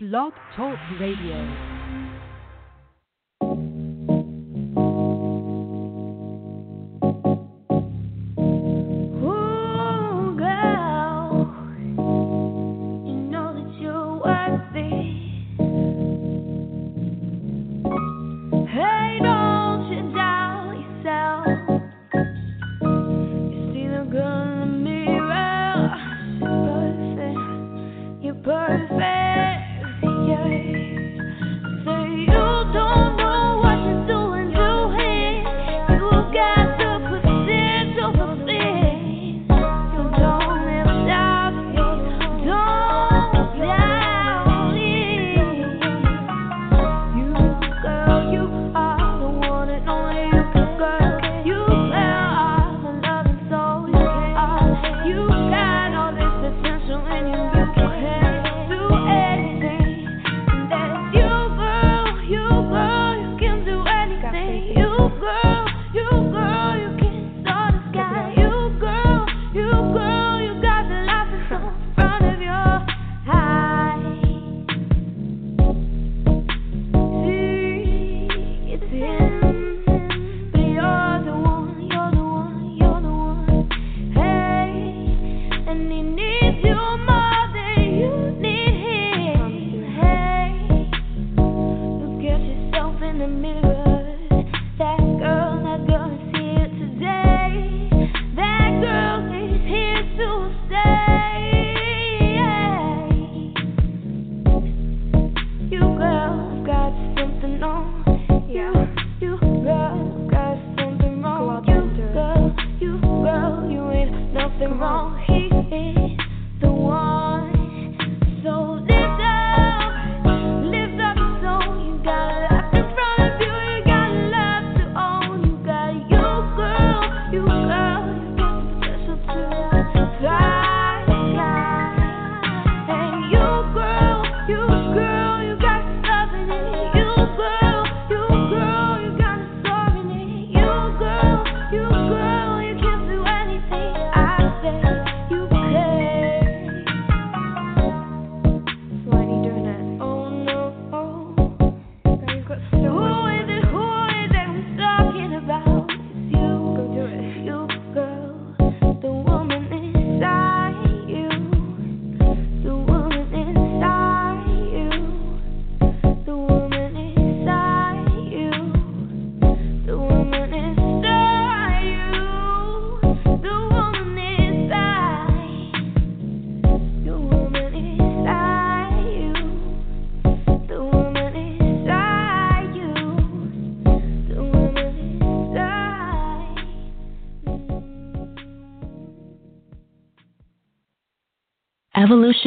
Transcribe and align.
Blog 0.00 0.32
Talk 0.54 0.78
Radio. 1.00 1.77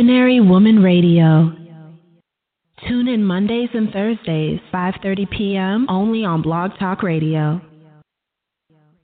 Evolutionary 0.02 0.40
Woman 0.40 0.82
Radio. 0.82 1.54
Tune 2.88 3.08
in 3.08 3.24
Mondays 3.24 3.70
and 3.76 3.92
Thursdays, 3.92 4.60
5:30 4.74 5.30
p.m. 5.30 5.86
only 5.90 6.26
on 6.26 6.42
Blog 6.42 6.72
Talk 6.80 7.04
Radio. 7.04 7.62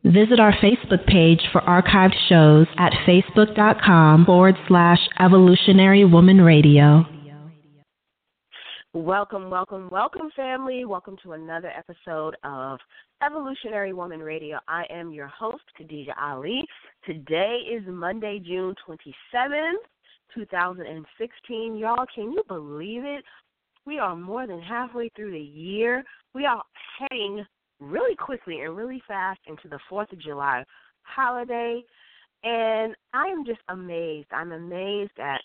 Visit 0.04 0.40
our 0.40 0.54
Facebook 0.54 1.06
page 1.06 1.42
for 1.52 1.62
archived 1.62 2.16
shows 2.28 2.66
at 2.80 2.94
facebook.com 3.08 4.26
forward 4.26 4.56
slash 4.68 4.98
evolutionary 5.20 6.04
woman 6.04 6.42
radio. 6.42 7.06
Welcome, 8.96 9.52
welcome, 9.52 9.90
welcome, 9.92 10.32
family. 10.36 10.84
Welcome 10.86 11.18
to 11.22 11.34
another 11.34 11.72
episode 11.78 12.36
of 12.44 12.80
Evolutionary 13.24 13.94
Woman 13.94 14.22
Radio. 14.22 14.58
I 14.68 14.86
am 14.90 15.12
your 15.12 15.28
host, 15.28 15.64
Khadija 15.80 16.14
Ali. 16.20 16.64
Today 17.06 17.60
is 17.72 17.84
Monday, 17.86 18.40
June 18.44 18.74
27th, 18.88 19.76
2016. 20.34 21.76
Y'all, 21.78 22.06
can 22.14 22.32
you 22.32 22.44
believe 22.48 23.04
it? 23.04 23.24
We 23.86 24.00
are 24.00 24.16
more 24.16 24.46
than 24.46 24.62
halfway 24.62 25.10
through 25.10 25.32
the 25.32 25.40
year. 25.40 26.04
We 26.34 26.46
are 26.46 26.62
heading 27.00 27.46
really 27.80 28.16
quickly 28.16 28.62
and 28.62 28.76
really 28.76 29.02
fast 29.08 29.40
into 29.48 29.68
the 29.68 29.80
4th 29.90 30.12
of 30.12 30.20
July 30.20 30.64
holiday. 31.04 31.84
And 32.44 32.96
I 33.14 33.28
am 33.28 33.46
just 33.46 33.62
amazed. 33.70 34.28
I'm 34.32 34.52
amazed 34.52 35.18
at 35.20 35.42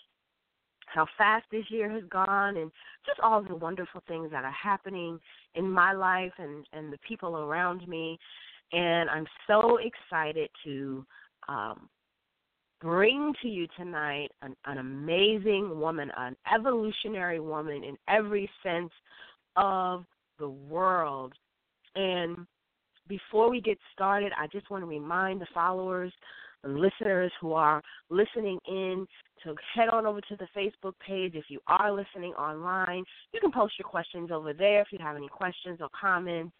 how 0.85 1.07
fast 1.17 1.45
this 1.51 1.65
year 1.69 1.89
has 1.89 2.03
gone 2.09 2.57
and 2.57 2.71
just 3.05 3.19
all 3.19 3.41
the 3.41 3.55
wonderful 3.55 4.01
things 4.07 4.29
that 4.31 4.43
are 4.43 4.51
happening 4.51 5.19
in 5.55 5.69
my 5.69 5.93
life 5.93 6.33
and, 6.37 6.65
and 6.73 6.91
the 6.91 6.99
people 7.07 7.37
around 7.37 7.87
me. 7.87 8.19
And 8.71 9.09
I'm 9.09 9.27
so 9.47 9.77
excited 9.77 10.49
to 10.65 11.05
um, 11.47 11.89
bring 12.83 13.33
to 13.41 13.47
you 13.47 13.65
tonight 13.77 14.29
an, 14.41 14.55
an 14.65 14.77
amazing 14.77 15.79
woman, 15.79 16.11
an 16.17 16.35
evolutionary 16.53 17.39
woman 17.39 17.83
in 17.83 17.95
every 18.09 18.49
sense 18.61 18.91
of 19.55 20.03
the 20.37 20.49
world. 20.49 21.33
And 21.95 22.45
before 23.07 23.49
we 23.49 23.61
get 23.61 23.77
started, 23.93 24.33
I 24.37 24.47
just 24.47 24.69
want 24.69 24.83
to 24.83 24.87
remind 24.87 25.39
the 25.39 25.47
followers 25.53 26.11
and 26.63 26.77
listeners 26.77 27.31
who 27.39 27.53
are 27.53 27.81
listening 28.09 28.59
in 28.67 29.07
to 29.43 29.55
head 29.73 29.89
on 29.89 30.05
over 30.05 30.19
to 30.21 30.35
the 30.35 30.47
Facebook 30.55 30.93
page. 31.05 31.35
If 31.35 31.45
you 31.47 31.59
are 31.67 31.91
listening 31.91 32.33
online, 32.33 33.03
you 33.31 33.39
can 33.39 33.51
post 33.51 33.75
your 33.79 33.87
questions 33.87 34.29
over 34.29 34.53
there 34.53 34.81
if 34.81 34.87
you 34.91 34.99
have 35.01 35.15
any 35.15 35.29
questions 35.29 35.79
or 35.81 35.87
comments. 35.99 36.53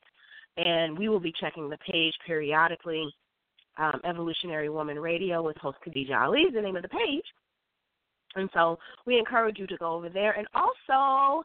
And 0.56 0.98
we 0.98 1.10
will 1.10 1.20
be 1.20 1.34
checking 1.38 1.70
the 1.70 1.78
page 1.78 2.14
periodically. 2.26 3.14
Um, 3.78 4.00
Evolutionary 4.06 4.70
Woman 4.70 5.00
Radio 5.00 5.42
with 5.42 5.58
host 5.58 5.78
Khadija 5.86 6.16
Ali 6.16 6.42
is 6.42 6.54
the 6.54 6.62
name 6.62 6.76
of 6.76 6.84
the 6.84 6.90
page. 6.90 7.26
And 8.36 8.50
so 8.54 8.78
we 9.06 9.18
encourage 9.18 9.58
you 9.58 9.68
to 9.68 9.78
go 9.78 9.94
over 9.94 10.10
there. 10.10 10.34
And 10.34 10.48
also, 10.54 11.44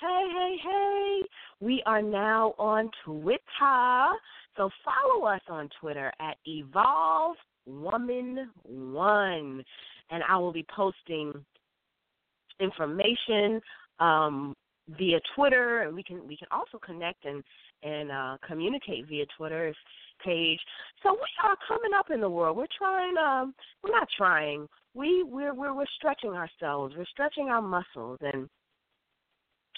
hey, 0.00 0.26
hey, 0.32 0.56
hey, 0.62 1.20
we 1.60 1.82
are 1.86 2.02
now 2.02 2.54
on 2.58 2.90
Twitter. 3.04 4.08
So 4.56 4.70
follow 4.84 5.26
us 5.26 5.40
on 5.48 5.68
Twitter 5.80 6.12
at 6.20 6.36
Evolve 6.46 7.36
Woman 7.66 8.50
One, 8.64 9.62
and 10.10 10.22
I 10.28 10.36
will 10.38 10.52
be 10.52 10.66
posting 10.74 11.32
information 12.58 13.60
um, 14.00 14.54
via 14.98 15.20
Twitter, 15.34 15.82
and 15.82 15.94
we 15.94 16.02
can 16.02 16.26
we 16.26 16.36
can 16.36 16.48
also 16.50 16.78
connect 16.78 17.24
and 17.24 17.42
and 17.82 18.10
uh, 18.10 18.36
communicate 18.46 19.06
via 19.08 19.24
Twitter 19.36 19.74
page. 20.24 20.60
So 21.02 21.12
we 21.12 21.48
are 21.48 21.56
coming 21.66 21.92
up 21.98 22.10
in 22.10 22.20
the 22.20 22.28
world. 22.28 22.56
We're 22.56 22.66
trying. 22.76 23.16
Um, 23.16 23.54
we're 23.82 23.92
not 23.92 24.08
trying. 24.16 24.68
We 24.94 25.22
we're 25.22 25.54
we're 25.54 25.74
we're 25.74 25.84
stretching 25.96 26.30
ourselves. 26.30 26.94
We're 26.96 27.06
stretching 27.06 27.48
our 27.48 27.62
muscles, 27.62 28.18
and 28.20 28.48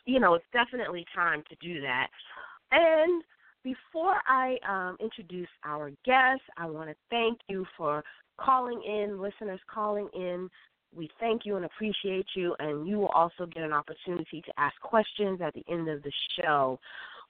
you 0.04 0.20
know 0.20 0.34
it's 0.34 0.44
definitely 0.52 1.04
time 1.14 1.42
to 1.48 1.56
do 1.60 1.80
that. 1.82 2.08
And 2.70 3.22
before 3.64 4.16
I 4.26 4.56
um, 4.68 4.96
introduce 5.00 5.48
our 5.64 5.90
guest, 6.04 6.42
I 6.56 6.66
want 6.66 6.88
to 6.88 6.96
thank 7.10 7.38
you 7.48 7.64
for 7.76 8.02
calling 8.40 8.82
in, 8.84 9.20
listeners 9.20 9.60
calling 9.72 10.08
in. 10.14 10.48
We 10.94 11.10
thank 11.18 11.46
you 11.46 11.56
and 11.56 11.64
appreciate 11.64 12.26
you, 12.34 12.54
and 12.58 12.86
you 12.86 12.98
will 12.98 13.08
also 13.08 13.46
get 13.46 13.62
an 13.62 13.72
opportunity 13.72 14.42
to 14.42 14.52
ask 14.58 14.78
questions 14.80 15.40
at 15.40 15.54
the 15.54 15.64
end 15.70 15.88
of 15.88 16.02
the 16.02 16.12
show. 16.40 16.78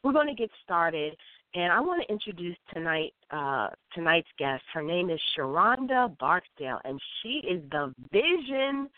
We're 0.03 0.13
going 0.13 0.29
to 0.29 0.35
get 0.35 0.51
started, 0.65 1.17
and 1.55 1.73
I 1.73 1.81
want 1.81 2.03
to 2.03 2.13
introduce 2.13 2.57
tonight 2.73 3.15
uh, 3.31 3.69
tonight's 3.95 4.29
guest. 4.39 4.65
Her 4.73 4.83
name 4.83 5.11
is 5.11 5.21
Sheronda 5.37 6.17
Barksdale, 6.19 6.81
and 6.85 7.01
she 7.23 7.43
is 7.49 7.63
the 7.71 7.95
vision 8.13 8.89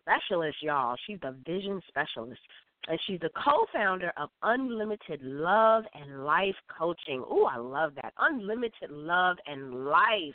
specialist, 0.00 0.62
y'all. 0.62 0.96
She's 1.06 1.18
the 1.20 1.34
vision 1.44 1.82
specialist 1.88 2.40
and 2.88 2.98
she's 3.06 3.20
the 3.20 3.30
co-founder 3.30 4.12
of 4.16 4.30
Unlimited 4.42 5.20
Love 5.22 5.84
and 5.94 6.24
Life 6.24 6.54
Coaching. 6.78 7.20
Ooh, 7.20 7.44
I 7.44 7.56
love 7.56 7.94
that. 7.96 8.12
Unlimited 8.18 8.90
Love 8.90 9.36
and 9.46 9.86
Life. 9.86 10.34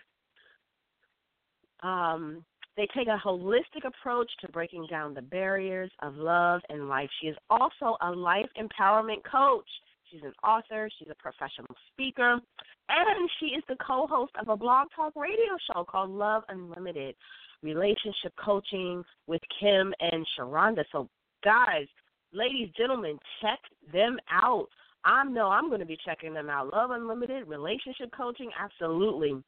Um, 1.81 2.43
they 2.77 2.87
take 2.95 3.07
a 3.07 3.21
holistic 3.23 3.85
approach 3.85 4.31
to 4.41 4.51
breaking 4.51 4.87
down 4.89 5.13
the 5.13 5.21
barriers 5.21 5.91
of 6.01 6.15
love 6.15 6.61
and 6.69 6.87
life. 6.87 7.09
She 7.21 7.27
is 7.27 7.37
also 7.49 7.97
a 8.01 8.11
life 8.11 8.47
empowerment 8.57 9.23
coach. 9.29 9.67
She's 10.09 10.23
an 10.23 10.33
author, 10.43 10.89
she's 10.97 11.07
a 11.09 11.15
professional 11.15 11.73
speaker, 11.91 12.33
and 12.89 13.29
she 13.39 13.47
is 13.47 13.63
the 13.69 13.77
co 13.85 14.07
host 14.07 14.33
of 14.39 14.49
a 14.49 14.57
blog 14.57 14.87
talk 14.95 15.15
radio 15.15 15.57
show 15.71 15.83
called 15.83 16.09
Love 16.09 16.43
Unlimited 16.49 17.15
Relationship 17.63 18.33
Coaching 18.43 19.03
with 19.27 19.41
Kim 19.59 19.93
and 19.99 20.25
Sheronda. 20.37 20.83
So, 20.91 21.07
guys, 21.43 21.87
ladies, 22.33 22.69
gentlemen, 22.77 23.17
check 23.41 23.59
them 23.93 24.17
out. 24.29 24.67
I 25.05 25.23
know 25.23 25.47
I'm 25.47 25.69
going 25.69 25.79
to 25.79 25.85
be 25.85 25.97
checking 26.05 26.33
them 26.33 26.49
out. 26.49 26.73
Love 26.73 26.91
Unlimited, 26.91 27.47
relationship 27.47 28.11
coaching, 28.15 28.49
absolutely. 28.59 29.41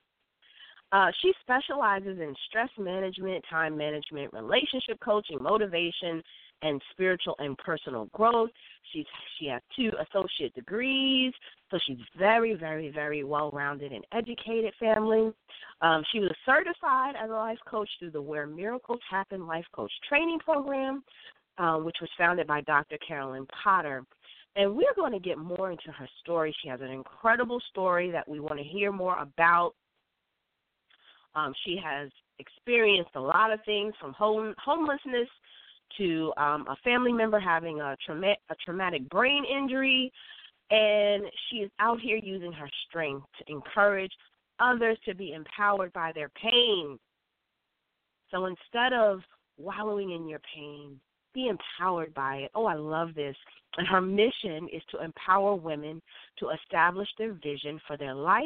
Uh, 0.94 1.08
she 1.22 1.34
specializes 1.42 2.20
in 2.20 2.34
stress 2.48 2.70
management, 2.78 3.44
time 3.50 3.76
management, 3.76 4.32
relationship 4.32 4.98
coaching, 5.04 5.38
motivation, 5.42 6.24
and 6.62 6.82
spiritual 6.92 7.36
and 7.40 7.58
personal 7.58 8.06
growth. 8.14 8.52
She's 8.94 9.06
she 9.38 9.48
has 9.48 9.62
two 9.76 9.92
associate 10.00 10.54
degrees, 10.54 11.34
so 11.70 11.78
she's 11.86 11.98
very, 12.18 12.54
very, 12.54 12.90
very 12.90 13.26
well 13.26 13.52
rounded 13.52 13.92
and 13.92 14.06
educated 14.14 14.74
family. 14.80 15.34
Um, 15.82 16.04
she 16.14 16.20
was 16.20 16.32
certified 16.46 17.16
as 17.22 17.30
a 17.30 17.34
life 17.34 17.58
coach 17.68 17.90
through 18.00 18.12
the 18.12 18.22
Where 18.22 18.48
Miracles 18.48 19.02
Happen 19.10 19.46
Life 19.46 19.66
Coach 19.76 19.92
Training 20.08 20.40
Program 20.40 21.04
um, 21.58 21.86
which 21.86 21.98
was 22.02 22.10
founded 22.18 22.48
by 22.48 22.62
Dr. 22.62 22.98
Carolyn 23.06 23.46
Porter. 23.64 24.04
And 24.56 24.76
we're 24.76 24.94
going 24.96 25.14
to 25.14 25.20
get 25.20 25.38
more 25.38 25.72
into 25.72 25.92
her 25.92 26.08
story. 26.22 26.56
She 26.62 26.70
has 26.70 26.80
an 26.82 26.90
incredible 26.90 27.60
story 27.70 28.12
that 28.12 28.28
we 28.28 28.40
want 28.40 28.60
to 28.60 28.64
hear 28.64 28.92
more 28.92 29.18
about. 29.20 29.74
Um, 31.36 31.54
she 31.66 31.80
has 31.84 32.10
experienced 32.40 33.12
a 33.16 33.22
lot 33.22 33.52
of 33.52 33.60
things 33.66 33.94
from 34.00 34.14
home, 34.14 34.54
homelessness 34.64 35.30
to 35.98 36.34
um, 36.38 36.66
a 36.68 36.76
family 36.84 37.14
member 37.14 37.40
having 37.40 37.82
a, 37.82 37.96
trauma- 38.06 38.36
a 38.50 38.56
traumatic 38.64 39.08
brain 39.10 39.44
injury. 39.46 40.12
And 40.72 41.24
she 41.50 41.58
is 41.58 41.72
out 41.80 42.00
here 42.00 42.18
using 42.18 42.52
her 42.54 42.70
strength 42.88 43.28
to 43.38 43.52
encourage 43.52 44.12
others 44.60 44.98
to 45.06 45.14
be 45.14 45.34
empowered 45.34 45.94
by 45.94 46.12
their 46.14 46.30
pain. 46.30 46.98
So 48.32 48.46
instead 48.46 48.94
of 48.94 49.20
wallowing 49.58 50.12
in 50.12 50.28
your 50.28 50.40
pain, 50.56 51.00
be 51.34 51.50
empowered 51.50 52.14
by 52.14 52.38
it. 52.38 52.52
Oh, 52.56 52.66
I 52.66 52.76
love 52.76 53.14
this. 53.16 53.36
And 53.78 53.88
her 53.88 54.02
mission 54.02 54.68
is 54.72 54.82
to 54.92 55.04
empower 55.04 55.56
women 55.56 56.02
to 56.40 56.50
establish 56.50 57.10
their 57.18 57.34
vision 57.34 57.80
for 57.88 57.98
their 57.98 58.14
life, 58.14 58.44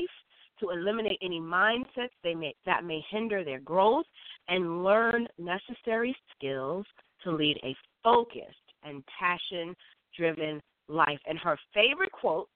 to 0.60 0.70
eliminate 0.70 1.20
any 1.22 1.40
mindsets 1.40 2.10
they 2.24 2.36
may, 2.36 2.54
that 2.66 2.84
may 2.84 3.04
hinder 3.10 3.44
their 3.44 3.60
growth, 3.60 4.06
and 4.48 4.84
learn 4.84 5.28
necessary 5.38 6.16
skills 6.36 6.86
to 7.24 7.32
lead 7.32 7.58
a 7.64 7.76
focused 8.04 8.56
and 8.84 9.04
passion 9.20 9.76
driven 10.16 10.62
life. 10.88 11.20
And 11.28 11.38
her 11.40 11.58
favorite 11.74 12.12
quote, 12.12 12.48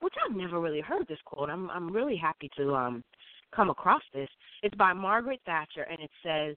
which 0.00 0.14
I've 0.24 0.36
never 0.36 0.60
really 0.60 0.80
heard 0.80 1.06
this 1.08 1.18
quote, 1.24 1.50
I'm 1.50 1.70
I'm 1.70 1.92
really 1.92 2.16
happy 2.16 2.50
to 2.56 2.74
um 2.74 3.04
come 3.54 3.70
across 3.70 4.02
this. 4.14 4.28
It's 4.62 4.74
by 4.76 4.92
Margaret 4.92 5.40
Thatcher 5.44 5.82
and 5.82 6.00
it 6.00 6.10
says, 6.24 6.56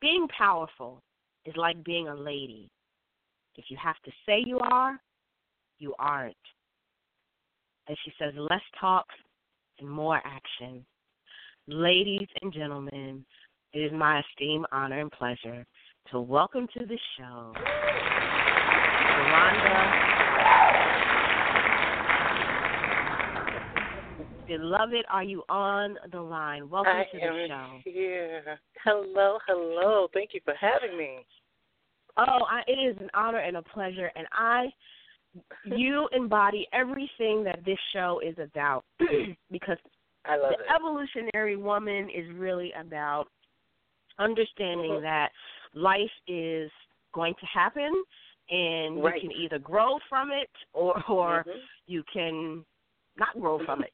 Being 0.00 0.26
powerful 0.36 1.02
is 1.44 1.54
like 1.56 1.82
being 1.84 2.08
a 2.08 2.14
lady. 2.14 2.70
If 3.56 3.66
you 3.68 3.76
have 3.82 4.00
to 4.04 4.10
say 4.26 4.42
you 4.44 4.58
are, 4.58 4.98
you 5.78 5.94
aren't. 5.98 6.36
And 7.88 7.96
she 8.04 8.12
says, 8.18 8.32
less 8.36 8.62
talk 8.80 9.06
and 9.82 9.90
more 9.90 10.20
action. 10.24 10.84
Ladies 11.66 12.28
and 12.40 12.52
gentlemen, 12.52 13.24
it 13.72 13.78
is 13.78 13.92
my 13.92 14.20
esteemed 14.20 14.66
honor 14.72 15.00
and 15.00 15.10
pleasure 15.10 15.66
to 16.10 16.20
welcome 16.20 16.68
to 16.78 16.86
the 16.86 16.98
show 17.18 17.52
Sheronda. 19.10 20.08
Beloved, 24.46 25.04
are 25.10 25.24
you 25.24 25.42
on 25.48 25.96
the 26.10 26.20
line? 26.20 26.68
Welcome 26.68 26.92
I 26.92 27.04
to 27.04 27.18
the 27.18 27.46
show. 27.48 27.78
Here. 27.84 28.58
Hello, 28.84 29.38
hello. 29.46 30.08
Thank 30.12 30.30
you 30.34 30.40
for 30.44 30.54
having 30.60 30.96
me. 30.98 31.26
Oh, 32.16 32.44
I, 32.50 32.62
it 32.66 32.74
is 32.74 32.96
an 33.00 33.08
honor 33.14 33.38
and 33.38 33.56
a 33.56 33.62
pleasure, 33.62 34.10
and 34.14 34.26
I, 34.32 34.66
you 35.64 36.08
embody 36.12 36.66
everything 36.72 37.44
that 37.44 37.60
this 37.64 37.78
show 37.92 38.20
is 38.24 38.36
about, 38.38 38.84
because 39.50 39.78
I 40.24 40.36
love 40.36 40.52
the 40.52 40.64
it. 40.64 40.70
evolutionary 40.74 41.56
woman 41.56 42.08
is 42.10 42.30
really 42.34 42.72
about 42.72 43.28
understanding 44.18 44.92
Mhm. 44.92 45.02
that 45.02 45.32
life 45.74 46.10
is 46.26 46.70
going 47.12 47.34
to 47.34 47.46
happen, 47.46 48.04
and 48.50 49.02
Right. 49.02 49.22
you 49.22 49.28
can 49.28 49.32
either 49.32 49.58
grow 49.58 49.98
from 50.08 50.30
it 50.30 50.50
or 50.72 50.94
or 51.08 51.44
Mhm. 51.46 51.68
you 51.86 52.02
can 52.04 52.64
not 53.16 53.38
grow 53.40 53.58
from 53.64 53.82
it. 53.84 53.92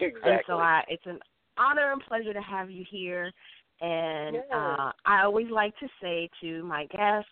Exactly. 0.00 0.30
And 0.32 0.40
so 0.46 0.58
I, 0.58 0.84
it's 0.88 1.06
an 1.06 1.20
honor 1.56 1.92
and 1.92 2.02
pleasure 2.02 2.32
to 2.32 2.42
have 2.42 2.70
you 2.70 2.84
here. 2.88 3.32
And 3.80 4.36
Yes. 4.36 4.44
uh, 4.54 4.92
I 5.04 5.22
always 5.24 5.50
like 5.50 5.76
to 5.78 5.88
say 6.00 6.28
to 6.40 6.62
my 6.64 6.86
guests, 6.86 7.30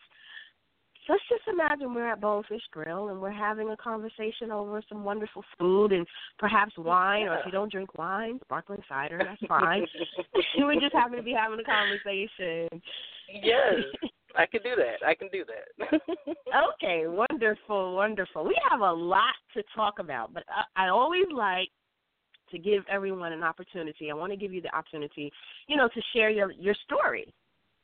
let's 1.09 1.23
just 1.29 1.43
imagine 1.49 1.95
we're 1.95 2.11
at 2.11 2.21
Bonefish 2.21 2.63
Grill 2.71 3.09
and 3.09 3.21
we're 3.21 3.31
having 3.31 3.71
a 3.71 3.77
conversation 3.77 4.51
over 4.51 4.83
some 4.89 5.05
wonderful 5.05 5.45
food 5.59 5.93
and 5.93 6.07
perhaps 6.39 6.73
wine, 6.77 7.27
or 7.27 7.39
if 7.39 7.47
you 7.47 7.53
don't 7.53 7.71
drink 7.71 7.97
wine, 7.99 8.39
sparkling 8.45 8.83
cider, 8.89 9.21
that's 9.25 9.41
fine. 9.49 9.87
we 10.67 10.79
just 10.81 10.93
happen 10.93 11.17
to 11.17 11.23
be 11.23 11.33
having 11.33 11.61
a 11.61 11.65
conversation. 11.65 12.69
yes, 13.43 13.75
I 14.37 14.47
can 14.47 14.63
do 14.63 14.77
that. 14.77 15.07
I 15.07 15.15
can 15.15 15.29
do 15.33 15.45
that. 15.45 16.01
Okay, 16.75 17.07
wonderful, 17.07 17.97
wonderful. 17.97 18.45
We 18.45 18.57
have 18.71 18.81
a 18.81 18.93
lot 18.93 19.35
to 19.55 19.63
talk 19.75 19.99
about, 19.99 20.33
but 20.33 20.45
I, 20.49 20.87
I 20.87 20.89
always 20.89 21.27
like 21.35 21.69
to 22.51 22.59
give 22.59 22.85
everyone 22.89 23.33
an 23.33 23.43
opportunity. 23.43 24.11
I 24.11 24.15
want 24.15 24.33
to 24.33 24.37
give 24.37 24.53
you 24.53 24.61
the 24.61 24.75
opportunity, 24.75 25.33
you 25.67 25.77
know, 25.77 25.89
to 25.89 26.01
share 26.15 26.31
your 26.31 26.53
your 26.53 26.75
story 26.85 27.33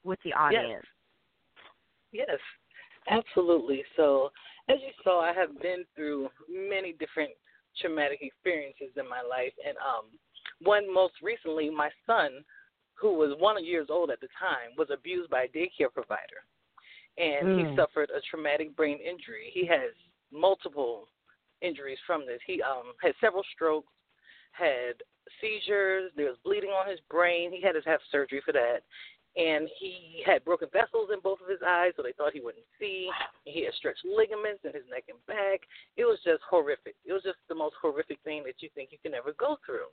with 0.05 0.19
the 0.25 0.33
audience. 0.33 0.85
Yes, 2.13 2.39
absolutely. 3.09 3.83
So, 3.97 4.31
as 4.69 4.79
you 4.81 4.93
saw, 5.05 5.21
I 5.21 5.33
have 5.33 5.61
been 5.61 5.85
through 5.95 6.29
many 6.49 6.93
different 6.93 7.31
traumatic 7.81 8.19
experiences 8.23 8.91
in 8.97 9.09
my 9.09 9.23
life, 9.23 9.53
and 9.67 9.77
um, 9.79 10.07
one 10.63 10.93
most 10.93 11.15
recently, 11.23 11.71
my 11.71 11.91
son, 12.07 12.45
who 12.95 13.15
was 13.15 13.37
one 13.39 13.63
years 13.65 13.89
old 13.91 14.11
at 14.11 14.21
the 14.21 14.29
time, 14.39 14.75
was 14.79 14.89
abused 14.93 15.31
by 15.31 15.43
a 15.43 15.49
daycare 15.49 15.93
provider, 15.93 16.45
and 17.19 17.49
Mm. 17.49 17.71
he 17.71 17.77
suffered 17.77 18.11
a 18.11 18.21
traumatic 18.31 18.75
brain 18.77 18.99
injury. 18.99 19.51
He 19.53 19.67
has 19.67 19.93
multiple 20.33 21.09
injuries 21.63 21.99
from 22.07 22.27
this. 22.27 22.41
He 22.47 22.63
um 22.63 22.93
had 23.01 23.15
several 23.21 23.45
strokes, 23.55 23.93
had 24.53 25.03
seizures. 25.41 26.13
There 26.17 26.27
was 26.27 26.39
bleeding 26.45 26.71
on 26.71 26.89
his 26.89 27.01
brain. 27.11 27.53
He 27.53 27.61
had 27.61 27.73
to 27.73 27.81
have 27.89 28.01
surgery 28.11 28.41
for 28.45 28.53
that 28.53 28.81
and 29.37 29.69
he 29.79 30.23
had 30.25 30.45
broken 30.45 30.69
vessels 30.73 31.11
in 31.13 31.21
both 31.21 31.41
of 31.43 31.49
his 31.49 31.61
eyes, 31.67 31.93
so 31.97 32.03
they 32.03 32.13
thought 32.13 32.33
he 32.33 32.41
wouldn't 32.41 32.65
see. 32.81 33.11
He 33.45 33.65
had 33.65 33.75
stretched 33.75 34.05
ligaments 34.05 34.65
in 34.65 34.73
his 34.73 34.89
neck 34.91 35.05
and 35.09 35.19
back. 35.27 35.61
It 35.97 36.05
was 36.05 36.19
just 36.25 36.43
horrific. 36.49 36.97
It 37.05 37.13
was 37.13 37.23
just 37.23 37.39
the 37.49 37.55
most 37.55 37.77
horrific 37.81 38.19
thing 38.25 38.43
that 38.47 38.61
you 38.61 38.71
think 38.75 38.91
you 38.93 38.99
can 39.03 39.15
ever 39.15 39.35
go 39.39 39.59
through. 39.65 39.93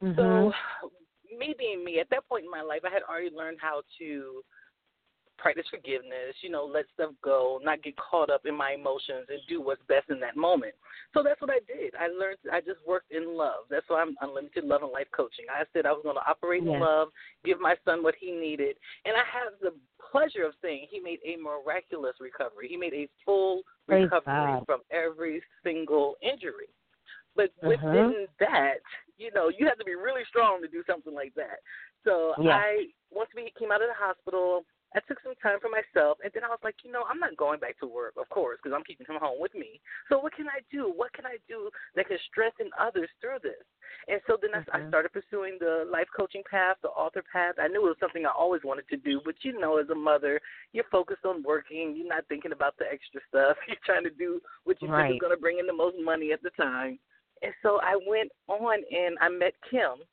So, 0.00 0.22
mm-hmm. 0.52 1.38
me 1.38 1.54
being 1.58 1.84
me, 1.84 2.00
at 2.00 2.10
that 2.10 2.28
point 2.28 2.44
in 2.44 2.50
my 2.50 2.62
life, 2.62 2.82
I 2.84 2.92
had 2.92 3.02
already 3.08 3.34
learned 3.34 3.58
how 3.60 3.82
to 3.98 4.42
practice 5.38 5.66
forgiveness, 5.70 6.34
you 6.42 6.50
know, 6.50 6.64
let 6.64 6.84
stuff 6.94 7.10
go, 7.22 7.60
not 7.62 7.82
get 7.82 7.94
caught 7.96 8.30
up 8.30 8.46
in 8.46 8.54
my 8.54 8.72
emotions 8.72 9.26
and 9.28 9.40
do 9.48 9.60
what's 9.60 9.82
best 9.88 10.08
in 10.10 10.20
that 10.20 10.36
moment. 10.36 10.74
So 11.12 11.22
that's 11.22 11.40
what 11.40 11.50
I 11.50 11.60
did. 11.66 11.94
I 11.98 12.08
learned 12.08 12.38
I 12.52 12.60
just 12.60 12.80
worked 12.86 13.12
in 13.12 13.36
love. 13.36 13.66
That's 13.70 13.84
why 13.88 14.00
I'm 14.00 14.16
unlimited 14.20 14.64
love 14.64 14.82
and 14.82 14.92
life 14.92 15.08
coaching. 15.14 15.46
I 15.50 15.64
said 15.72 15.86
I 15.86 15.92
was 15.92 16.02
going 16.02 16.16
to 16.16 16.30
operate 16.30 16.62
Yes. 16.64 16.74
in 16.74 16.80
love, 16.80 17.08
give 17.44 17.60
my 17.60 17.76
son 17.84 18.02
what 18.02 18.14
he 18.18 18.30
needed, 18.30 18.76
and 19.04 19.14
I 19.16 19.24
have 19.26 19.52
the 19.60 19.74
pleasure 20.10 20.44
of 20.44 20.54
saying 20.62 20.86
he 20.90 21.00
made 21.00 21.18
a 21.24 21.36
miraculous 21.36 22.14
recovery. 22.20 22.68
He 22.68 22.76
made 22.76 22.94
a 22.94 23.08
full 23.24 23.62
Praise 23.86 24.04
recovery 24.04 24.54
God. 24.54 24.66
from 24.66 24.80
every 24.90 25.42
single 25.62 26.14
injury. 26.22 26.68
But 27.36 27.50
Uh-huh. 27.62 27.68
within 27.68 28.28
that, 28.38 28.78
you 29.18 29.30
know, 29.32 29.48
you 29.48 29.66
have 29.66 29.78
to 29.78 29.84
be 29.84 29.96
really 29.96 30.24
strong 30.28 30.62
to 30.62 30.68
do 30.68 30.84
something 30.86 31.14
like 31.14 31.34
that. 31.34 31.58
So 32.04 32.34
Yeah. 32.38 32.56
I 32.56 32.92
once 33.10 33.30
we 33.34 33.50
came 33.58 33.70
out 33.72 33.82
of 33.82 33.88
the 33.88 33.94
hospital, 33.94 34.64
I 34.94 35.00
took 35.06 35.18
some 35.22 35.34
time 35.42 35.58
for 35.60 35.68
myself, 35.68 36.18
and 36.22 36.30
then 36.32 36.44
I 36.44 36.48
was 36.48 36.62
like, 36.62 36.76
you 36.84 36.92
know, 36.92 37.02
I'm 37.10 37.18
not 37.18 37.36
going 37.36 37.58
back 37.58 37.78
to 37.80 37.86
work, 37.86 38.14
of 38.16 38.28
course, 38.30 38.58
because 38.62 38.74
I'm 38.74 38.84
keeping 38.84 39.06
him 39.06 39.18
home 39.20 39.40
with 39.40 39.54
me. 39.54 39.80
So 40.08 40.18
what 40.18 40.34
can 40.34 40.46
I 40.46 40.62
do? 40.70 40.92
What 40.94 41.12
can 41.12 41.26
I 41.26 41.36
do 41.48 41.70
that 41.96 42.06
can 42.06 42.18
strengthen 42.30 42.70
others 42.78 43.10
through 43.20 43.42
this? 43.42 43.66
And 44.08 44.20
so 44.26 44.36
then 44.40 44.54
I, 44.54 44.62
I 44.72 44.80
Mhm. 44.80 44.88
started 44.88 45.12
pursuing 45.12 45.58
the 45.58 45.84
life 45.90 46.08
coaching 46.14 46.42
path, 46.44 46.78
the 46.82 46.90
author 46.90 47.22
path. 47.22 47.56
I 47.58 47.68
knew 47.68 47.86
it 47.86 47.90
was 47.90 47.98
something 47.98 48.24
I 48.26 48.30
always 48.30 48.62
wanted 48.62 48.88
to 48.88 48.96
do, 48.96 49.20
but 49.24 49.44
you 49.44 49.58
know, 49.58 49.78
as 49.78 49.88
a 49.90 49.94
mother, 49.94 50.40
you're 50.72 50.84
focused 50.84 51.24
on 51.24 51.42
working. 51.42 51.96
You're 51.96 52.08
not 52.08 52.26
thinking 52.28 52.52
about 52.52 52.76
the 52.78 52.90
extra 52.90 53.20
stuff. 53.28 53.56
You're 53.68 53.76
trying 53.84 54.04
to 54.04 54.10
do 54.10 54.40
what 54.64 54.80
you 54.80 54.88
think 54.88 55.10
is 55.14 55.20
going 55.20 55.34
to 55.34 55.40
bring 55.40 55.58
in 55.58 55.66
the 55.66 55.72
most 55.72 55.96
money 55.98 56.32
at 56.32 56.42
the 56.42 56.50
time. 56.50 56.98
And 57.42 57.52
so 57.62 57.80
I 57.82 57.96
went 58.06 58.30
on 58.48 58.82
and 58.90 59.18
I 59.20 59.28
met 59.28 59.54
Kim, 59.70 60.04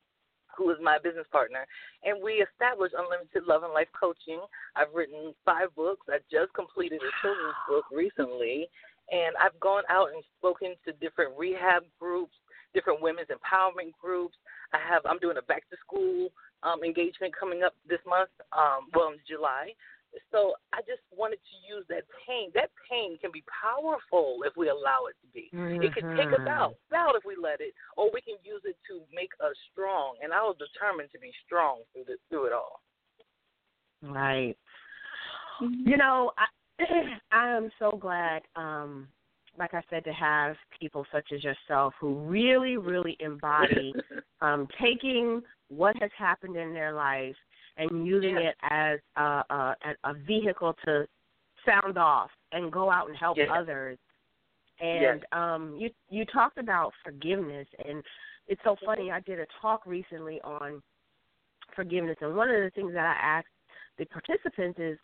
who 0.57 0.69
is 0.71 0.77
my 0.81 0.97
business 0.99 1.27
partner, 1.31 1.65
and 2.03 2.21
we 2.21 2.43
established 2.43 2.95
Unlimited 2.97 3.47
Love 3.47 3.63
and 3.63 3.73
Life 3.73 3.91
Coaching. 3.97 4.41
I've 4.75 4.93
written 4.93 5.33
five 5.45 5.73
books. 5.75 6.07
I 6.09 6.19
just 6.31 6.53
completed 6.53 7.01
a 7.01 7.11
children's 7.21 7.61
book 7.67 7.85
recently, 7.91 8.67
and 9.11 9.35
I've 9.37 9.57
gone 9.59 9.83
out 9.89 10.09
and 10.13 10.23
spoken 10.37 10.75
to 10.85 10.93
different 10.93 11.37
rehab 11.37 11.83
groups, 11.99 12.35
different 12.73 13.01
women's 13.01 13.29
empowerment 13.29 13.91
groups. 14.01 14.37
I 14.73 14.79
have 14.79 15.05
I'm 15.05 15.19
doing 15.19 15.37
a 15.37 15.43
back 15.43 15.69
to 15.69 15.77
school 15.85 16.29
um, 16.63 16.83
engagement 16.83 17.33
coming 17.37 17.63
up 17.63 17.73
this 17.87 17.99
month, 18.07 18.29
um, 18.53 18.87
well 18.93 19.09
in 19.09 19.19
July. 19.27 19.73
So 20.31 20.53
I 20.73 20.79
just 20.87 21.03
wanted 21.15 21.39
to 21.39 21.55
use 21.63 21.85
that 21.89 22.03
pain. 22.27 22.51
That 22.53 22.71
pain 22.89 23.17
can 23.19 23.31
be 23.31 23.43
powerful 23.47 24.43
if 24.45 24.55
we 24.55 24.69
allow 24.69 25.07
it 25.07 25.15
to 25.23 25.27
be. 25.33 25.49
It 25.51 25.93
can 25.93 26.15
take 26.15 26.31
us 26.31 26.47
out, 26.47 26.75
out 26.95 27.15
if 27.15 27.23
we 27.25 27.35
let 27.41 27.61
it, 27.61 27.73
or 27.97 28.09
we 28.13 28.21
can 28.21 28.35
use 28.43 28.61
it 28.65 28.75
to 28.87 29.01
make 29.13 29.31
us 29.39 29.55
strong. 29.71 30.15
And 30.23 30.33
I 30.33 30.41
was 30.43 30.55
determined 30.59 31.09
to 31.11 31.19
be 31.19 31.31
strong 31.45 31.81
through 31.93 32.05
the, 32.07 32.15
through 32.29 32.47
it 32.47 32.53
all. 32.53 32.81
Right. 34.01 34.57
You 35.61 35.97
know, 35.97 36.31
I 36.37 36.45
I 37.31 37.49
am 37.49 37.69
so 37.79 37.91
glad, 37.91 38.41
um, 38.55 39.07
like 39.57 39.73
I 39.73 39.81
said, 39.89 40.03
to 40.05 40.13
have 40.13 40.55
people 40.79 41.05
such 41.11 41.31
as 41.33 41.43
yourself 41.43 41.93
who 41.99 42.15
really, 42.15 42.77
really 42.77 43.17
embody 43.19 43.93
um, 44.41 44.67
taking 44.81 45.41
what 45.69 45.95
has 46.01 46.11
happened 46.17 46.55
in 46.55 46.73
their 46.73 46.93
life 46.93 47.35
and 47.77 48.05
using 48.05 48.35
Yes. 48.35 48.53
it 48.53 48.55
as 48.69 48.99
uh, 49.15 49.43
uh, 49.49 49.75
a, 49.83 50.09
a, 50.09 50.11
a 50.11 50.13
vehicle 50.13 50.75
to 50.85 51.07
sound 51.65 51.97
off 51.97 52.31
and 52.51 52.71
go 52.71 52.91
out 52.91 53.07
and 53.07 53.17
help 53.17 53.37
Yes. 53.37 53.49
others. 53.51 53.97
And 54.79 55.25
um, 55.31 55.75
you 55.77 55.91
you 56.09 56.25
talked 56.25 56.57
about 56.57 56.93
forgiveness, 57.03 57.67
and 57.85 58.03
it's 58.47 58.61
so 58.63 58.75
funny. 58.83 59.11
I 59.11 59.19
did 59.19 59.39
a 59.39 59.45
talk 59.61 59.85
recently 59.85 60.41
on 60.41 60.81
forgiveness, 61.75 62.17
and 62.21 62.35
one 62.35 62.49
of 62.49 62.61
the 62.63 62.71
things 62.71 62.93
that 62.93 63.05
I 63.05 63.37
asked 63.37 63.47
the 63.97 64.05
participants 64.05 64.79
is 64.79 64.97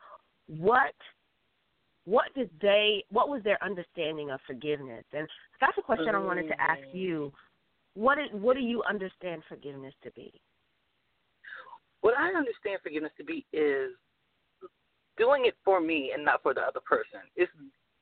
what 0.47 0.93
what 2.05 2.33
did 2.35 2.49
they 2.61 3.03
what 3.09 3.29
was 3.29 3.43
their 3.43 3.61
understanding 3.63 4.31
of 4.31 4.39
forgiveness 4.47 5.03
and 5.13 5.27
that's 5.59 5.77
a 5.77 5.81
question 5.81 6.15
i 6.15 6.17
wanted 6.17 6.47
to 6.47 6.59
ask 6.59 6.79
mm. 6.93 6.95
you 6.95 7.33
what 7.95 8.17
what 8.31 8.55
do 8.55 8.61
you 8.61 8.81
understand 8.89 9.41
forgiveness 9.49 9.93
to 10.01 10.09
be 10.11 10.31
what 12.01 12.17
I 12.17 12.29
understand 12.29 12.79
forgiveness 12.83 13.11
to 13.17 13.23
be 13.23 13.45
is 13.53 13.91
doing 15.17 15.45
it 15.45 15.55
for 15.65 15.81
me 15.81 16.11
and 16.13 16.23
not 16.23 16.41
for 16.43 16.53
the 16.53 16.61
other 16.61 16.79
person. 16.85 17.25
It's 17.35 17.51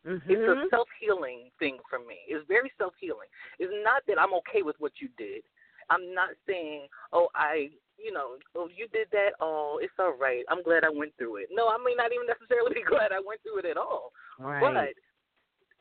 mm-hmm. 0.05 0.29
It's 0.29 0.41
a 0.41 0.67
self 0.69 0.87
healing 0.99 1.49
thing 1.59 1.77
for 1.89 1.99
me. 1.99 2.19
It's 2.27 2.45
very 2.47 2.71
self 2.77 2.93
healing. 2.99 3.31
It's 3.59 3.73
not 3.83 4.03
that 4.07 4.19
I'm 4.19 4.33
okay 4.45 4.61
with 4.61 4.75
what 4.79 4.91
you 4.99 5.09
did. 5.17 5.43
I'm 5.89 6.13
not 6.13 6.29
saying, 6.47 6.87
oh, 7.13 7.27
I, 7.35 7.69
you 7.97 8.11
know, 8.11 8.41
oh, 8.55 8.67
you 8.75 8.87
did 8.91 9.07
that. 9.11 9.37
Oh, 9.39 9.79
it's 9.81 9.93
all 9.99 10.17
right. 10.17 10.43
I'm 10.49 10.63
glad 10.63 10.83
I 10.83 10.89
went 10.89 11.13
through 11.17 11.37
it. 11.37 11.49
No, 11.51 11.67
I 11.69 11.77
may 11.77 11.93
not 11.95 12.11
even 12.11 12.25
necessarily 12.27 12.73
be 12.81 12.83
glad 12.83 13.11
I 13.11 13.21
went 13.21 13.41
through 13.43 13.59
it 13.59 13.65
at 13.65 13.77
all. 13.77 14.11
right 14.39 14.61
But 14.61 14.97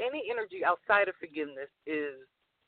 any 0.04 0.28
energy 0.30 0.64
outside 0.64 1.08
of 1.08 1.14
forgiveness 1.16 1.72
is 1.86 2.20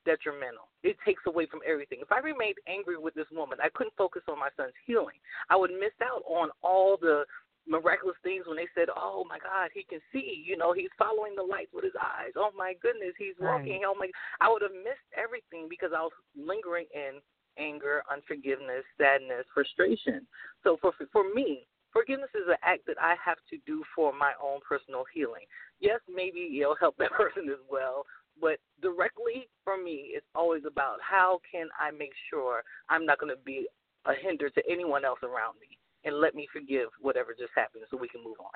detrimental. 0.04 0.70
It 0.86 0.96
takes 1.04 1.26
away 1.26 1.46
from 1.50 1.66
everything. 1.66 1.98
If 2.00 2.12
I 2.12 2.20
remained 2.22 2.62
angry 2.70 2.96
with 2.96 3.14
this 3.14 3.26
woman, 3.32 3.58
I 3.58 3.70
couldn't 3.74 3.98
focus 3.98 4.22
on 4.30 4.38
my 4.38 4.50
son's 4.56 4.78
healing. 4.86 5.18
I 5.50 5.56
would 5.56 5.72
miss 5.74 5.94
out 5.98 6.22
on 6.30 6.50
all 6.62 6.96
the 6.96 7.24
miraculous 7.66 8.14
things 8.22 8.46
when 8.46 8.56
they 8.56 8.68
said, 8.72 8.88
"Oh 8.94 9.24
my 9.28 9.38
God, 9.38 9.70
he 9.74 9.82
can 9.82 10.00
see. 10.12 10.44
You 10.46 10.56
know, 10.56 10.72
he's 10.72 10.94
following 10.96 11.34
the 11.34 11.42
lights 11.42 11.74
with 11.74 11.82
his 11.82 11.96
eyes. 12.00 12.32
Oh 12.36 12.52
my 12.56 12.74
goodness, 12.80 13.14
he's 13.18 13.34
walking. 13.40 13.82
Oh 13.84 13.94
my!" 13.98 14.08
I 14.40 14.48
would 14.48 14.62
have 14.62 14.72
missed 14.72 15.10
everything 15.16 15.66
because 15.68 15.90
I 15.92 16.02
was 16.02 16.12
lingering 16.36 16.86
in 16.94 17.20
anger, 17.58 18.02
unforgiveness, 18.10 18.84
sadness, 18.96 19.44
frustration. 19.52 20.26
So 20.62 20.76
for 20.80 20.92
for 21.12 21.24
me, 21.34 21.66
forgiveness 21.92 22.30
is 22.34 22.48
an 22.48 22.60
act 22.62 22.86
that 22.86 23.00
I 23.00 23.16
have 23.24 23.38
to 23.50 23.58
do 23.66 23.82
for 23.94 24.12
my 24.12 24.32
own 24.42 24.60
personal 24.66 25.04
healing. 25.12 25.44
Yes, 25.80 26.00
maybe 26.08 26.60
it'll 26.60 26.76
help 26.76 26.96
that 27.02 27.12
person 27.12 27.48
as 27.50 27.60
well, 27.70 28.06
but 28.40 28.58
directly 28.82 29.48
for 29.64 29.76
me, 29.82 30.10
it's 30.12 30.26
always 30.34 30.62
about 30.66 30.98
how 31.00 31.40
can 31.50 31.68
I 31.80 31.90
make 31.90 32.12
sure 32.30 32.62
I'm 32.88 33.06
not 33.06 33.18
going 33.18 33.34
to 33.34 33.42
be 33.42 33.66
a 34.04 34.12
hinder 34.14 34.50
to 34.50 34.62
anyone 34.70 35.04
else 35.04 35.18
around 35.22 35.54
me, 35.60 35.78
and 36.04 36.20
let 36.20 36.34
me 36.34 36.46
forgive 36.52 36.88
whatever 37.00 37.32
just 37.38 37.52
happened, 37.56 37.84
so 37.90 37.96
we 37.96 38.08
can 38.08 38.22
move 38.22 38.36
on. 38.40 38.50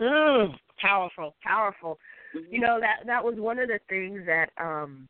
mm, 0.00 0.54
powerful 0.80 1.34
powerful 1.42 1.98
Mm-hmm. 2.34 2.54
you 2.54 2.60
know 2.60 2.78
that 2.80 3.06
that 3.06 3.24
was 3.24 3.34
one 3.38 3.58
of 3.58 3.68
the 3.68 3.80
things 3.88 4.20
that 4.26 4.50
um 4.56 5.08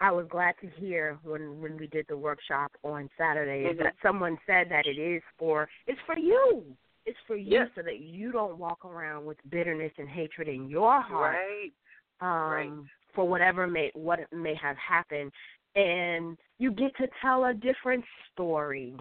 I 0.00 0.10
was 0.12 0.26
glad 0.28 0.54
to 0.60 0.68
hear 0.78 1.18
when 1.24 1.60
when 1.60 1.76
we 1.78 1.86
did 1.86 2.06
the 2.08 2.16
workshop 2.16 2.72
on 2.82 3.08
Saturday 3.16 3.64
is 3.66 3.78
Mhm. 3.78 3.84
that 3.84 3.94
someone 4.02 4.38
said 4.46 4.68
that 4.68 4.86
it 4.86 4.98
is 4.98 5.22
for 5.38 5.68
it's 5.86 6.00
for 6.02 6.18
you. 6.18 6.76
It's 7.06 7.18
for 7.26 7.36
you 7.36 7.52
Yes. 7.52 7.70
so 7.74 7.82
that 7.82 8.00
you 8.00 8.32
don't 8.32 8.58
walk 8.58 8.84
around 8.84 9.24
with 9.24 9.38
bitterness 9.48 9.92
and 9.96 10.08
hatred 10.08 10.48
in 10.48 10.68
your 10.68 11.00
heart 11.00 11.34
Right. 11.36 11.72
Um 12.20 12.50
Right. 12.50 12.72
for 13.14 13.28
whatever 13.28 13.66
may 13.66 13.90
what 13.94 14.20
may 14.32 14.54
have 14.54 14.76
happened 14.76 15.32
and 15.74 16.36
you 16.58 16.70
get 16.70 16.96
to 16.96 17.06
tell 17.20 17.44
a 17.46 17.54
different 17.54 18.04
story. 18.32 18.96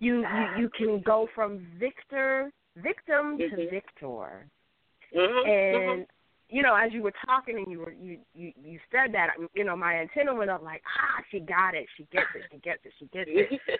You 0.00 0.20
you, 0.20 0.46
you 0.58 0.70
can 0.76 1.00
go 1.02 1.28
from 1.34 1.58
victor 1.78 2.50
victim 2.76 3.38
to 3.38 3.44
Mhm. 3.56 3.70
victor 3.70 4.46
Mm-hmm. 5.14 5.50
and 5.50 6.06
you 6.48 6.62
know, 6.62 6.74
as 6.74 6.92
you 6.92 7.02
were 7.02 7.12
talking 7.24 7.56
and 7.56 7.70
you 7.70 7.78
were 7.80 7.92
you 7.92 8.18
you 8.34 8.52
you 8.62 8.78
said 8.90 9.12
that, 9.14 9.30
you 9.54 9.64
know, 9.64 9.76
my 9.76 9.94
antenna 9.96 10.34
went 10.34 10.50
up 10.50 10.62
like, 10.62 10.82
ah, 10.86 11.22
she 11.30 11.40
got 11.40 11.74
it, 11.74 11.86
she 11.96 12.04
gets 12.12 12.26
it, 12.34 12.42
she 12.50 12.58
gets 12.58 12.84
it, 12.84 12.92
she 12.98 13.06
gets 13.06 13.30
it. 13.32 13.60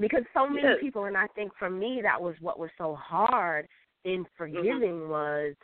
Because 0.00 0.24
so 0.34 0.48
many 0.48 0.66
Yes. 0.66 0.80
people, 0.80 1.04
and 1.04 1.16
I 1.16 1.28
think 1.28 1.52
for 1.56 1.70
me, 1.70 2.00
that 2.02 2.20
was 2.20 2.34
what 2.40 2.58
was 2.58 2.70
so 2.76 2.96
hard 3.00 3.68
in 4.04 4.26
forgiving 4.36 5.08
was, 5.08 5.54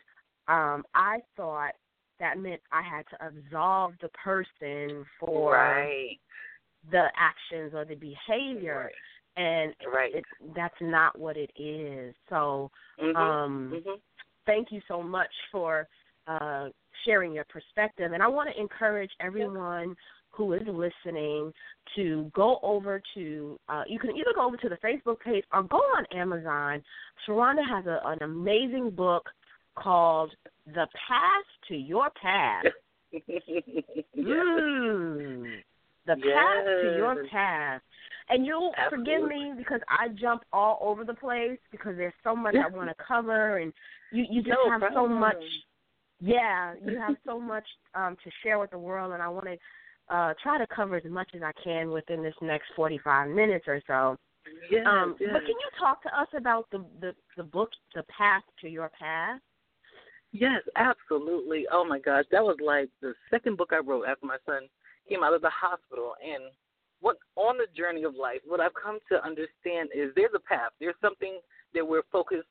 um, 0.51 0.83
I 0.93 1.19
thought 1.37 1.73
that 2.19 2.37
meant 2.37 2.61
I 2.71 2.81
had 2.81 3.05
to 3.09 3.25
absolve 3.25 3.93
the 4.01 4.09
person 4.09 5.05
for 5.19 5.53
right. 5.53 6.19
the 6.91 7.07
actions 7.17 7.73
or 7.73 7.85
the 7.85 7.95
behavior, 7.95 8.91
and 9.37 9.73
Right. 9.91 10.13
it, 10.13 10.25
that's 10.53 10.79
not 10.81 11.17
what 11.17 11.37
it 11.37 11.51
is. 11.55 12.13
So, 12.27 12.69
Mhm. 12.99 13.15
um, 13.15 13.71
Mhm. 13.71 14.01
thank 14.45 14.71
you 14.71 14.81
so 14.87 15.01
much 15.01 15.33
for 15.51 15.87
uh, 16.27 16.69
sharing 17.03 17.33
your 17.33 17.45
perspective. 17.45 18.11
And 18.11 18.21
I 18.21 18.27
want 18.27 18.49
to 18.49 18.59
encourage 18.59 19.11
everyone 19.19 19.97
who 20.29 20.53
is 20.53 20.65
listening 20.67 21.53
to 21.95 22.29
go 22.33 22.59
over 22.61 23.01
to, 23.13 23.59
uh, 23.69 23.83
you 23.87 23.99
can 23.99 24.15
either 24.15 24.31
go 24.33 24.45
over 24.45 24.57
to 24.57 24.69
the 24.69 24.77
Facebook 24.77 25.19
page 25.19 25.43
or 25.51 25.63
go 25.63 25.77
on 25.77 26.05
Amazon. 26.13 26.83
Sheronda 27.25 27.67
has 27.67 27.85
a, 27.87 28.01
an 28.05 28.21
amazing 28.21 28.91
book 28.91 29.29
called 29.75 30.31
The 30.65 30.87
Path 31.07 31.45
to 31.67 31.75
Your 31.75 32.09
Path. 32.21 32.65
Mm, 34.17 35.61
the 36.05 36.15
path 36.15 36.65
to 36.81 36.95
your 36.95 37.15
Yes. 37.15 37.31
path. 37.31 37.81
And 38.29 38.45
you'll 38.45 38.73
forgive 38.89 39.23
me 39.23 39.53
because 39.57 39.81
I 39.89 40.09
jump 40.09 40.43
all 40.53 40.77
over 40.81 41.03
the 41.03 41.13
place 41.13 41.59
because 41.71 41.97
there's 41.97 42.13
so 42.23 42.35
much 42.35 42.55
I 42.55 42.67
want 42.67 42.89
to 42.89 43.03
cover 43.07 43.57
and 43.57 43.73
you 44.11 44.25
you 44.29 44.41
just 44.41 44.57
No 44.63 44.69
have 44.69 44.81
so 44.93 45.07
much 45.07 45.37
yeah, 46.19 46.75
you 46.85 46.97
have 46.99 47.17
so 47.25 47.39
much 47.39 47.65
um 47.95 48.15
to 48.23 48.31
share 48.43 48.59
with 48.59 48.71
the 48.71 48.77
world 48.77 49.13
and 49.13 49.21
I 49.21 49.27
want 49.27 49.45
to 49.45 49.57
uh 50.13 50.33
try 50.41 50.57
to 50.57 50.67
cover 50.67 50.95
as 50.95 51.03
much 51.05 51.29
as 51.35 51.41
I 51.41 51.51
can 51.63 51.91
within 51.91 52.23
this 52.23 52.35
next 52.41 52.67
45 52.75 53.29
minutes 53.29 53.65
or 53.67 53.81
so. 53.87 54.17
Yes, 54.69 54.87
um, 54.87 55.15
yes. 55.19 55.29
But 55.33 55.45
can 55.45 55.55
you 55.55 55.69
talk 55.79 56.01
to 56.03 56.19
us 56.19 56.27
about 56.35 56.69
the, 56.71 56.85
the 56.99 57.13
the 57.37 57.43
book, 57.43 57.69
The 57.93 58.03
Path 58.03 58.43
to 58.61 58.69
Your 58.69 58.89
Path? 58.97 59.39
Yes, 60.31 60.61
absolutely. 60.75 61.65
Oh 61.71 61.83
my 61.83 61.99
gosh, 61.99 62.25
that 62.31 62.43
was 62.43 62.57
like 62.63 62.89
the 63.01 63.13
second 63.29 63.57
book 63.57 63.71
I 63.73 63.79
wrote 63.79 64.05
after 64.07 64.25
my 64.25 64.37
son 64.45 64.69
came 65.09 65.23
out 65.23 65.33
of 65.33 65.41
the 65.41 65.49
hospital. 65.49 66.13
And 66.23 66.43
what 67.01 67.17
on 67.35 67.57
the 67.57 67.67
journey 67.75 68.03
of 68.03 68.15
life, 68.15 68.39
what 68.45 68.61
I've 68.61 68.73
come 68.73 68.99
to 69.11 69.23
understand 69.25 69.89
is 69.93 70.11
there's 70.15 70.31
a 70.35 70.39
path. 70.39 70.71
There's 70.79 70.95
something 71.01 71.39
that 71.73 71.85
we're 71.85 72.03
focused 72.11 72.47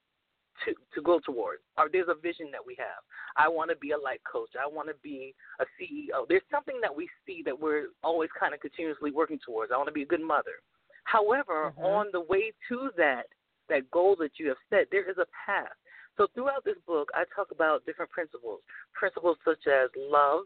to 0.67 0.75
to 0.95 1.01
go 1.01 1.21
towards. 1.21 1.63
Or 1.79 1.89
there's 1.91 2.09
a 2.09 2.21
vision 2.21 2.51
that 2.53 2.65
we 2.65 2.77
have. 2.79 3.01
I 3.37 3.49
want 3.49 3.71
to 3.71 3.77
be 3.77 3.93
a 3.93 3.99
life 3.99 4.21
coach. 4.31 4.51
I 4.61 4.67
want 4.67 4.89
to 4.89 4.95
be 5.03 5.35
a 5.61 5.65
CEO. 5.81 6.29
There's 6.29 6.43
something 6.51 6.81
that 6.83 6.95
we 6.95 7.09
see 7.27 7.43
that 7.47 7.59
we're 7.59 7.87
always 8.05 8.29
kind 8.39 8.53
of 8.53 8.61
continuously 8.61 9.11
working 9.11 9.39
towards. 9.45 9.73
I 9.73 9.79
want 9.79 9.89
to 9.89 9.95
be 9.95 10.03
a 10.03 10.07
good 10.07 10.21
mother. 10.21 10.61
However, 11.05 11.73
Mhm. 11.79 11.83
on 11.83 12.11
the 12.13 12.21
way 12.21 12.53
to 12.69 12.91
that 12.97 13.29
that 13.69 13.89
goal 13.93 14.17
that 14.17 14.39
you 14.39 14.49
have 14.49 14.59
set, 14.69 14.91
there 14.91 15.09
is 15.09 15.17
a 15.17 15.27
path. 15.47 15.77
So 16.17 16.27
throughout 16.35 16.65
this 16.65 16.77
book, 16.87 17.09
I 17.15 17.25
talk 17.35 17.51
about 17.51 17.87
different 17.87 18.11
principles. 18.11 18.61
Principles 18.93 19.37
such 19.45 19.67
as 19.67 19.89
love, 19.97 20.45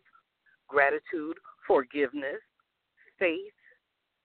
gratitude, 0.69 1.37
forgiveness, 1.67 2.41
faith, 3.19 3.55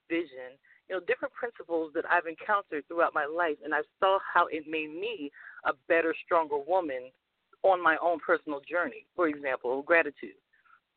vision, 0.10 0.58
you 0.90 0.96
know, 0.96 1.02
different 1.06 1.34
principles 1.34 1.92
that 1.94 2.04
I've 2.10 2.26
encountered 2.26 2.88
throughout 2.88 3.14
my 3.14 3.26
life 3.26 3.58
and 3.64 3.74
I 3.74 3.82
saw 4.00 4.18
how 4.26 4.48
it 4.48 4.66
made 4.68 4.90
me 4.90 5.32
a 5.66 5.74
better, 5.88 6.16
stronger 6.26 6.58
woman 6.58 7.12
on 7.64 7.82
my 7.82 7.98
own 8.02 8.20
personal 8.20 8.62
journey. 8.68 9.06
For 9.16 9.28
example, 9.28 9.84
gratitude. 9.84 10.38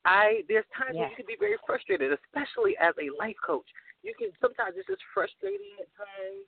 I 0.04 0.42
there's 0.48 0.64
times 0.76 0.96
when 0.96 1.06
Yes. 1.06 1.10
you 1.10 1.16
can 1.16 1.26
be 1.26 1.36
very 1.38 1.58
frustrated, 1.66 2.10
especially 2.12 2.76
as 2.78 2.94
a 2.98 3.10
life 3.18 3.36
coach. 3.44 3.66
You 4.02 4.14
can 4.18 4.32
sometimes 4.40 4.74
it's 4.76 4.88
just 4.88 5.02
frustrating 5.14 5.76
at 5.78 5.86
times. 5.94 6.46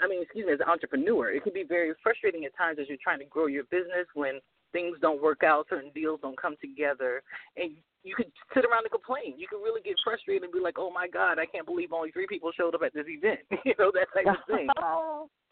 I 0.00 0.08
mean, 0.08 0.22
excuse 0.22 0.46
me, 0.46 0.52
as 0.52 0.60
an 0.60 0.70
entrepreneur, 0.70 1.30
it 1.30 1.42
can 1.42 1.52
be 1.52 1.64
very 1.64 1.92
frustrating 2.02 2.44
at 2.44 2.56
times 2.56 2.78
as 2.80 2.88
you're 2.88 3.02
trying 3.02 3.18
to 3.20 3.24
grow 3.24 3.46
your 3.46 3.64
business 3.64 4.06
when 4.14 4.40
things 4.72 4.96
don't 5.00 5.22
work 5.22 5.42
out, 5.44 5.66
certain 5.70 5.90
deals 5.94 6.20
don't 6.22 6.40
come 6.40 6.56
together, 6.60 7.22
and 7.56 7.72
you 8.02 8.14
could 8.14 8.30
sit 8.52 8.64
around 8.64 8.84
and 8.84 8.90
complain. 8.92 9.34
You 9.38 9.46
could 9.48 9.62
really 9.62 9.80
get 9.80 9.94
frustrated 10.04 10.42
and 10.42 10.52
be 10.52 10.60
like, 10.60 10.78
"Oh 10.78 10.90
my 10.90 11.08
God, 11.08 11.38
I 11.38 11.46
can't 11.46 11.64
believe 11.64 11.92
only 11.92 12.10
three 12.10 12.26
people 12.26 12.52
showed 12.52 12.74
up 12.74 12.82
at 12.82 12.92
this 12.92 13.06
event." 13.08 13.40
you 13.64 13.74
know 13.78 13.90
that 13.94 14.08
type 14.12 14.26
of 14.26 14.44
thing. 14.46 14.68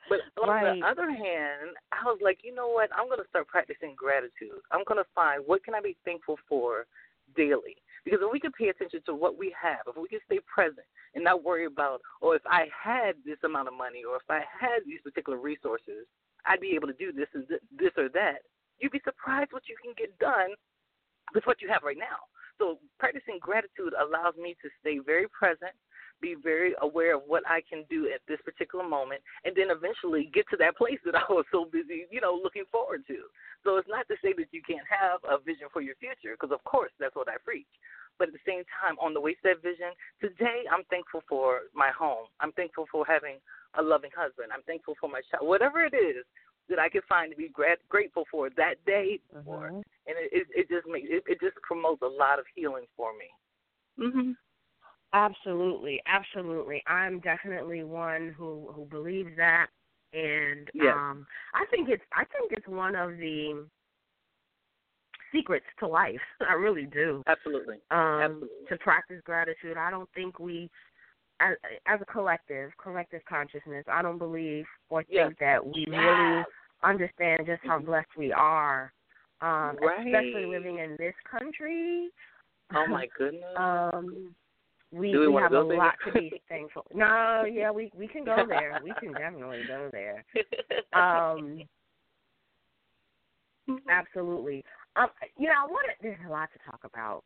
But 0.08 0.18
on 0.42 0.48
Right. 0.48 0.80
the 0.80 0.86
other 0.86 1.10
hand, 1.10 1.76
I 1.92 2.02
was 2.04 2.18
like, 2.20 2.40
you 2.42 2.52
know 2.52 2.68
what? 2.68 2.90
I'm 2.92 3.06
going 3.06 3.22
to 3.22 3.28
start 3.28 3.46
practicing 3.46 3.94
gratitude. 3.94 4.60
I'm 4.72 4.82
going 4.84 4.98
to 4.98 5.08
find 5.14 5.42
what 5.46 5.62
can 5.64 5.74
I 5.74 5.80
be 5.80 5.96
thankful 6.04 6.38
for 6.48 6.86
daily. 7.36 7.76
Because 8.04 8.20
if 8.22 8.32
we 8.32 8.40
can 8.40 8.52
pay 8.52 8.68
attention 8.68 9.00
to 9.06 9.14
what 9.14 9.38
we 9.38 9.54
have, 9.54 9.86
if 9.86 9.96
we 9.96 10.08
can 10.08 10.20
stay 10.26 10.40
present 10.42 10.86
and 11.14 11.22
not 11.22 11.44
worry 11.44 11.66
about, 11.66 12.00
oh, 12.20 12.32
if 12.32 12.42
I 12.46 12.66
had 12.72 13.14
this 13.24 13.38
amount 13.44 13.68
of 13.68 13.74
money 13.74 14.02
or 14.02 14.16
if 14.16 14.26
I 14.28 14.42
had 14.42 14.82
these 14.86 15.00
particular 15.04 15.38
resources, 15.38 16.06
I'd 16.46 16.60
be 16.60 16.74
able 16.74 16.88
to 16.88 16.98
do 16.98 17.12
this 17.12 17.28
and 17.34 17.46
th- 17.46 17.62
this 17.70 17.94
or 17.96 18.08
that. 18.10 18.42
You'd 18.80 18.92
be 18.92 19.00
surprised 19.04 19.52
what 19.52 19.68
you 19.68 19.76
can 19.78 19.94
get 19.96 20.18
done 20.18 20.50
with 21.34 21.46
what 21.46 21.62
you 21.62 21.68
have 21.70 21.86
right 21.86 21.98
now. 21.98 22.26
So 22.58 22.78
practicing 22.98 23.38
gratitude 23.40 23.94
allows 23.94 24.34
me 24.36 24.56
to 24.62 24.68
stay 24.80 24.98
very 24.98 25.26
present, 25.30 25.72
be 26.22 26.36
very 26.40 26.72
aware 26.80 27.16
of 27.16 27.22
what 27.26 27.42
I 27.50 27.60
can 27.68 27.84
do 27.90 28.08
at 28.14 28.22
this 28.28 28.38
particular 28.44 28.86
moment, 28.86 29.20
and 29.44 29.54
then 29.54 29.68
eventually 29.68 30.30
get 30.32 30.46
to 30.50 30.56
that 30.58 30.78
place 30.78 31.02
that 31.04 31.14
I 31.18 31.26
was 31.28 31.44
so 31.50 31.66
busy, 31.66 32.06
you 32.10 32.20
know, 32.22 32.38
looking 32.40 32.64
forward 32.70 33.02
to. 33.08 33.26
So 33.64 33.76
it's 33.76 33.90
not 33.90 34.06
to 34.08 34.14
say 34.22 34.32
that 34.38 34.54
you 34.54 34.62
can't 34.62 34.86
have 34.88 35.20
a 35.28 35.42
vision 35.42 35.66
for 35.72 35.82
your 35.82 35.96
future, 35.96 36.38
because 36.38 36.54
of 36.54 36.62
course 36.64 36.92
that's 36.98 37.16
what 37.16 37.28
I 37.28 37.36
preach. 37.44 37.66
But 38.18 38.28
at 38.28 38.34
the 38.34 38.46
same 38.46 38.62
time, 38.80 38.96
on 39.02 39.12
the 39.14 39.20
way 39.20 39.34
to 39.34 39.44
that 39.44 39.62
vision, 39.62 39.90
today 40.20 40.62
I'm 40.70 40.84
thankful 40.88 41.22
for 41.28 41.66
my 41.74 41.90
home. 41.90 42.30
I'm 42.40 42.52
thankful 42.52 42.86
for 42.90 43.04
having 43.04 43.42
a 43.74 43.82
loving 43.82 44.10
husband. 44.14 44.52
I'm 44.54 44.62
thankful 44.62 44.94
for 45.00 45.08
my 45.08 45.20
child. 45.30 45.48
Whatever 45.48 45.82
it 45.82 45.94
is 45.94 46.24
that 46.68 46.78
I 46.78 46.88
can 46.88 47.02
find 47.08 47.30
to 47.32 47.36
be 47.36 47.48
gra- 47.48 47.82
grateful 47.88 48.24
for 48.30 48.48
that 48.56 48.76
day, 48.86 49.18
for, 49.44 49.70
Mhm. 49.70 49.82
and 50.06 50.14
it, 50.18 50.30
it, 50.32 50.46
it 50.54 50.68
just 50.68 50.86
makes 50.86 51.08
it, 51.10 51.24
it 51.26 51.40
just 51.40 51.56
promotes 51.62 52.02
a 52.02 52.06
lot 52.06 52.38
of 52.38 52.46
healing 52.54 52.86
for 52.96 53.12
me. 53.14 53.28
Mhm. 53.98 54.36
Absolutely, 55.14 56.00
absolutely. 56.06 56.82
I'm 56.86 57.20
definitely 57.20 57.84
one 57.84 58.34
who 58.36 58.70
who 58.74 58.86
believes 58.86 59.30
that, 59.36 59.66
and 60.14 60.70
Yes. 60.72 60.94
um, 60.94 61.26
I 61.54 61.66
think 61.70 61.88
it's 61.90 62.02
I 62.12 62.24
think 62.24 62.52
it's 62.52 62.66
one 62.66 62.96
of 62.96 63.18
the 63.18 63.66
secrets 65.30 65.66
to 65.80 65.86
life. 65.86 66.20
I 66.48 66.54
really 66.54 66.86
do. 66.86 67.22
Absolutely. 67.26 67.76
Um, 67.90 68.22
Absolutely. 68.22 68.48
to 68.68 68.76
practice 68.78 69.20
gratitude, 69.24 69.76
I 69.76 69.90
don't 69.90 70.08
think 70.14 70.38
we, 70.38 70.70
as, 71.40 71.56
as 71.86 72.00
a 72.00 72.06
collective, 72.06 72.70
collective 72.82 73.20
consciousness, 73.28 73.84
I 73.90 74.00
don't 74.00 74.18
believe 74.18 74.64
or 74.88 75.04
think 75.04 75.38
that 75.40 75.64
we 75.64 75.84
Yes. 75.88 76.00
really 76.00 76.44
understand 76.82 77.42
just 77.46 77.60
how 77.64 77.78
blessed 77.80 78.08
we 78.16 78.32
are. 78.32 78.92
Um, 79.42 79.76
especially 79.82 80.46
living 80.46 80.78
in 80.78 80.96
this 80.98 81.14
country. 81.28 82.08
Oh 82.74 82.86
my 82.86 83.08
goodness. 83.18 83.44
Um, 83.56 84.34
we 84.92 85.16
we 85.16 85.28
we 85.28 85.34
have 85.34 85.52
a 85.52 85.62
there? 85.64 85.76
lot 85.76 85.94
to 86.06 86.12
be 86.12 86.32
thankful. 86.48 86.86
No, 86.94 87.44
yeah, 87.50 87.70
we 87.70 87.90
we 87.96 88.06
can 88.06 88.24
go 88.24 88.44
there. 88.48 88.78
We 88.82 88.92
can 89.00 89.12
definitely 89.12 89.62
go 89.66 89.90
there. 89.92 90.24
Um, 90.92 91.62
absolutely. 93.88 94.64
Um, 94.96 95.08
you 95.38 95.46
know, 95.46 95.54
I 95.58 95.64
want 95.66 95.86
to, 95.88 96.02
there's 96.02 96.18
a 96.26 96.30
lot 96.30 96.50
to 96.52 96.70
talk 96.70 96.80
about. 96.84 97.24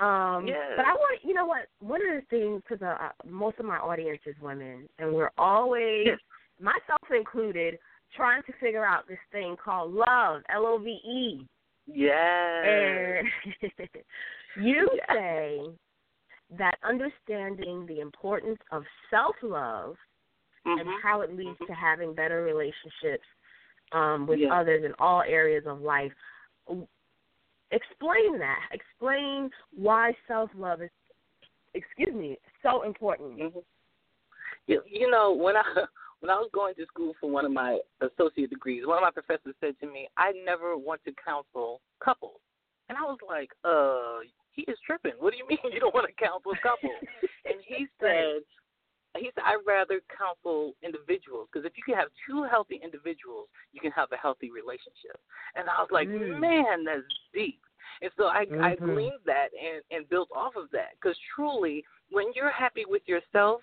Um, 0.00 0.46
Yes. 0.46 0.58
but 0.76 0.84
I 0.84 0.92
want, 0.92 1.20
you 1.24 1.34
know 1.34 1.46
what? 1.46 1.66
One 1.80 2.00
of 2.02 2.08
the 2.14 2.22
things, 2.30 2.62
because 2.68 2.82
uh, 2.82 3.08
most 3.28 3.58
of 3.58 3.64
my 3.64 3.78
audience 3.78 4.20
is 4.26 4.36
women, 4.40 4.88
and 4.98 5.12
we're 5.12 5.30
always, 5.38 6.06
Yes. 6.06 6.18
myself 6.60 7.00
included, 7.16 7.78
trying 8.14 8.42
to 8.44 8.52
figure 8.60 8.84
out 8.84 9.08
this 9.08 9.18
thing 9.32 9.56
called 9.62 9.92
love, 9.92 10.42
L 10.54 10.66
O 10.66 10.78
V 10.78 10.90
E. 10.90 11.46
yes. 11.86 12.14
And 12.64 13.26
you 14.64 14.88
Yes. 14.94 15.16
say 15.16 15.60
that 16.56 16.78
understanding 16.82 17.84
the 17.86 18.00
importance 18.00 18.58
of 18.72 18.84
self 19.10 19.36
love 19.42 19.96
and 20.64 20.88
Mhm. 20.88 21.00
how 21.00 21.20
it 21.20 21.32
leads 21.32 21.58
to 21.66 21.74
having 21.74 22.14
better 22.14 22.42
relationships 22.42 23.26
um, 23.92 24.26
with 24.26 24.38
Yes. 24.38 24.52
others 24.52 24.84
in 24.84 24.94
all 24.98 25.22
areas 25.22 25.66
of 25.66 25.80
life. 25.80 26.14
Explain 27.70 28.38
that. 28.38 28.68
Explain 28.70 29.50
why 29.70 30.16
self 30.26 30.50
love 30.54 30.82
is, 30.82 30.90
excuse 31.74 32.14
me, 32.14 32.38
so 32.62 32.82
important. 32.82 33.38
Mhm. 33.38 33.64
You, 34.66 34.82
you 34.86 35.10
know, 35.10 35.32
when 35.32 35.56
I 35.56 35.62
when 36.20 36.30
I 36.30 36.36
was 36.36 36.50
going 36.52 36.74
to 36.76 36.86
school 36.86 37.14
for 37.20 37.30
one 37.30 37.44
of 37.44 37.52
my 37.52 37.80
associate 38.00 38.50
degrees, 38.50 38.86
one 38.86 38.98
of 38.98 39.02
my 39.02 39.10
professors 39.10 39.54
said 39.60 39.78
to 39.80 39.86
me, 39.86 40.08
"I 40.16 40.32
never 40.32 40.76
want 40.76 41.04
to 41.04 41.12
counsel 41.12 41.80
couples," 42.00 42.40
and 42.88 42.98
I 42.98 43.02
was 43.02 43.18
like, 43.26 43.50
"Uh, 43.64 44.20
he 44.58 44.70
is 44.70 44.78
tripping. 44.84 45.12
What 45.18 45.32
do 45.32 45.38
you 45.38 45.46
mean 45.48 45.72
you 45.72 45.80
don't 45.80 45.94
want 45.94 46.06
to 46.10 46.24
counsel 46.24 46.54
couples?" 46.62 47.06
and 47.46 47.56
he 47.64 47.86
said, 48.00 48.42
"He 49.16 49.30
said 49.34 49.44
I'd 49.46 49.62
rather 49.66 50.00
counsel 50.10 50.74
individuals 50.82 51.48
because 51.50 51.64
if 51.64 51.76
you 51.76 51.82
can 51.86 51.94
have 51.94 52.08
two 52.26 52.42
healthy 52.42 52.80
individuals, 52.82 53.46
you 53.72 53.80
can 53.80 53.92
have 53.92 54.10
a 54.12 54.16
healthy 54.16 54.50
relationship." 54.50 55.16
And 55.54 55.68
I 55.70 55.80
was 55.80 55.90
like, 55.90 56.08
Mm. 56.08 56.40
"Man, 56.40 56.84
that's 56.84 57.06
deep." 57.32 57.62
And 58.02 58.10
so 58.16 58.26
I 58.26 58.46
I 58.60 58.74
Mhm. 58.76 58.94
gleaned 58.94 59.24
that 59.24 59.48
and 59.54 59.82
and 59.90 60.08
built 60.08 60.30
off 60.34 60.56
of 60.56 60.70
that 60.72 60.92
because 61.00 61.18
truly, 61.34 61.84
when 62.10 62.32
you're 62.34 62.50
happy 62.50 62.84
with 62.84 63.06
yourself 63.06 63.62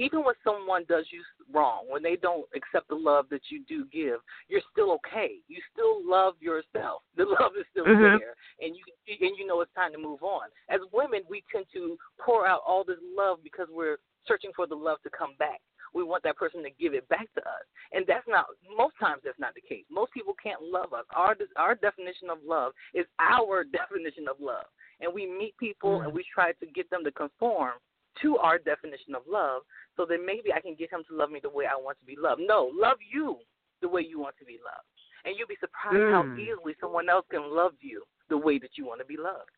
even 0.00 0.24
when 0.24 0.34
someone 0.42 0.84
does 0.88 1.04
you 1.10 1.22
wrong, 1.52 1.84
when 1.88 2.02
they 2.02 2.16
don't 2.16 2.46
accept 2.56 2.88
the 2.88 2.94
love 2.94 3.26
that 3.30 3.42
you 3.50 3.62
do 3.68 3.84
give, 3.92 4.20
you're 4.48 4.64
still 4.72 4.92
okay. 4.92 5.36
You 5.46 5.60
still 5.72 6.00
love 6.08 6.34
yourself. 6.40 7.02
The 7.20 7.26
love 7.26 7.52
is 7.58 7.66
still 7.70 7.84
Mhm. 7.84 8.18
there, 8.18 8.34
and 8.60 8.74
you 8.74 8.82
and 9.06 9.36
you 9.36 9.46
know 9.46 9.60
it's 9.60 9.72
time 9.74 9.92
to 9.92 9.98
move 9.98 10.22
on. 10.22 10.48
As 10.70 10.80
women, 10.90 11.22
we 11.28 11.44
tend 11.52 11.66
to 11.74 11.98
pour 12.18 12.46
out 12.46 12.62
all 12.66 12.82
this 12.82 12.98
love 13.02 13.42
because 13.42 13.68
we're 13.68 13.98
searching 14.26 14.52
for 14.54 14.66
the 14.66 14.74
love 14.74 15.02
to 15.02 15.10
come 15.10 15.34
back. 15.38 15.60
We 15.92 16.02
want 16.02 16.22
that 16.22 16.36
person 16.36 16.62
to 16.62 16.70
give 16.70 16.94
it 16.94 17.06
back 17.08 17.28
to 17.34 17.40
us, 17.42 17.64
and 17.92 18.06
that's 18.06 18.26
not 18.26 18.46
most 18.74 18.94
times 18.98 19.20
that's 19.22 19.38
not 19.38 19.54
the 19.54 19.60
case. 19.60 19.84
Most 19.90 20.12
people 20.12 20.34
can't 20.42 20.62
love 20.62 20.94
us. 20.94 21.04
Our 21.14 21.36
our 21.56 21.74
definition 21.74 22.30
of 22.30 22.38
love 22.42 22.72
is 22.94 23.06
our 23.18 23.64
definition 23.80 24.28
of 24.28 24.40
love, 24.40 24.66
and 25.00 25.12
we 25.12 25.26
meet 25.26 25.54
people 25.58 26.00
and 26.00 26.12
we 26.12 26.24
try 26.32 26.52
to 26.52 26.66
get 26.66 26.88
them 26.88 27.04
to 27.04 27.12
conform 27.12 27.74
to 28.22 28.36
our 28.38 28.58
definition 28.58 29.14
of 29.14 29.22
love 29.28 29.62
so 29.96 30.04
that 30.06 30.18
maybe 30.24 30.52
I 30.52 30.60
can 30.60 30.74
get 30.74 30.92
him 30.92 31.02
to 31.08 31.16
love 31.16 31.30
me 31.30 31.40
the 31.42 31.50
way 31.50 31.66
I 31.66 31.76
want 31.76 31.98
to 32.00 32.06
be 32.06 32.16
loved. 32.16 32.42
No, 32.44 32.70
love 32.74 32.98
you 33.00 33.38
the 33.80 33.88
way 33.88 34.02
you 34.02 34.20
want 34.20 34.36
to 34.38 34.44
be 34.44 34.58
loved. 34.64 34.86
And 35.24 35.36
you'll 35.36 35.48
be 35.48 35.56
surprised 35.60 36.10
how 36.12 36.22
Mm. 36.22 36.38
easily 36.38 36.74
someone 36.80 37.08
else 37.08 37.26
can 37.30 37.50
love 37.50 37.74
you 37.80 38.04
the 38.28 38.38
way 38.38 38.58
that 38.58 38.76
you 38.78 38.84
want 38.86 39.00
to 39.00 39.06
be 39.06 39.16
loved. 39.16 39.50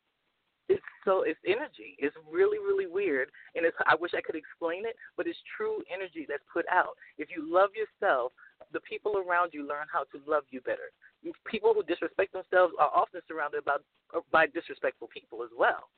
It's 0.68 0.82
so 1.04 1.22
it's 1.22 1.40
energy. 1.44 1.96
It's 1.98 2.16
really 2.30 2.58
really 2.58 2.86
weird, 2.86 3.30
and 3.54 3.66
it's 3.66 3.76
I 3.86 3.94
wish 3.96 4.14
I 4.14 4.20
could 4.20 4.36
explain 4.36 4.86
it, 4.86 4.96
but 5.16 5.26
it's 5.26 5.38
true 5.56 5.82
energy 5.92 6.24
that's 6.28 6.44
put 6.52 6.64
out. 6.70 6.96
If 7.18 7.30
you 7.30 7.42
love 7.42 7.70
yourself, 7.74 8.32
the 8.72 8.80
people 8.80 9.18
around 9.18 9.52
you 9.52 9.66
learn 9.66 9.86
how 9.92 10.04
to 10.04 10.20
love 10.26 10.44
you 10.50 10.60
better. 10.60 10.92
People 11.44 11.74
who 11.74 11.82
disrespect 11.82 12.32
themselves 12.32 12.74
are 12.78 12.90
often 12.94 13.20
surrounded 13.26 13.64
by 13.64 13.76
by 14.30 14.46
disrespectful 14.46 15.08
people 15.08 15.42
as 15.42 15.50
well. 15.56 15.90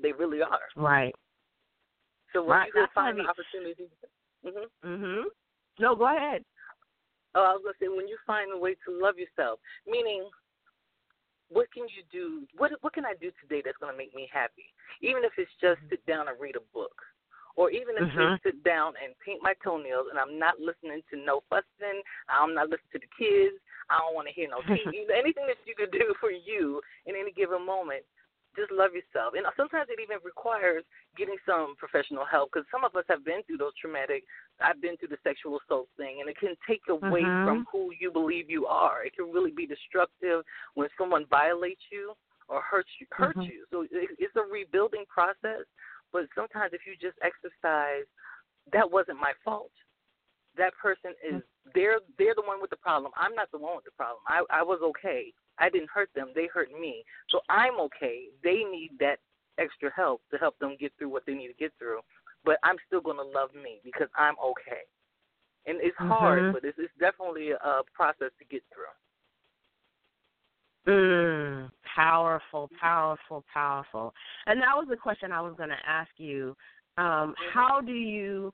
They 0.00 0.12
really 0.12 0.42
are. 0.42 0.68
Right. 0.76 1.14
So 2.32 2.42
when 2.42 2.50
Right, 2.50 2.66
you 2.68 2.72
can 2.72 2.88
find 2.94 3.18
the 3.18 3.28
opportunity, 3.28 3.90
Mhm. 4.44 4.70
Mhm. 4.82 5.24
No, 5.78 5.94
go 5.94 6.04
ahead. 6.06 6.44
Oh, 7.34 7.42
I 7.44 7.52
was 7.54 7.62
gonna 7.62 7.76
say 7.78 7.88
when 7.88 8.08
you 8.08 8.18
find 8.26 8.52
a 8.52 8.58
way 8.58 8.74
to 8.74 8.90
love 8.90 9.18
yourself, 9.18 9.60
meaning 9.86 10.28
what 11.48 11.70
can 11.72 11.88
you 11.88 12.02
do? 12.10 12.46
What 12.56 12.72
what 12.82 12.92
can 12.92 13.04
I 13.04 13.14
do 13.14 13.30
today 13.40 13.62
that's 13.62 13.76
gonna 13.78 13.96
make 13.96 14.14
me 14.14 14.26
happy? 14.32 14.72
Even 15.00 15.24
if 15.24 15.32
it's 15.38 15.52
just 15.60 15.80
sit 15.88 16.04
down 16.06 16.28
and 16.28 16.40
read 16.40 16.56
a 16.56 16.64
book, 16.72 17.02
or 17.56 17.70
even 17.70 17.96
if 17.96 18.08
Mhm. 18.08 18.34
it's 18.34 18.42
sit 18.42 18.62
down 18.62 18.94
and 18.96 19.18
paint 19.20 19.42
my 19.42 19.54
toenails, 19.54 20.08
and 20.08 20.18
I'm 20.18 20.38
not 20.38 20.58
listening 20.60 21.02
to 21.10 21.16
no 21.16 21.40
fussing. 21.48 22.02
I'm 22.28 22.54
not 22.54 22.68
listening 22.68 22.92
to 22.92 22.98
the 23.00 23.06
kids. 23.18 23.56
I 23.90 23.98
don't 23.98 24.14
want 24.14 24.28
to 24.28 24.34
hear 24.34 24.48
no 24.48 24.62
TV. 24.96 25.08
Anything 25.10 25.46
that 25.46 25.58
you 25.66 25.74
can 25.74 25.90
do 25.90 26.14
for 26.20 26.30
you 26.30 26.82
in 27.06 27.16
any 27.16 27.32
given 27.32 27.64
moment, 27.64 28.04
just 28.56 28.70
love 28.72 28.92
yourself. 28.92 29.34
And 29.36 29.46
sometimes 29.56 29.88
it 29.88 30.00
even 30.02 30.18
requires 30.24 30.84
getting 31.16 31.36
some 31.46 31.74
professional 31.76 32.24
help 32.24 32.50
because 32.52 32.66
some 32.70 32.84
of 32.84 32.94
us 32.96 33.04
have 33.08 33.24
been 33.24 33.42
through 33.46 33.58
those 33.58 33.76
traumatic. 33.80 34.24
I've 34.60 34.80
been 34.80 34.96
through 34.96 35.08
the 35.08 35.22
sexual 35.24 35.58
assault 35.60 35.88
thing, 35.96 36.20
and 36.20 36.28
it 36.28 36.38
can 36.38 36.56
take 36.66 36.82
away 36.88 37.24
Mhm. 37.24 37.44
from 37.44 37.66
who 37.70 37.92
you 37.98 38.10
believe 38.10 38.50
you 38.50 38.66
are. 38.66 39.04
It 39.04 39.16
can 39.16 39.32
really 39.32 39.50
be 39.50 39.66
destructive 39.66 40.44
when 40.74 40.88
someone 40.98 41.26
violates 41.26 41.82
you 41.90 42.16
or 42.48 42.60
hurts 42.60 42.90
you. 43.00 43.06
Hurt 43.10 43.36
Mhm. 43.36 43.48
you. 43.48 43.66
So 43.70 43.82
it, 43.82 44.10
it's 44.18 44.36
a 44.36 44.42
rebuilding 44.42 45.06
process. 45.06 45.64
But 46.12 46.28
sometimes 46.34 46.72
if 46.74 46.86
you 46.86 46.94
just 46.96 47.18
exercise, 47.22 48.06
that 48.72 48.90
wasn't 48.90 49.18
my 49.18 49.32
fault. 49.44 49.72
That 50.56 50.74
person 50.74 51.14
is 51.24 51.42
they're 51.74 52.00
they're 52.18 52.34
the 52.34 52.42
one 52.42 52.60
with 52.60 52.70
the 52.70 52.76
problem. 52.76 53.12
I'm 53.16 53.34
not 53.34 53.50
the 53.50 53.58
one 53.58 53.76
with 53.76 53.86
the 53.86 53.92
problem. 53.92 54.22
I 54.28 54.44
I 54.50 54.62
was 54.62 54.80
okay. 54.82 55.32
I 55.58 55.70
didn't 55.70 55.90
hurt 55.90 56.10
them. 56.14 56.32
They 56.34 56.48
hurt 56.52 56.68
me. 56.72 57.04
So 57.28 57.40
I'm 57.48 57.78
okay. 57.80 58.26
They 58.42 58.64
need 58.64 58.92
that 59.00 59.18
extra 59.58 59.90
help 59.94 60.22
to 60.30 60.38
help 60.38 60.58
them 60.58 60.76
get 60.78 60.92
through 60.98 61.10
what 61.10 61.24
they 61.26 61.34
need 61.34 61.48
to 61.48 61.54
get 61.54 61.72
through. 61.78 62.00
But 62.44 62.58
I'm 62.62 62.76
still 62.86 63.00
going 63.00 63.18
to 63.18 63.22
love 63.22 63.50
me 63.54 63.80
because 63.84 64.08
I'm 64.16 64.34
okay. 64.44 64.82
And 65.66 65.78
it's 65.80 65.96
hard, 65.96 66.42
Mhm. 66.42 66.52
but 66.52 66.64
it's, 66.64 66.78
it's 66.78 66.92
definitely 66.98 67.52
a 67.52 67.82
process 67.94 68.32
to 68.38 68.44
get 68.46 68.62
through. 68.72 68.86
Mm, 70.86 71.70
powerful, 71.94 72.68
powerful, 72.80 73.44
powerful. 73.52 74.12
And 74.46 74.60
that 74.60 74.76
was 74.76 74.88
the 74.88 74.96
question 74.96 75.30
I 75.30 75.40
was 75.40 75.54
going 75.56 75.68
to 75.68 75.88
ask 75.88 76.10
you. 76.16 76.56
Um, 76.98 77.36
how 77.52 77.80
do 77.80 77.92
you, 77.92 78.52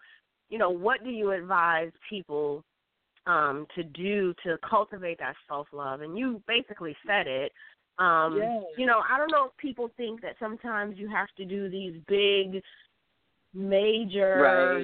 you 0.50 0.58
know, 0.58 0.68
what 0.70 1.02
do 1.02 1.10
you 1.10 1.32
advise 1.32 1.90
people 2.08 2.64
um, 3.28 3.66
to 3.76 3.84
do 3.84 4.34
to 4.44 4.58
cultivate 4.68 5.18
that 5.20 5.36
self 5.46 5.68
love? 5.72 6.00
And 6.00 6.18
you 6.18 6.42
basically 6.48 6.96
said 7.06 7.26
it. 7.28 7.52
Um, 7.98 8.36
Yes. 8.36 8.64
You 8.76 8.86
know, 8.86 9.02
I 9.10 9.18
don't 9.18 9.30
know 9.30 9.46
if 9.46 9.56
people 9.56 9.90
think 9.96 10.20
that 10.22 10.36
sometimes 10.38 10.98
you 10.98 11.08
have 11.08 11.28
to 11.36 11.44
do 11.44 11.68
these 11.68 12.00
big, 12.08 12.62
major 13.54 14.80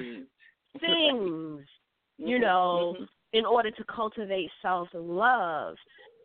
things, 0.79 1.61
you 2.17 2.37
Mhm, 2.37 2.41
know, 2.41 2.95
mhm. 2.99 3.07
in 3.33 3.45
order 3.45 3.71
to 3.71 3.83
cultivate 3.85 4.49
self 4.61 4.89
love. 4.93 5.75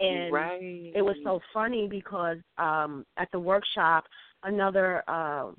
And 0.00 0.32
right. 0.32 0.92
it 0.94 1.02
was 1.02 1.16
so 1.24 1.40
funny 1.52 1.86
because 1.88 2.38
um 2.58 3.04
at 3.16 3.28
the 3.32 3.38
workshop 3.38 4.04
another 4.42 5.02
uh, 5.08 5.50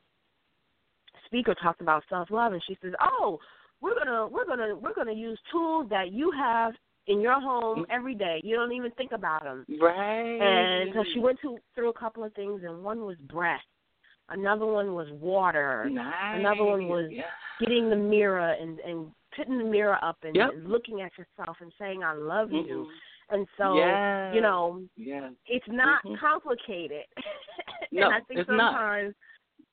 speaker 1.26 1.56
talked 1.56 1.82
about 1.82 2.04
self 2.10 2.30
love 2.32 2.54
and 2.54 2.64
she 2.68 2.78
says 2.82 2.94
oh 3.00 3.40
we're 3.82 3.96
gonna 3.96 4.28
we're 4.28 4.46
gonna 4.46 4.76
we're 4.76 4.94
gonna 4.94 5.12
use 5.12 5.40
tools 5.52 5.88
that 5.90 6.12
you 6.12 6.32
have 6.32 6.74
in 7.08 7.20
your 7.20 7.40
home 7.42 7.86
every 7.90 8.14
day 8.16 8.40
you 8.44 8.56
don't 8.56 8.72
even 8.72 8.92
think 8.92 9.12
about 9.12 9.44
them 9.44 9.66
right. 9.82 10.38
and 10.40 10.92
so 10.94 11.04
she 11.14 11.20
went 11.20 11.40
to, 11.42 11.58
through 11.74 11.90
a 11.90 11.94
couple 11.94 12.24
of 12.24 12.32
things 12.34 12.62
and 12.64 12.84
one 12.84 13.02
was 13.06 13.18
breath 13.28 13.60
another 14.30 14.66
one 14.66 14.94
was 14.94 15.08
water 15.12 15.90
nice. 15.92 16.40
another 16.40 16.64
one 16.64 16.88
was 16.88 17.10
yeah. 17.12 17.24
getting 17.60 17.90
the 17.90 17.96
mirror 17.96 18.52
and 18.62 18.80
and 18.82 19.08
putting 19.36 19.58
the 19.58 19.64
mirror 19.64 19.98
up 20.04 20.18
and, 20.24 20.36
Yep. 20.36 20.50
and 20.54 20.70
looking 20.70 21.02
at 21.02 21.12
yourself 21.18 21.58
and 21.62 21.72
saying 21.80 22.04
i 22.04 22.14
love 22.14 22.52
you 22.52 22.86
Mhm. 22.88 23.36
and 23.36 23.48
so 23.58 23.76
Yes. 23.78 24.36
you 24.36 24.42
know 24.42 24.82
Yeah. 24.96 25.30
it's 25.48 25.68
not 25.68 26.04
Mhm. 26.04 26.20
complicated. 26.20 27.06
No, 27.94 28.06
and 28.06 28.16
I 28.16 28.20
think 28.22 28.40
it's 28.40 28.50
not. 28.50 28.72
sometimes 28.74 29.16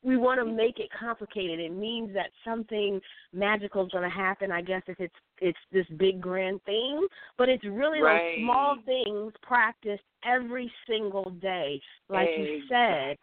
we 0.03 0.17
want 0.17 0.41
to 0.41 0.45
make 0.45 0.79
it 0.79 0.89
complicated. 0.99 1.59
It 1.59 1.73
means 1.73 2.15
that 2.15 2.31
something 2.45 3.01
magical 3.33 3.85
is 3.85 3.91
going 3.91 4.09
to 4.09 4.17
happen. 4.17 4.53
I 4.53 4.63
guess 4.63 4.83
if 4.87 5.01
it's 5.01 5.15
it's 5.41 5.59
this 5.73 5.87
big 5.99 6.21
grand 6.21 6.63
thing, 6.65 7.07
but 7.37 7.49
it's 7.49 7.65
really 7.65 8.01
Right. 8.01 8.23
those 8.23 8.43
small 8.43 8.77
things 8.85 9.33
practiced 9.43 10.03
every 10.25 10.73
single 10.87 11.31
day, 11.31 11.81
like 12.09 12.29
you 12.37 12.63
said. 12.69 13.17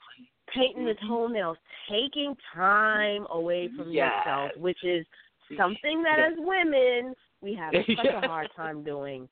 Painting 0.53 0.85
the 0.85 0.93
Mhm. 0.95 1.07
toenails, 1.07 1.57
taking 1.89 2.35
time 2.53 3.25
away 3.31 3.67
from 3.69 3.91
Yes. 3.91 4.13
yourself, 4.25 4.55
which 4.55 4.81
is 4.83 5.05
something 5.57 6.03
that 6.03 6.19
Yes. 6.19 6.33
as 6.33 6.39
women 6.39 7.15
we 7.41 7.53
have 7.55 7.73
such 7.97 8.05
Yes. 8.05 8.13
a 8.13 8.21
hard 8.21 8.51
time 8.55 8.83
doing. 8.83 9.27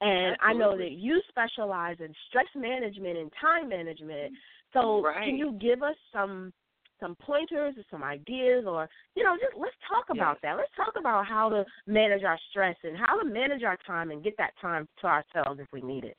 And 0.00 0.36
I 0.40 0.52
know 0.52 0.76
that 0.76 0.92
you 0.92 1.22
specialize 1.28 2.00
in 2.00 2.12
stress 2.28 2.46
management 2.54 3.16
and 3.16 3.32
time 3.40 3.68
management. 3.68 4.34
So 4.72 5.02
Right. 5.02 5.24
can 5.24 5.38
you 5.38 5.52
give 5.52 5.82
us 5.82 5.96
some 6.12 6.52
some 7.00 7.16
pointers 7.20 7.74
or 7.76 7.82
some 7.90 8.02
ideas 8.02 8.64
or 8.66 8.88
you 9.14 9.24
know, 9.24 9.36
just 9.36 9.56
let's 9.58 9.76
talk 9.88 10.06
about 10.10 10.38
that. 10.42 10.56
Let's 10.56 10.70
talk 10.76 10.94
about 10.98 11.26
how 11.26 11.48
to 11.48 11.64
manage 11.86 12.24
our 12.24 12.38
stress 12.50 12.76
and 12.82 12.96
how 12.96 13.20
to 13.20 13.28
manage 13.28 13.62
our 13.62 13.78
time 13.86 14.10
and 14.10 14.22
get 14.22 14.36
that 14.38 14.52
time 14.60 14.88
to 15.00 15.06
ourselves 15.06 15.60
if 15.60 15.66
we 15.72 15.80
need 15.80 16.04
it. 16.04 16.16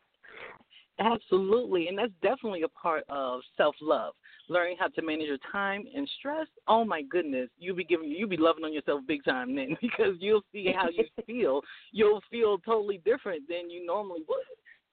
Absolutely, 0.99 1.87
and 1.87 1.97
that's 1.97 2.11
definitely 2.23 2.63
a 2.63 2.67
part 2.69 3.03
of 3.07 3.41
self 3.55 3.75
love. 3.81 4.13
Learning 4.49 4.75
how 4.79 4.87
to 4.87 5.01
manage 5.03 5.27
your 5.27 5.37
time 5.51 5.83
and 5.93 6.09
stress. 6.17 6.47
Oh 6.67 6.83
my 6.83 7.03
goodness, 7.03 7.49
you'll 7.59 7.75
be 7.75 7.83
giving 7.83 8.09
you'll 8.09 8.29
be 8.29 8.37
loving 8.37 8.63
on 8.63 8.73
yourself 8.73 9.01
big 9.07 9.23
time 9.23 9.55
then 9.55 9.77
because 9.81 10.15
you'll 10.19 10.43
see 10.51 10.71
how 10.75 10.89
you 10.89 11.05
feel. 11.27 11.61
You'll 11.91 12.21
feel 12.31 12.57
totally 12.59 12.99
different 13.05 13.47
than 13.47 13.69
you 13.69 13.85
normally 13.85 14.21
would. 14.27 14.37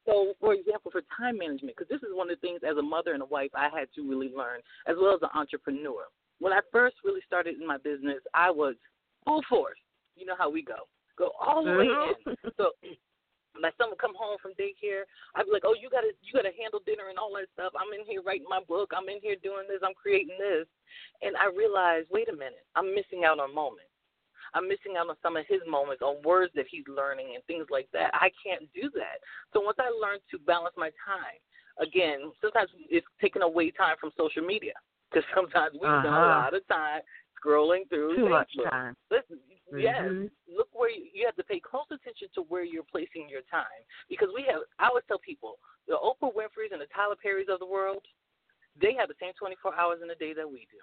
So, 0.06 0.34
for 0.40 0.52
example, 0.52 0.90
for 0.90 1.02
time 1.16 1.38
management, 1.38 1.76
because 1.76 1.88
this 1.88 2.02
is 2.02 2.14
one 2.14 2.30
of 2.30 2.36
the 2.36 2.46
things 2.46 2.60
as 2.68 2.76
a 2.76 2.82
mother 2.82 3.12
and 3.12 3.22
a 3.22 3.26
wife 3.26 3.50
I 3.54 3.68
had 3.72 3.88
to 3.96 4.08
really 4.08 4.30
learn, 4.36 4.60
as 4.86 4.96
well 5.00 5.14
as 5.14 5.22
an 5.22 5.32
entrepreneur. 5.34 6.04
When 6.40 6.52
I 6.52 6.60
first 6.72 6.96
really 7.04 7.22
started 7.26 7.60
in 7.60 7.66
my 7.66 7.78
business, 7.78 8.20
I 8.34 8.50
was 8.50 8.74
full 9.24 9.42
force. 9.48 9.78
You 10.16 10.26
know 10.26 10.36
how 10.36 10.50
we 10.50 10.62
go, 10.62 10.86
go 11.16 11.30
all 11.40 11.64
the 11.64 11.72
way 11.72 11.88
mm-hmm. 11.88 12.30
in. 12.30 12.36
So 12.56 12.70
my 13.54 13.70
son 13.78 13.90
would 13.90 14.02
come 14.02 14.14
home 14.18 14.36
from 14.42 14.52
daycare. 14.58 15.06
I'd 15.34 15.46
be 15.46 15.52
like, 15.52 15.64
"Oh, 15.64 15.74
you 15.78 15.88
gotta, 15.88 16.10
you 16.22 16.34
gotta 16.34 16.54
handle 16.58 16.82
dinner 16.84 17.08
and 17.08 17.18
all 17.18 17.32
that 17.38 17.46
stuff. 17.54 17.72
I'm 17.78 17.90
in 17.94 18.04
here 18.06 18.22
writing 18.22 18.50
my 18.50 18.60
book. 18.66 18.90
I'm 18.94 19.08
in 19.08 19.22
here 19.22 19.36
doing 19.38 19.66
this. 19.70 19.80
I'm 19.82 19.94
creating 19.94 20.36
this." 20.38 20.66
And 21.22 21.36
I 21.38 21.46
realized, 21.54 22.10
wait 22.10 22.28
a 22.28 22.36
minute, 22.36 22.66
I'm 22.74 22.94
missing 22.94 23.24
out 23.24 23.38
on 23.38 23.54
moments. 23.54 23.93
I'm 24.54 24.68
missing 24.68 24.94
out 24.96 25.08
on 25.10 25.16
some 25.22 25.36
of 25.36 25.44
his 25.48 25.60
moments, 25.68 26.02
on 26.02 26.22
words 26.22 26.52
that 26.54 26.66
he's 26.70 26.86
learning 26.88 27.34
and 27.34 27.44
things 27.44 27.66
like 27.70 27.88
that. 27.92 28.10
I 28.14 28.30
can't 28.42 28.70
do 28.72 28.88
that. 28.94 29.18
So 29.52 29.60
once 29.60 29.78
I 29.78 29.90
learned 29.90 30.22
to 30.30 30.38
balance 30.38 30.74
my 30.78 30.90
time, 31.04 31.38
again, 31.82 32.32
sometimes 32.40 32.70
it's 32.88 33.06
taking 33.20 33.42
away 33.42 33.70
time 33.70 33.96
from 34.00 34.10
social 34.16 34.42
media 34.42 34.74
because 35.10 35.26
sometimes 35.34 35.74
we 35.74 35.86
spend 35.86 36.06
a 36.06 36.18
Uh-huh. 36.18 36.38
lot 36.38 36.54
of 36.54 36.66
time 36.68 37.02
scrolling 37.34 37.88
through 37.88 38.16
Too 38.16 38.28
much 38.28 38.50
time. 38.70 38.96
Listen, 39.10 39.38
yes, 39.76 40.00
Mhm. 40.00 40.30
look 40.48 40.68
where 40.72 40.90
you, 40.90 41.10
you 41.12 41.26
have 41.26 41.36
to 41.36 41.44
pay 41.44 41.60
close 41.60 41.86
attention 41.90 42.28
to 42.34 42.42
where 42.42 42.64
you're 42.64 42.84
placing 42.84 43.28
your 43.28 43.42
time 43.50 43.82
because 44.08 44.28
we 44.34 44.42
have. 44.44 44.62
I 44.78 44.88
always 44.88 45.04
tell 45.08 45.18
people 45.18 45.58
the 45.86 45.94
Oprah 45.94 46.32
Winfrey's 46.32 46.72
and 46.72 46.80
the 46.80 46.86
Tyler 46.86 47.16
Perrys 47.16 47.48
of 47.48 47.58
the 47.58 47.66
world, 47.66 48.02
they 48.80 48.94
have 48.94 49.08
the 49.08 49.14
same 49.20 49.32
24 49.38 49.74
hours 49.76 50.00
in 50.02 50.10
a 50.10 50.14
day 50.14 50.32
that 50.32 50.50
we 50.50 50.66
do. 50.70 50.78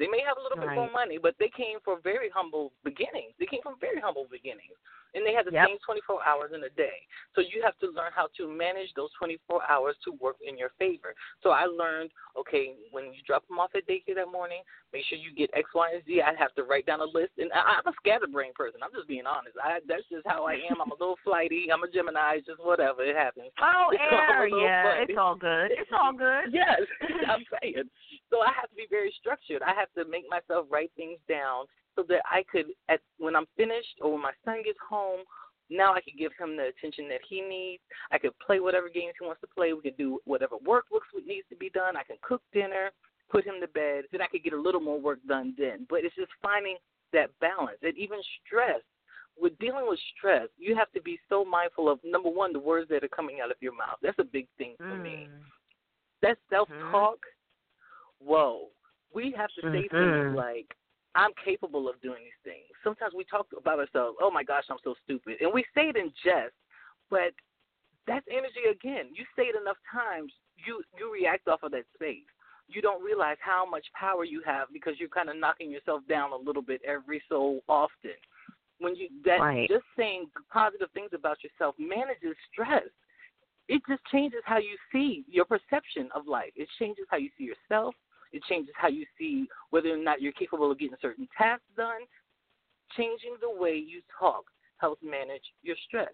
They 0.00 0.08
may 0.08 0.24
have 0.24 0.40
a 0.40 0.42
little 0.42 0.56
bit 0.56 0.72
more 0.72 0.88
money, 0.90 1.20
but 1.20 1.36
they 1.36 1.52
came 1.52 1.76
from 1.84 2.00
very 2.00 2.32
humble 2.32 2.72
beginnings. 2.88 3.36
They 3.36 3.44
came 3.44 3.60
from 3.60 3.76
very 3.84 4.00
humble 4.00 4.24
beginnings, 4.32 4.80
and 5.14 5.26
they 5.26 5.32
have 5.32 5.44
the 5.46 5.52
Yep. 5.52 5.66
same 5.68 5.78
24 5.84 6.26
hours 6.26 6.52
in 6.54 6.62
a 6.64 6.70
day. 6.70 7.06
So 7.34 7.40
you 7.40 7.62
have 7.62 7.76
to 7.78 7.86
learn 7.90 8.12
how 8.14 8.28
to 8.36 8.48
manage 8.48 8.92
those 8.94 9.10
24 9.18 9.62
hours 9.68 9.96
to 10.04 10.12
work 10.12 10.36
in 10.44 10.56
your 10.58 10.70
favor. 10.78 11.14
So 11.42 11.50
I 11.50 11.64
learned, 11.64 12.10
okay, 12.38 12.74
when 12.90 13.12
you 13.12 13.20
drop 13.26 13.46
them 13.48 13.58
off 13.58 13.70
at 13.74 13.86
daycare 13.86 14.14
that 14.16 14.30
morning, 14.30 14.62
make 14.92 15.04
sure 15.06 15.18
you 15.18 15.32
get 15.34 15.50
X, 15.54 15.68
Y, 15.74 15.90
and 15.94 16.04
Z. 16.04 16.22
I 16.22 16.34
have 16.38 16.54
to 16.54 16.64
write 16.64 16.86
down 16.86 17.00
a 17.00 17.04
list, 17.04 17.32
and 17.38 17.50
I, 17.52 17.78
I'm 17.78 17.86
a 17.86 17.96
scatterbrain 18.02 18.52
person. 18.54 18.80
I'm 18.82 18.92
just 18.94 19.08
being 19.08 19.26
honest. 19.26 19.56
I, 19.62 19.78
that's 19.86 20.06
just 20.10 20.26
how 20.26 20.46
I 20.46 20.54
am. 20.70 20.80
I'm 20.80 20.90
a 20.90 20.98
little 20.98 21.18
flighty. 21.24 21.68
I'm 21.72 21.82
a 21.82 21.90
Gemini. 21.90 22.36
It's 22.38 22.46
just 22.46 22.62
whatever. 22.64 23.02
It 23.02 23.16
happens. 23.16 23.50
Oh, 23.80 23.92
air, 23.94 24.46
yeah, 24.48 24.82
funny. 24.82 25.06
it's 25.08 25.18
all 25.18 25.34
good. 25.34 25.70
It's 25.70 25.90
all 25.92 26.12
good. 26.12 26.52
Yes, 26.52 26.80
I'm 27.28 27.44
saying. 27.62 27.84
So 28.28 28.40
I 28.40 28.52
have 28.58 28.68
to 28.68 28.76
be 28.76 28.86
very 28.90 29.12
structured. 29.20 29.62
I 29.62 29.72
have 29.74 29.88
to 29.94 30.04
make 30.10 30.24
myself 30.28 30.66
write 30.70 30.90
things 30.96 31.18
down 31.28 31.66
so 31.96 32.04
that 32.08 32.22
I 32.24 32.44
could, 32.50 32.66
at 32.88 33.00
when 33.18 33.36
I'm 33.36 33.46
finished 33.56 33.98
or 34.00 34.12
when 34.12 34.22
my 34.22 34.32
son 34.44 34.62
gets 34.64 34.78
home, 34.88 35.20
now 35.68 35.94
I 35.94 36.00
could 36.00 36.18
give 36.18 36.32
him 36.38 36.56
the 36.56 36.68
attention 36.68 37.08
that 37.08 37.20
he 37.28 37.40
needs. 37.40 37.82
I 38.10 38.18
could 38.18 38.36
play 38.44 38.60
whatever 38.60 38.88
games 38.88 39.14
he 39.18 39.26
wants 39.26 39.40
to 39.42 39.46
play. 39.46 39.72
We 39.72 39.82
could 39.82 39.96
do 39.96 40.18
whatever 40.24 40.56
work 40.64 40.86
looks 40.92 41.06
what 41.12 41.26
needs 41.26 41.46
to 41.50 41.56
be 41.56 41.70
done. 41.70 41.96
I 41.96 42.02
can 42.02 42.16
cook 42.22 42.42
dinner, 42.52 42.90
put 43.30 43.44
him 43.44 43.60
to 43.60 43.68
bed. 43.68 44.04
Then 44.10 44.20
I 44.20 44.26
could 44.26 44.42
get 44.42 44.52
a 44.52 44.60
little 44.60 44.80
more 44.80 45.00
work 45.00 45.20
done 45.28 45.54
then. 45.56 45.86
But 45.88 46.04
it's 46.04 46.16
just 46.16 46.32
finding 46.42 46.76
that 47.12 47.30
balance. 47.40 47.78
And 47.82 47.96
even 47.96 48.18
stress. 48.44 48.80
With 49.40 49.58
dealing 49.58 49.86
with 49.88 50.00
stress, 50.18 50.48
you 50.58 50.76
have 50.76 50.90
to 50.92 51.00
be 51.00 51.18
so 51.28 51.44
mindful 51.44 51.88
of 51.88 52.00
number 52.04 52.28
one, 52.28 52.52
the 52.52 52.58
words 52.58 52.88
that 52.90 53.04
are 53.04 53.08
coming 53.08 53.38
out 53.42 53.50
of 53.50 53.56
your 53.60 53.72
mouth. 53.72 53.96
That's 54.02 54.18
a 54.18 54.24
big 54.24 54.48
thing 54.58 54.74
for 54.76 54.96
me 54.96 55.30
Mm. 55.30 55.40
that 56.22 56.36
self 56.50 56.68
talk, 56.90 57.18
whoa. 58.18 58.68
We 59.12 59.30
have 59.32 59.50
to 59.54 59.62
say 59.72 59.88
Mhm. 59.88 59.90
things 59.90 60.36
like, 60.36 60.76
I'm 61.14 61.32
capable 61.44 61.88
of 61.88 62.00
doing 62.00 62.22
these 62.22 62.42
things. 62.44 62.66
Sometimes 62.84 63.14
we 63.14 63.24
talk 63.24 63.46
about 63.56 63.78
ourselves, 63.78 64.16
oh 64.22 64.30
my 64.30 64.44
gosh, 64.44 64.64
I'm 64.70 64.78
so 64.84 64.94
stupid. 65.04 65.36
And 65.40 65.50
we 65.52 65.64
say 65.74 65.88
it 65.88 65.96
in 65.96 66.12
jest, 66.24 66.54
but 67.10 67.32
that's 68.06 68.26
energy 68.30 68.70
again. 68.70 69.10
You 69.12 69.24
say 69.36 69.44
it 69.44 69.60
enough 69.60 69.76
times, 69.90 70.32
you 70.56 70.82
you 70.98 71.12
react 71.12 71.48
off 71.48 71.62
of 71.62 71.72
that 71.72 71.84
space. 71.94 72.28
You 72.68 72.80
don't 72.80 73.02
realize 73.02 73.36
how 73.40 73.68
much 73.68 73.84
power 73.98 74.24
you 74.24 74.42
have 74.46 74.68
because 74.72 74.94
you're 74.98 75.08
kind 75.08 75.28
of 75.28 75.36
knocking 75.36 75.70
yourself 75.70 76.02
down 76.08 76.32
a 76.32 76.36
little 76.36 76.62
bit 76.62 76.80
every 76.86 77.22
so 77.28 77.60
often. 77.68 78.14
When 78.78 78.94
you 78.94 79.08
that 79.24 79.40
Right. 79.40 79.68
just 79.68 79.84
saying 79.96 80.30
positive 80.52 80.90
things 80.92 81.10
about 81.12 81.42
yourself 81.42 81.74
manages 81.78 82.36
stress. 82.52 82.88
It 83.68 83.82
just 83.88 84.04
changes 84.10 84.40
how 84.44 84.58
you 84.58 84.76
see 84.90 85.24
your 85.28 85.44
perception 85.44 86.08
of 86.12 86.26
life. 86.26 86.50
It 86.56 86.68
changes 86.78 87.06
how 87.08 87.18
you 87.18 87.30
see 87.38 87.44
yourself. 87.44 87.94
It 88.32 88.42
changes 88.44 88.74
how 88.76 88.88
you 88.88 89.04
see 89.18 89.46
whether 89.70 89.92
or 89.92 89.96
not 89.96 90.20
you're 90.20 90.32
capable 90.32 90.70
of 90.70 90.78
getting 90.78 90.96
certain 91.00 91.28
tasks 91.36 91.64
done. 91.76 92.00
Changing 92.96 93.36
the 93.40 93.50
way 93.50 93.76
you 93.76 94.02
talk 94.18 94.44
helps 94.78 95.02
manage 95.02 95.44
your 95.62 95.76
stress. 95.86 96.12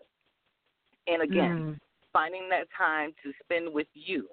And 1.07 1.23
again, 1.23 1.57
Mm. 1.57 1.81
finding 2.13 2.49
that 2.49 2.71
time 2.71 3.15
to 3.23 3.33
spend 3.45 3.73
with 3.73 3.89
you, 3.95 4.29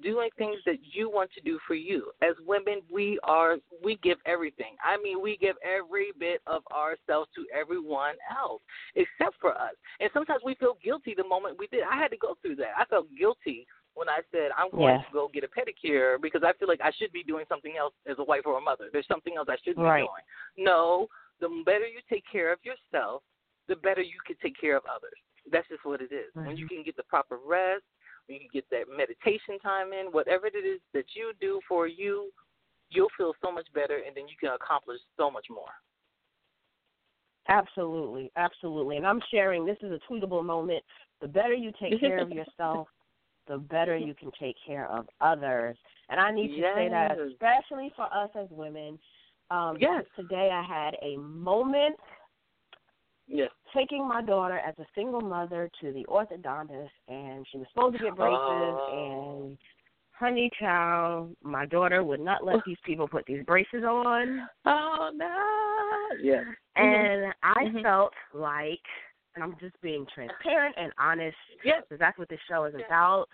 doing 0.00 0.30
things 0.36 0.62
that 0.64 0.78
you 0.84 1.08
want 1.08 1.32
to 1.32 1.40
do 1.40 1.58
for 1.60 1.74
you. 1.74 2.12
As 2.22 2.38
women, 2.40 2.82
we 2.90 3.18
are 3.22 3.58
we 3.82 3.96
give 3.96 4.18
everything. 4.26 4.76
I 4.84 4.96
mean, 4.98 5.20
we 5.20 5.36
give 5.36 5.56
every 5.62 6.12
bit 6.18 6.40
of 6.46 6.62
ourselves 6.68 7.30
to 7.34 7.46
everyone 7.52 8.16
else 8.30 8.62
except 8.94 9.36
for 9.40 9.56
us. 9.56 9.74
And 10.00 10.10
sometimes 10.12 10.42
we 10.44 10.54
feel 10.56 10.74
guilty 10.82 11.14
the 11.14 11.24
moment 11.24 11.58
we 11.58 11.66
did. 11.68 11.82
I 11.82 11.96
had 11.96 12.10
to 12.10 12.16
go 12.16 12.36
through 12.42 12.56
that. 12.56 12.76
I 12.76 12.84
felt 12.84 13.06
guilty 13.16 13.66
when 13.98 14.08
I 14.08 14.20
said 14.30 14.50
I'm 14.56 14.70
going 14.70 14.94
Yeah. 14.94 15.02
to 15.02 15.12
go 15.12 15.28
get 15.28 15.44
a 15.44 15.48
pedicure 15.48 16.20
because 16.20 16.42
I 16.44 16.52
feel 16.54 16.68
like 16.68 16.80
I 16.80 16.92
should 16.92 17.12
be 17.12 17.24
doing 17.24 17.44
something 17.48 17.76
else 17.76 17.94
as 18.06 18.18
a 18.18 18.24
wife 18.24 18.46
or 18.46 18.56
a 18.56 18.60
mother. 18.60 18.88
There's 18.92 19.06
something 19.06 19.36
else 19.36 19.48
I 19.50 19.56
should 19.58 19.76
be 19.76 19.82
Right. 19.82 20.06
doing. 20.06 20.24
No, 20.56 21.08
the 21.40 21.48
better 21.66 21.86
you 21.86 22.00
take 22.08 22.24
care 22.30 22.52
of 22.52 22.64
yourself, 22.64 23.22
the 23.66 23.76
better 23.76 24.00
you 24.00 24.18
can 24.24 24.36
take 24.36 24.56
care 24.56 24.76
of 24.76 24.84
others. 24.86 25.18
That's 25.50 25.68
just 25.68 25.84
what 25.84 26.00
it 26.00 26.12
is. 26.12 26.34
When 26.34 26.56
you 26.56 26.66
mm-hmm. 26.66 26.76
can 26.76 26.82
get 26.84 26.96
the 26.96 27.04
proper 27.04 27.36
rest, 27.38 27.84
when 28.26 28.34
you 28.36 28.40
can 28.40 28.50
get 28.52 28.68
that 28.70 28.88
meditation 28.88 29.58
time 29.58 29.92
in, 29.92 30.06
whatever 30.12 30.46
it 30.46 30.56
is 30.56 30.80
that 30.92 31.14
you 31.14 31.32
do 31.40 31.60
for 31.68 31.86
you, 31.86 32.32
you'll 32.90 33.10
feel 33.16 33.34
so 33.42 33.50
much 33.50 33.66
better 33.74 33.96
and 34.06 34.16
then 34.16 34.28
you 34.28 34.36
can 34.38 34.50
accomplish 34.54 35.00
so 35.16 35.30
much 35.30 35.46
more. 35.50 35.72
Absolutely, 37.48 38.30
absolutely. 38.36 38.98
And 38.98 39.06
I'm 39.06 39.22
sharing 39.30 39.64
this 39.64 39.78
is 39.82 39.90
a 39.90 40.00
tweetable 40.12 40.44
moment. 40.44 40.84
The 41.20 41.28
better 41.28 41.54
you 41.54 41.72
take 41.80 41.98
care 42.00 42.18
of 42.18 42.30
yourself, 42.30 42.88
the 43.48 43.58
better 43.58 43.96
you 43.96 44.14
can 44.14 44.30
take 44.38 44.56
care 44.66 44.86
of 44.90 45.06
others. 45.20 45.76
And 46.08 46.20
I 46.20 46.30
need 46.30 46.48
to 46.48 46.62
say 46.74 46.88
that 46.88 47.18
especially 47.18 47.92
for 47.96 48.04
us 48.04 48.30
as 48.34 48.48
women. 48.50 48.98
Um 49.50 49.76
Yes. 49.80 50.04
today 50.16 50.50
I 50.52 50.62
had 50.62 50.94
a 51.02 51.16
moment 51.16 51.96
Yes. 53.26 53.50
taking 53.74 54.06
my 54.06 54.22
daughter 54.22 54.58
as 54.58 54.74
a 54.78 54.86
single 54.94 55.20
mother 55.20 55.70
to 55.80 55.92
the 55.92 56.04
orthodontist 56.06 56.88
and 57.08 57.46
she 57.50 57.58
was 57.58 57.66
supposed 57.74 57.98
to 57.98 58.04
get 58.04 58.16
braces 58.16 58.38
Oh. 58.40 59.46
and 59.46 59.58
honey 60.12 60.50
child, 60.58 61.36
my 61.42 61.64
daughter 61.66 62.02
would 62.02 62.20
not 62.20 62.44
let 62.44 62.56
these 62.66 62.78
people 62.84 63.06
put 63.06 63.24
these 63.26 63.44
braces 63.44 63.84
on. 63.84 64.48
Oh 64.64 65.10
no. 65.14 66.16
Yes. 66.20 66.44
And 66.76 67.32
I 67.42 67.64
Mhm. 67.66 67.82
felt 67.82 68.12
like, 68.32 68.84
and 69.38 69.52
I'm 69.52 69.58
just 69.60 69.80
being 69.80 70.04
transparent 70.12 70.74
and 70.76 70.92
honest, 70.98 71.36
Yes. 71.62 71.82
because 71.82 72.00
that's 72.00 72.18
what 72.18 72.28
this 72.28 72.40
show 72.48 72.64
is 72.64 72.74
Yeah. 72.74 72.86
about. 72.86 73.28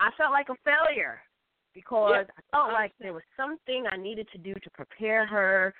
I 0.00 0.10
felt 0.12 0.30
like 0.30 0.48
a 0.48 0.54
failure 0.56 1.20
because 1.72 2.26
Yeah. 2.26 2.32
I 2.36 2.42
felt 2.52 2.72
like 2.72 2.96
there 2.98 3.12
was 3.12 3.24
something 3.36 3.86
I 3.88 3.96
needed 3.96 4.28
to 4.30 4.38
do 4.38 4.54
to 4.54 4.70
prepare 4.70 5.26
her 5.26 5.74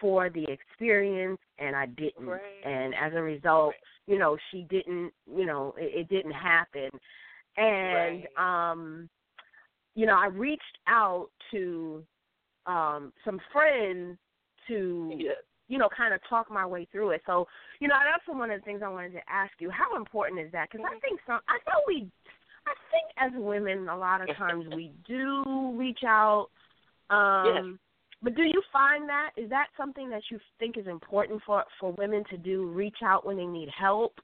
for 0.00 0.28
the 0.30 0.44
experience, 0.44 1.40
and 1.58 1.74
I 1.74 1.86
didn't. 1.86 2.26
Right. 2.28 2.64
And 2.64 2.94
as 2.94 3.12
a 3.14 3.22
result, 3.22 3.74
you 4.06 4.18
know, 4.18 4.36
she 4.50 4.62
didn't. 4.64 5.12
You 5.26 5.46
know, 5.46 5.74
it, 5.76 5.94
it 5.94 6.08
didn't 6.08 6.32
happen. 6.32 6.90
And 7.56 8.26
Right. 8.36 8.70
um, 8.70 9.10
you 9.94 10.06
know, 10.06 10.16
I 10.16 10.26
reached 10.26 10.78
out 10.86 11.30
to 11.50 12.06
um 12.66 13.12
some 13.24 13.40
friends 13.52 14.18
to 14.68 15.12
Yes. 15.16 15.36
You 15.68 15.78
know, 15.78 15.88
kind 15.96 16.12
of 16.12 16.20
talk 16.28 16.50
my 16.50 16.66
way 16.66 16.86
through 16.92 17.10
it. 17.10 17.22
So, 17.26 17.46
you 17.80 17.88
know, 17.88 17.94
that's 17.98 18.38
one 18.38 18.50
of 18.50 18.60
the 18.60 18.64
things 18.64 18.82
I 18.84 18.88
wanted 18.88 19.12
to 19.12 19.20
ask 19.28 19.52
you. 19.58 19.70
How 19.70 19.96
important 19.96 20.40
is 20.40 20.52
that? 20.52 20.68
Because 20.70 20.86
I 20.86 20.98
think 21.00 21.20
some, 21.26 21.40
I 21.48 21.58
know 21.66 21.80
we, 21.86 22.10
I 22.66 22.74
think 22.90 23.10
as 23.18 23.32
women, 23.34 23.88
a 23.88 23.96
lot 23.96 24.20
of 24.20 24.34
times 24.36 24.66
we 24.74 24.92
do 25.06 25.74
reach 25.76 26.00
out. 26.06 26.48
Um, 27.10 27.44
Yes. 27.46 27.78
But 28.24 28.36
do 28.36 28.42
you 28.42 28.62
find 28.72 29.06
that 29.06 29.32
is 29.36 29.50
that 29.50 29.66
something 29.76 30.08
that 30.08 30.22
you 30.30 30.40
think 30.58 30.78
is 30.78 30.86
important 30.86 31.42
for 31.44 31.62
for 31.78 31.92
women 31.92 32.24
to 32.30 32.38
do? 32.38 32.68
Reach 32.68 32.96
out 33.04 33.26
when 33.26 33.36
they 33.36 33.44
need 33.44 33.68
help. 33.68 34.14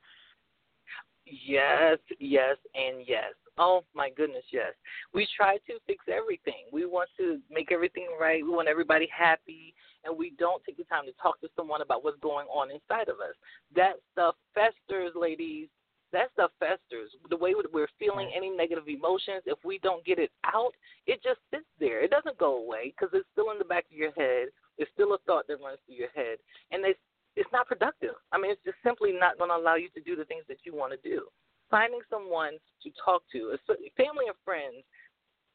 Yes, 1.26 1.98
yes, 2.18 2.56
and 2.74 3.04
yes. 3.06 3.34
Oh 3.58 3.82
my 3.94 4.10
goodness, 4.10 4.44
yes. 4.52 4.72
We 5.12 5.26
try 5.36 5.56
to 5.66 5.74
fix 5.86 6.04
everything. 6.08 6.70
We 6.72 6.86
want 6.86 7.10
to 7.18 7.40
make 7.50 7.72
everything 7.72 8.08
right. 8.20 8.44
We 8.44 8.50
want 8.50 8.68
everybody 8.68 9.08
happy, 9.16 9.74
and 10.04 10.16
we 10.16 10.32
don't 10.38 10.62
take 10.64 10.76
the 10.76 10.84
time 10.84 11.04
to 11.06 11.12
talk 11.20 11.40
to 11.40 11.48
someone 11.56 11.82
about 11.82 12.04
what's 12.04 12.20
going 12.20 12.46
on 12.46 12.70
inside 12.70 13.08
of 13.08 13.20
us. 13.20 13.34
That 13.74 13.94
stuff 14.12 14.36
festers, 14.54 15.12
ladies. 15.14 15.68
That 16.12 16.30
stuff 16.32 16.50
festers. 16.58 17.10
The 17.28 17.36
way 17.36 17.54
we're 17.54 17.88
feeling 17.98 18.28
mm. 18.28 18.36
any 18.36 18.50
negative 18.50 18.88
emotions, 18.88 19.42
if 19.46 19.58
we 19.64 19.78
don't 19.78 20.04
get 20.04 20.18
it 20.18 20.30
out, 20.44 20.72
it 21.06 21.22
just 21.22 21.38
sits 21.50 21.68
there. 21.78 22.02
It 22.02 22.10
doesn't 22.10 22.38
go 22.38 22.64
away 22.64 22.94
because 22.94 23.14
it's 23.14 23.28
still 23.32 23.52
in 23.52 23.58
the 23.58 23.64
back 23.64 23.84
of 23.90 23.96
your 23.96 24.12
head. 24.12 24.48
It's 24.78 24.90
still 24.94 25.14
a 25.14 25.18
thought 25.26 25.46
that 25.46 25.62
runs 25.62 25.78
through 25.86 25.96
your 25.96 26.10
head, 26.14 26.38
and 26.72 26.84
it's 26.84 26.98
it's 27.36 27.50
not 27.52 27.68
productive. 27.68 28.18
I 28.32 28.38
mean, 28.38 28.50
it's 28.50 28.64
just 28.64 28.78
simply 28.82 29.12
not 29.12 29.38
going 29.38 29.50
to 29.50 29.56
allow 29.56 29.76
you 29.76 29.88
to 29.94 30.00
do 30.00 30.16
the 30.16 30.24
things 30.24 30.42
that 30.48 30.58
you 30.64 30.74
want 30.74 30.92
to 30.92 31.08
do 31.08 31.28
finding 31.70 32.00
someone 32.10 32.58
to 32.82 32.90
talk 33.02 33.22
to, 33.32 33.56
family 33.96 34.26
and 34.26 34.38
friends. 34.44 34.84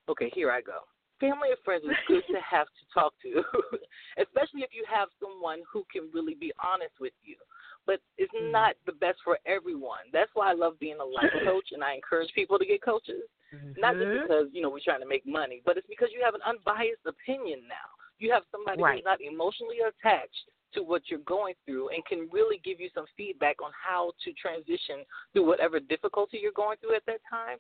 Okay, 0.10 0.32
here 0.34 0.52
I 0.52 0.62
go. 0.62 0.88
Family 1.20 1.52
and 1.52 1.62
friends 1.64 1.84
is 1.84 1.96
good 2.08 2.24
to 2.32 2.40
have 2.50 2.68
to 2.68 2.84
talk 2.94 3.14
to, 3.24 3.44
especially 4.24 4.64
if 4.64 4.72
you 4.76 4.84
have 4.88 5.08
someone 5.20 5.60
who 5.72 5.86
can 5.92 6.10
really 6.14 6.36
be 6.36 6.52
honest 6.64 6.96
with 7.00 7.16
you. 7.24 7.36
But 7.86 8.02
it's 8.18 8.34
hmm. 8.36 8.52
not 8.52 8.76
the 8.86 8.98
best 8.98 9.20
for 9.24 9.38
everyone. 9.46 10.10
That's 10.12 10.32
why 10.34 10.50
I 10.50 10.56
love 10.58 10.80
being 10.80 10.98
a 11.00 11.06
life 11.06 11.32
coach, 11.46 11.70
and 11.72 11.84
I 11.84 11.94
encourage 11.94 12.34
people 12.34 12.58
to 12.58 12.66
get 12.66 12.84
coaches. 12.84 13.30
Not 13.78 13.96
just 13.96 14.04
mm-hmm. 14.04 14.28
because 14.28 14.48
you 14.52 14.60
know 14.60 14.68
we're 14.68 14.84
trying 14.84 15.00
to 15.00 15.08
make 15.08 15.24
money, 15.24 15.62
but 15.64 15.78
it's 15.78 15.88
because 15.88 16.10
you 16.12 16.20
have 16.20 16.36
an 16.36 16.44
unbiased 16.44 17.08
opinion 17.08 17.64
now. 17.72 17.88
You 18.20 18.32
have 18.36 18.44
somebody 18.52 18.84
Right. 18.84 19.00
who's 19.00 19.08
not 19.08 19.22
emotionally 19.22 19.80
attached 19.80 20.50
to 20.76 20.84
what 20.84 21.04
you're 21.08 21.26
going 21.26 21.54
through 21.66 21.90
and 21.90 22.06
can 22.06 22.30
really 22.32 22.62
give 22.64 22.80
you 22.80 22.90
some 22.94 23.06
feedback 23.18 23.62
on 23.64 23.72
how 23.74 24.12
to 24.24 24.34
transition 24.34 25.04
through 25.34 25.48
whatever 25.48 25.80
difficulty 25.80 26.40
you're 26.42 26.56
going 26.56 26.78
through 26.80 26.96
at 26.96 27.06
that 27.08 27.22
time. 27.30 27.58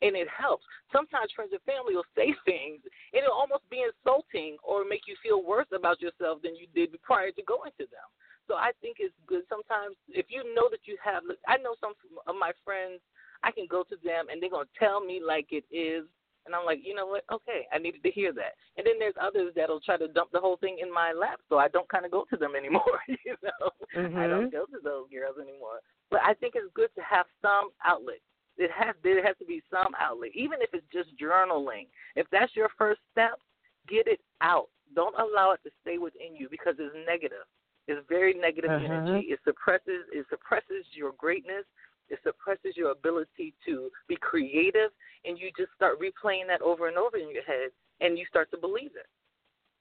And 0.00 0.14
it 0.14 0.28
helps. 0.30 0.62
Sometimes 0.92 1.34
friends 1.34 1.50
and 1.50 1.62
family 1.66 1.98
will 1.98 2.06
say 2.14 2.30
things 2.46 2.80
and 3.12 3.24
it'll 3.26 3.34
almost 3.34 3.66
be 3.68 3.82
insulting 3.82 4.56
or 4.62 4.86
make 4.86 5.10
you 5.10 5.16
feel 5.18 5.42
worse 5.42 5.66
about 5.74 6.00
yourself 6.00 6.38
than 6.42 6.54
you 6.54 6.70
did 6.70 6.94
prior 7.02 7.32
to 7.32 7.42
going 7.42 7.74
to 7.82 7.86
them. 7.90 8.06
So 8.46 8.54
I 8.54 8.70
think 8.80 8.96
it's 9.00 9.14
good 9.26 9.42
sometimes 9.48 9.96
if 10.08 10.26
you 10.30 10.40
know 10.54 10.68
that 10.70 10.88
you 10.88 10.96
have 11.04 11.22
I 11.46 11.58
know 11.58 11.74
some 11.80 11.92
of 12.26 12.34
my 12.34 12.52
friends 12.64 13.02
I 13.42 13.52
can 13.52 13.66
go 13.68 13.84
to 13.84 13.96
them 14.02 14.32
and 14.32 14.40
they're 14.40 14.48
gonna 14.50 14.72
tell 14.78 15.04
me 15.04 15.20
like 15.20 15.52
it 15.52 15.68
is 15.68 16.08
and 16.48 16.56
I'm 16.56 16.64
like, 16.64 16.80
you 16.82 16.94
know 16.94 17.04
what? 17.06 17.24
Okay, 17.30 17.68
I 17.70 17.76
needed 17.76 18.02
to 18.02 18.10
hear 18.10 18.32
that. 18.32 18.56
And 18.78 18.86
then 18.86 18.94
there's 18.98 19.20
others 19.20 19.52
that'll 19.54 19.84
try 19.84 19.98
to 19.98 20.08
dump 20.08 20.30
the 20.32 20.40
whole 20.40 20.56
thing 20.56 20.78
in 20.80 20.88
my 20.92 21.12
lap, 21.12 21.40
so 21.50 21.58
I 21.58 21.68
don't 21.68 21.88
kind 21.90 22.06
of 22.06 22.10
go 22.10 22.24
to 22.30 22.36
them 22.36 22.54
anymore. 22.58 22.98
You 23.28 23.36
know, 23.44 23.68
I 24.16 24.26
don't 24.26 24.50
go 24.50 24.64
to 24.64 24.78
those 24.82 25.04
girls 25.12 25.36
anymore. 25.36 25.84
But 26.10 26.20
I 26.24 26.32
think 26.32 26.54
it's 26.56 26.72
good 26.72 26.88
to 26.96 27.02
have 27.02 27.26
some 27.42 27.68
outlet. 27.84 28.20
It 28.56 28.70
has 28.72 28.94
there 29.04 29.22
has 29.24 29.36
to 29.38 29.44
be 29.44 29.62
some 29.70 29.92
outlet, 30.00 30.30
even 30.34 30.62
if 30.62 30.70
it's 30.72 30.86
just 30.90 31.10
journaling. 31.20 31.86
If 32.16 32.26
that's 32.32 32.56
your 32.56 32.70
first 32.78 33.00
step, 33.12 33.38
get 33.86 34.08
it 34.08 34.20
out. 34.40 34.68
Don't 34.96 35.14
allow 35.14 35.52
it 35.52 35.60
to 35.64 35.70
stay 35.82 35.98
within 35.98 36.34
you 36.34 36.48
because 36.50 36.74
it's 36.78 36.96
negative. 37.06 37.44
It's 37.86 38.06
very 38.08 38.34
negative 38.34 38.70
Mhm. 38.70 38.84
energy. 38.84 39.28
It 39.32 39.40
suppresses 39.44 40.06
it 40.12 40.26
suppresses 40.28 40.84
your 40.92 41.12
greatness. 41.12 41.66
It 42.08 42.18
suppresses 42.22 42.76
your 42.76 42.90
ability 42.90 43.54
to 43.66 43.90
be 44.08 44.16
creative, 44.16 44.90
and 45.24 45.38
you 45.38 45.50
just 45.56 45.72
start 45.74 46.00
replaying 46.00 46.46
that 46.48 46.62
over 46.62 46.88
and 46.88 46.96
over 46.96 47.16
in 47.16 47.30
your 47.30 47.44
head, 47.44 47.70
and 48.00 48.18
you 48.18 48.24
start 48.28 48.50
to 48.52 48.58
believe 48.58 48.92
it. 48.96 49.06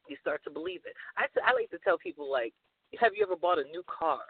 You 0.07 0.17
start 0.21 0.43
to 0.43 0.51
believe 0.51 0.81
it. 0.85 0.95
I, 1.17 1.27
I 1.43 1.53
like 1.53 1.69
to 1.71 1.79
tell 1.83 1.97
people 1.97 2.29
like, 2.31 2.53
have 2.99 3.11
you 3.15 3.23
ever 3.23 3.35
bought 3.35 3.59
a 3.59 3.67
new 3.67 3.83
car 3.87 4.23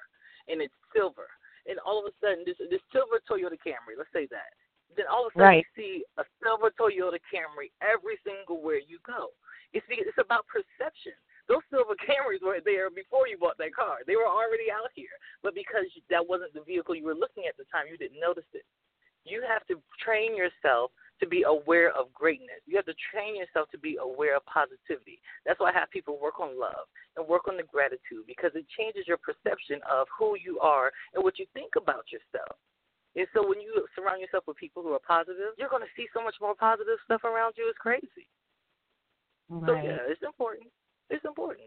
and 0.48 0.62
it's 0.62 0.74
silver, 0.96 1.30
and 1.70 1.78
all 1.86 2.00
of 2.00 2.06
a 2.10 2.14
sudden 2.18 2.44
this 2.46 2.58
this 2.70 2.82
silver 2.92 3.22
Toyota 3.30 3.58
Camry, 3.62 3.94
let's 3.98 4.10
say 4.14 4.26
that, 4.32 4.50
then 4.96 5.06
all 5.12 5.28
of 5.28 5.32
a 5.32 5.38
sudden 5.38 5.62
Right. 5.62 5.66
you 5.76 5.76
see 5.76 5.94
a 6.18 6.26
silver 6.42 6.72
Toyota 6.74 7.20
Camry 7.30 7.70
every 7.82 8.18
single 8.26 8.62
where 8.64 8.80
you 8.80 8.98
go. 9.06 9.30
It's 9.74 9.86
because 9.90 10.08
it's 10.08 10.18
about 10.24 10.48
perception. 10.48 11.14
Those 11.48 11.64
silver 11.70 11.96
Camrys 12.00 12.37
were 12.48 12.64
there 12.64 12.90
before 12.90 13.28
you 13.28 13.38
bought 13.38 13.60
that 13.60 13.76
car. 13.76 14.08
They 14.08 14.16
were 14.16 14.28
already 14.28 14.72
out 14.72 14.90
here, 14.96 15.12
but 15.44 15.54
because 15.54 15.86
that 16.10 16.24
wasn't 16.24 16.56
the 16.56 16.64
vehicle 16.64 16.96
you 16.96 17.06
were 17.06 17.18
looking 17.18 17.44
at 17.46 17.60
the 17.60 17.68
time, 17.68 17.92
you 17.92 18.00
didn't 18.00 18.24
notice 18.24 18.48
it. 18.56 18.64
You 19.28 19.44
have 19.44 19.68
to 19.68 19.76
train 20.00 20.40
yourself 20.40 20.96
to 21.20 21.28
be 21.28 21.44
aware 21.44 21.92
of 21.92 22.14
greatness. 22.14 22.64
You 22.66 22.78
have 22.78 22.88
to 22.88 22.96
train 23.12 23.36
yourself 23.36 23.68
to 23.76 23.80
be 23.80 23.98
aware 24.00 24.38
of 24.38 24.46
positivity. 24.46 25.20
That's 25.46 25.60
why 25.60 25.74
I 25.74 25.76
have 25.76 25.92
people 25.92 26.22
work 26.22 26.40
on 26.40 26.56
love 26.56 26.88
and 27.18 27.28
work 27.28 27.50
on 27.50 27.58
the 27.58 27.68
gratitude 27.68 28.24
because 28.30 28.54
it 28.56 28.66
changes 28.78 29.04
your 29.10 29.18
perception 29.18 29.82
of 29.90 30.08
who 30.14 30.38
you 30.40 30.62
are 30.62 30.94
and 31.14 31.24
what 31.24 31.40
you 31.40 31.46
think 31.54 31.76
about 31.76 32.08
yourself. 32.14 32.56
And 33.18 33.26
so 33.34 33.42
when 33.42 33.60
you 33.60 33.74
surround 33.98 34.22
yourself 34.22 34.46
with 34.46 34.62
people 34.62 34.86
who 34.86 34.94
are 34.94 35.02
positive, 35.02 35.58
you're 35.58 35.74
going 35.74 35.82
to 35.82 35.96
see 35.98 36.06
so 36.14 36.22
much 36.22 36.38
more 36.40 36.54
positive 36.54 37.02
stuff 37.04 37.26
around 37.26 37.58
you. 37.58 37.66
It's 37.66 37.82
crazy. 37.82 38.30
Right. 39.50 39.66
So 39.66 39.74
yeah, 39.74 40.06
it's 40.06 40.22
important. 40.22 40.70
It's 41.10 41.26
important. 41.26 41.66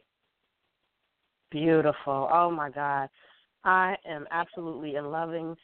Beautiful. 1.50 2.28
Oh 2.32 2.50
my 2.50 2.70
God. 2.70 3.08
I 3.64 3.96
am 4.06 4.26
absolutely 4.30 4.96
in 4.96 5.10
loving 5.10 5.56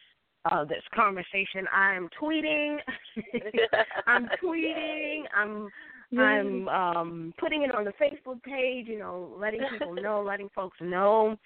uh, 0.50 0.64
this 0.64 0.82
conversation. 0.94 1.66
I'm 1.72 2.08
tweeting. 2.20 2.78
I'm 4.06 4.28
tweeting. 4.42 5.22
I'm 5.36 5.68
I'm 6.18 6.68
um 6.68 7.34
putting 7.38 7.62
it 7.62 7.74
on 7.74 7.84
the 7.84 7.92
Facebook 7.92 8.42
page, 8.42 8.86
you 8.86 8.98
know, 8.98 9.34
letting 9.38 9.62
people 9.70 9.94
know, 10.02 10.22
letting 10.22 10.48
folks 10.54 10.78
know. 10.80 11.36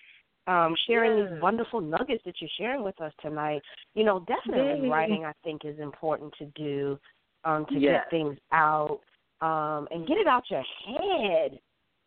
Um, 0.46 0.74
sharing 0.86 1.18
Yes. 1.18 1.28
these 1.30 1.42
wonderful 1.42 1.80
nuggets 1.80 2.22
that 2.24 2.34
you're 2.40 2.50
sharing 2.58 2.82
with 2.82 3.00
us 3.00 3.12
tonight. 3.20 3.62
You 3.94 4.04
know, 4.04 4.24
definitely 4.26 4.88
writing 4.88 5.24
I 5.24 5.32
think 5.44 5.64
is 5.64 5.78
important 5.78 6.34
to 6.38 6.46
do, 6.56 6.98
um, 7.44 7.66
to 7.66 7.78
get 7.78 8.10
things 8.10 8.36
out. 8.52 9.00
Um, 9.42 9.88
and 9.90 10.06
get 10.06 10.18
it 10.18 10.26
out 10.26 10.42
your 10.50 10.62
head. 10.86 11.58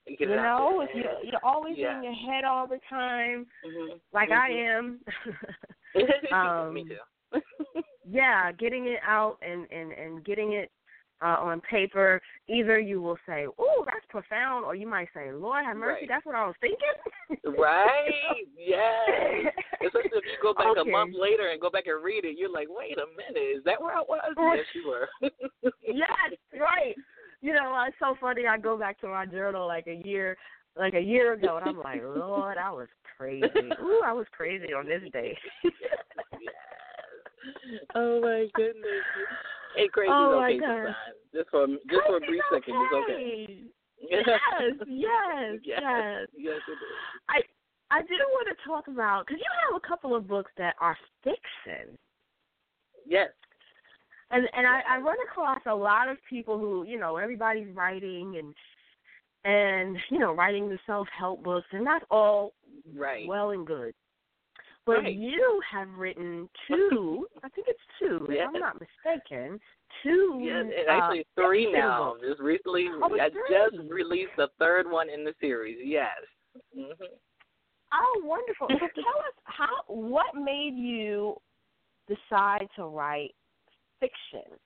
Get 0.07 0.19
you 0.19 0.33
it 0.33 0.37
out 0.39 0.59
know, 0.59 0.79
there. 0.79 0.89
if 0.89 0.95
you're 0.95 1.31
you're 1.31 1.45
always 1.45 1.77
Yeah. 1.77 1.97
in 1.97 2.03
your 2.03 2.13
head 2.13 2.43
all 2.43 2.67
the 2.67 2.79
time, 2.89 3.47
Mhm. 3.65 3.99
like 4.11 4.31
I 4.31 4.49
Mhm. 4.49 4.67
am. 4.69 4.99
Me 5.95 6.31
um, 6.31 6.75
too. 7.31 7.41
yeah, 8.05 8.51
getting 8.51 8.87
it 8.87 8.99
out 9.05 9.37
and 9.41 9.69
and 9.71 9.91
and 9.93 10.23
getting 10.25 10.53
it 10.53 10.71
uh, 11.21 11.37
on 11.39 11.61
paper. 11.61 12.21
Either 12.49 12.79
you 12.79 13.01
will 13.01 13.17
say, 13.25 13.47
"Oh, 13.57 13.85
that's 13.85 14.05
profound," 14.09 14.65
or 14.65 14.75
you 14.75 14.87
might 14.87 15.07
say, 15.13 15.31
"Lord 15.31 15.63
have 15.63 15.77
mercy, 15.77 16.01
Right. 16.01 16.09
that's 16.09 16.25
what 16.25 16.35
I 16.35 16.45
was 16.45 16.55
thinking." 16.59 17.57
right? 17.57 18.11
Yes. 18.57 19.53
Especially 19.85 20.17
if 20.19 20.25
you 20.25 20.37
go 20.41 20.53
back 20.53 20.67
Okay. 20.77 20.81
a 20.89 20.91
month 20.91 21.15
later 21.15 21.47
and 21.49 21.59
go 21.61 21.69
back 21.69 21.87
and 21.87 22.01
read 22.03 22.23
it, 22.25 22.37
you're 22.37 22.49
like, 22.49 22.67
wait 22.69 22.97
a 22.97 23.05
minute, 23.17 23.57
is 23.57 23.63
that 23.65 23.81
where 23.81 23.93
I 23.95 24.01
was? 24.01 24.33
yes, 24.37 24.65
you 24.73 24.87
were. 24.87 25.09
yes, 25.81 26.31
right. 26.59 26.95
You 27.43 27.53
know, 27.53 27.75
uh, 27.75 27.87
it's 27.87 27.97
so 27.99 28.15
funny. 28.21 28.47
I 28.47 28.57
go 28.57 28.77
back 28.77 29.01
to 29.01 29.07
my 29.09 29.25
journal 29.25 29.67
like 29.67 29.87
a 29.87 30.01
year, 30.05 30.37
like 30.77 30.93
a 30.93 30.99
year 31.01 31.33
ago, 31.33 31.57
and 31.57 31.67
I'm 31.67 31.83
like, 31.83 32.01
Lord, 32.01 32.57
I 32.57 32.71
was 32.71 32.87
crazy. 33.17 33.45
Ooh, 33.83 34.01
I 34.05 34.13
was 34.13 34.25
crazy 34.31 34.73
on 34.73 34.87
this 34.87 35.03
day. 35.11 35.37
Oh 37.93 38.21
my 38.21 38.47
goodness. 38.53 39.03
Hey, 39.75 39.89
crazy 39.91 40.11
Oh, 40.13 40.39
is 40.47 40.61
my 40.61 40.65
God. 40.65 40.95
Just 41.35 41.49
for 41.49 41.67
just 41.67 42.07
for 42.07 42.15
a 42.15 42.19
brief 42.21 42.41
Crazy's 42.47 42.63
second, 42.63 42.75
it's 42.79 42.93
okay. 43.03 43.59
Yes, 44.09 44.23
yes, 44.87 45.59
yes. 45.63 45.81
yes. 45.81 46.27
Yes, 46.37 46.61
it 46.67 46.71
is. 46.71 46.79
I 47.27 47.41
I 47.91 48.01
do 48.01 48.15
want 48.31 48.47
to 48.47 48.67
talk 48.67 48.87
about 48.87 49.27
because 49.27 49.39
you 49.39 49.51
have 49.67 49.75
a 49.75 49.85
couple 49.85 50.15
of 50.15 50.27
books 50.27 50.51
that 50.57 50.75
are 50.79 50.97
fiction, 51.23 51.97
Yes. 53.05 53.29
And 54.33 54.47
and 54.53 54.67
I, 54.67 54.81
I 54.89 54.97
run 54.97 55.17
across 55.25 55.59
a 55.65 55.75
lot 55.75 56.09
of 56.09 56.17
people 56.29 56.57
who 56.59 56.83
you 56.85 56.99
know 56.99 57.17
everybody's 57.17 57.73
writing 57.75 58.35
and 58.37 58.53
and 59.45 59.97
you 60.09 60.19
know 60.19 60.33
writing 60.33 60.67
the 60.69 60.79
self 60.85 61.07
help 61.17 61.43
books, 61.43 61.67
and 61.71 61.85
that's 61.85 62.05
all 62.11 62.53
Right. 62.95 63.27
well 63.27 63.51
and 63.51 63.65
good. 63.65 63.93
But 64.85 65.03
Right. 65.03 65.15
you 65.15 65.61
have 65.71 65.87
written 65.97 66.49
two, 66.67 67.25
I 67.41 67.47
think 67.49 67.67
it's 67.69 67.79
two, 67.97 68.27
if 68.29 68.49
I'm 68.49 68.59
not 68.59 68.77
mistaken, 68.81 69.57
two. 70.03 70.39
Yes, 70.41 70.65
and 70.77 70.89
uh, 70.89 70.91
actually 70.91 71.25
three 71.35 71.65
fiction 71.67 71.79
now. 71.79 72.13
books. 72.15 72.21
Just 72.27 72.41
recently, 72.41 72.87
Oh, 72.89 73.17
I 73.19 73.29
just 73.29 73.89
released 73.89 74.33
the 74.35 74.49
third 74.59 74.89
one 74.91 75.09
in 75.09 75.23
the 75.23 75.33
series. 75.39 75.77
Yes. 75.83 76.17
hmm 76.75 76.91
Oh, 77.93 78.21
wonderful! 78.25 78.67
So 78.67 78.79
tell 78.79 78.87
us 78.87 79.35
how 79.43 79.83
what 79.87 80.33
made 80.35 80.73
you 80.75 81.35
decide 82.07 82.67
to 82.75 82.85
write 82.85 83.35
fiction? 84.03 84.57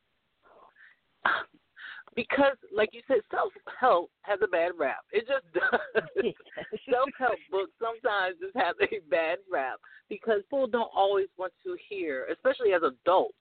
Because, 2.16 2.58
like 2.76 2.90
you 2.94 3.02
said, 3.08 3.18
self 3.30 3.52
help 3.80 4.10
has 4.22 4.40
a 4.44 4.48
bad 4.48 4.72
rap. 4.78 5.06
It 5.12 5.28
just 5.28 5.46
does. 5.54 6.34
self 6.90 7.10
help 7.20 7.38
books 7.52 7.72
sometimes 7.80 8.38
just 8.42 8.56
have 8.56 8.76
a 8.82 9.00
bad 9.10 9.38
rap 9.52 9.76
because 10.10 10.42
people 10.50 10.66
don't 10.68 10.90
always 10.96 11.28
want 11.38 11.54
to 11.64 11.78
hear, 11.90 12.26
especially 12.32 12.74
as 12.74 12.82
adults, 12.82 13.36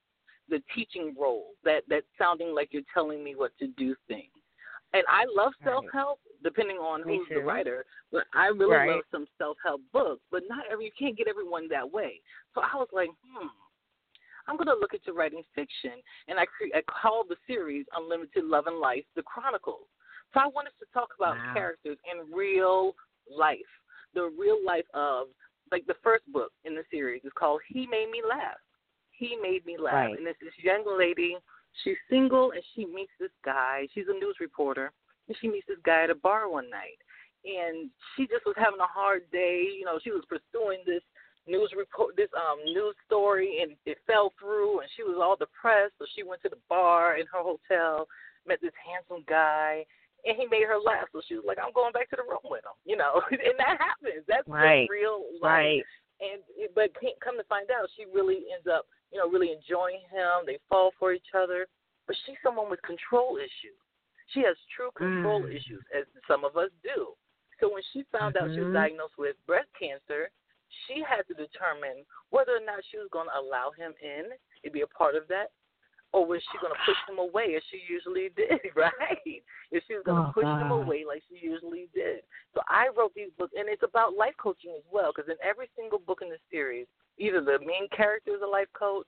the 0.51 0.63
teaching 0.75 1.15
role 1.19 1.53
that 1.65 1.83
that 1.89 2.03
sounding 2.19 2.55
like 2.55 2.69
you're 2.73 2.83
telling 2.93 3.25
me 3.25 3.35
what 3.35 3.53
to 3.61 3.69
do 3.79 3.95
thing. 4.09 4.29
And 4.93 5.05
I 5.09 5.25
love 5.35 5.53
self 5.65 5.85
help, 5.93 6.21
depending 6.45 6.77
on 6.77 7.07
Me 7.07 7.17
who's 7.19 7.29
the 7.31 7.41
writer. 7.41 7.87
But 8.13 8.25
I 8.35 8.49
really 8.49 8.77
Right. 8.77 8.91
love 8.91 9.05
some 9.11 9.27
self 9.39 9.57
help 9.65 9.81
books. 9.93 10.23
But 10.31 10.43
not 10.49 10.65
every 10.71 10.85
you 10.87 10.91
can't 10.99 11.17
get 11.17 11.29
everyone 11.29 11.67
that 11.69 11.91
way. 11.91 12.21
So 12.55 12.61
I 12.61 12.77
was 12.77 12.89
like, 12.93 13.09
hmm. 13.25 13.49
I'm 14.49 14.57
going 14.57 14.69
to 14.69 14.79
look 14.81 14.95
into 14.95 15.13
writing 15.13 15.43
fiction, 15.55 15.93
and 16.29 16.39
I, 16.39 16.45
cre- 16.47 16.75
I 16.75 16.83
called 16.87 17.27
the 17.29 17.37
series 17.47 17.87
Unlimited 17.97 18.45
Love 18.45 18.67
and 18.67 18.79
Life: 18.79 19.05
The 19.15 19.23
Chronicles. 19.23 19.87
So 20.35 20.41
I 20.41 20.47
wanted 20.47 20.73
to 20.81 20.87
talk 20.93 21.11
about 21.19 21.37
Wow. 21.37 21.53
characters 21.55 21.99
in 22.11 22.33
real 22.35 22.95
life, 23.31 23.59
the 24.15 24.31
real 24.39 24.59
life 24.65 24.87
of 24.95 25.29
like 25.73 25.87
the 25.87 25.97
first 26.03 26.25
book 26.33 26.53
in 26.65 26.75
the 26.75 26.85
series 26.91 27.23
is 27.25 27.33
called 27.35 27.61
He 27.69 27.87
Made 27.87 28.11
Me 28.11 28.23
Laugh. 28.29 28.59
He 29.11 29.37
made 29.43 29.65
me 29.67 29.77
laugh, 29.79 29.95
Right. 29.95 30.19
and 30.19 30.27
it's 30.27 30.39
this 30.41 30.53
young 30.59 30.85
lady. 30.87 31.37
She's 31.83 31.97
single, 32.09 32.53
and 32.53 32.63
she 32.75 32.87
meets 32.87 33.13
this 33.19 33.33
guy. 33.45 33.89
She's 33.93 34.07
a 34.09 34.13
news 34.13 34.37
reporter, 34.41 34.93
and 35.27 35.37
she 35.41 35.49
meets 35.49 35.67
this 35.67 35.81
guy 35.85 36.05
at 36.05 36.11
a 36.11 36.15
bar 36.15 36.49
one 36.49 36.71
night, 36.71 36.99
and 37.45 37.91
she 38.15 38.27
just 38.27 38.45
was 38.47 38.55
having 38.57 38.81
a 38.81 38.87
hard 38.87 39.23
day. 39.33 39.63
You 39.79 39.85
know, 39.85 39.99
she 40.03 40.11
was 40.11 40.25
pursuing 40.29 40.81
this 40.87 41.03
news 41.47 41.71
report 41.77 42.17
this 42.17 42.29
um 42.35 42.59
news 42.65 42.95
story 43.07 43.63
and 43.63 43.73
it 43.87 43.99
fell 44.07 44.33
through 44.39 44.81
and 44.81 44.91
she 44.97 45.03
was 45.03 45.19
all 45.23 45.37
depressed 45.37 45.95
so 45.99 46.05
she 46.15 46.23
went 46.23 46.43
to 46.43 46.49
the 46.49 46.59
bar 46.69 47.17
in 47.19 47.27
her 47.27 47.43
hotel 47.43 48.07
met 48.47 48.59
this 48.61 48.75
handsome 48.79 49.25
guy 49.29 49.85
and 50.27 50.37
he 50.37 50.47
made 50.51 50.67
her 50.67 50.79
laugh 50.79 51.07
so 51.13 51.21
she 51.27 51.35
was 51.35 51.45
like 51.47 51.59
i'm 51.63 51.73
going 51.73 51.93
back 51.93 52.11
to 52.11 52.17
the 52.17 52.27
room 52.27 52.43
with 52.51 52.65
him 52.67 52.75
you 52.85 52.97
know 52.97 53.23
and 53.31 53.57
that 53.59 53.79
happens 53.79 54.25
that's 54.27 54.49
Right. 54.49 54.89
real 54.91 55.23
life 55.41 55.83
Right. 55.83 55.85
and 56.21 56.43
but 56.75 56.91
come 57.23 57.39
to 57.39 57.47
find 57.47 57.71
out 57.71 57.89
she 57.97 58.05
really 58.11 58.51
ends 58.51 58.67
up 58.67 58.87
you 59.13 59.19
know 59.19 59.29
really 59.31 59.55
enjoying 59.55 60.03
him 60.11 60.43
they 60.47 60.59
fall 60.69 60.91
for 60.99 61.13
each 61.13 61.31
other 61.37 61.67
but 62.07 62.17
she's 62.27 62.39
someone 62.43 62.71
with 62.71 62.83
control 62.83 63.39
issues 63.39 63.79
she 64.35 64.43
has 64.43 64.57
true 64.75 64.91
control 64.99 65.47
Mm. 65.47 65.55
issues 65.55 65.83
as 65.95 66.05
some 66.27 66.45
of 66.45 66.57
us 66.57 66.71
do 66.83 67.15
so 67.61 67.73
when 67.73 67.83
she 67.93 68.03
found 68.13 68.37
out 68.37 68.51
she 68.53 68.61
was 68.61 68.69
Mhm. 68.69 68.75
diagnosed 68.75 69.17
with 69.17 69.37
breast 69.47 69.71
cancer 69.79 70.31
she 70.87 71.03
had 71.03 71.23
to 71.29 71.35
determine 71.35 72.05
whether 72.31 72.53
or 72.53 72.65
not 72.65 72.83
she 72.91 72.99
was 72.99 73.09
going 73.13 73.29
to 73.31 73.39
allow 73.39 73.71
him 73.77 73.95
in 74.03 74.31
and 74.65 74.73
be 74.73 74.83
a 74.83 74.91
part 74.91 75.15
of 75.15 75.29
that, 75.29 75.51
or 76.13 76.27
was 76.27 76.43
she 76.51 76.59
going 76.59 76.73
to 76.73 76.83
push 76.87 76.99
him 77.09 77.19
away 77.19 77.55
as 77.57 77.63
she 77.71 77.83
usually 77.87 78.31
did, 78.37 78.61
right? 78.75 79.43
If 79.71 79.85
she 79.87 79.95
was 79.95 80.05
going 80.05 80.23
to 80.23 80.31
Oh, 80.31 80.35
push 80.35 80.47
him 80.47 80.71
away 80.71 81.05
like 81.07 81.23
she 81.29 81.39
usually 81.45 81.89
did. 81.95 82.23
So 82.55 82.63
I 82.69 82.89
wrote 82.97 83.15
these 83.15 83.35
books, 83.39 83.53
and 83.57 83.69
it's 83.69 83.83
about 83.83 84.17
life 84.17 84.35
coaching 84.41 84.75
as 84.77 84.87
well, 84.91 85.13
because 85.15 85.29
in 85.29 85.37
every 85.43 85.69
single 85.77 85.99
book 85.99 86.21
in 86.23 86.31
the 86.31 86.41
series, 86.51 86.87
either 87.19 87.41
the 87.41 87.59
main 87.61 87.89
character 87.95 88.35
is 88.35 88.43
a 88.43 88.49
life 88.49 88.71
coach, 88.73 89.07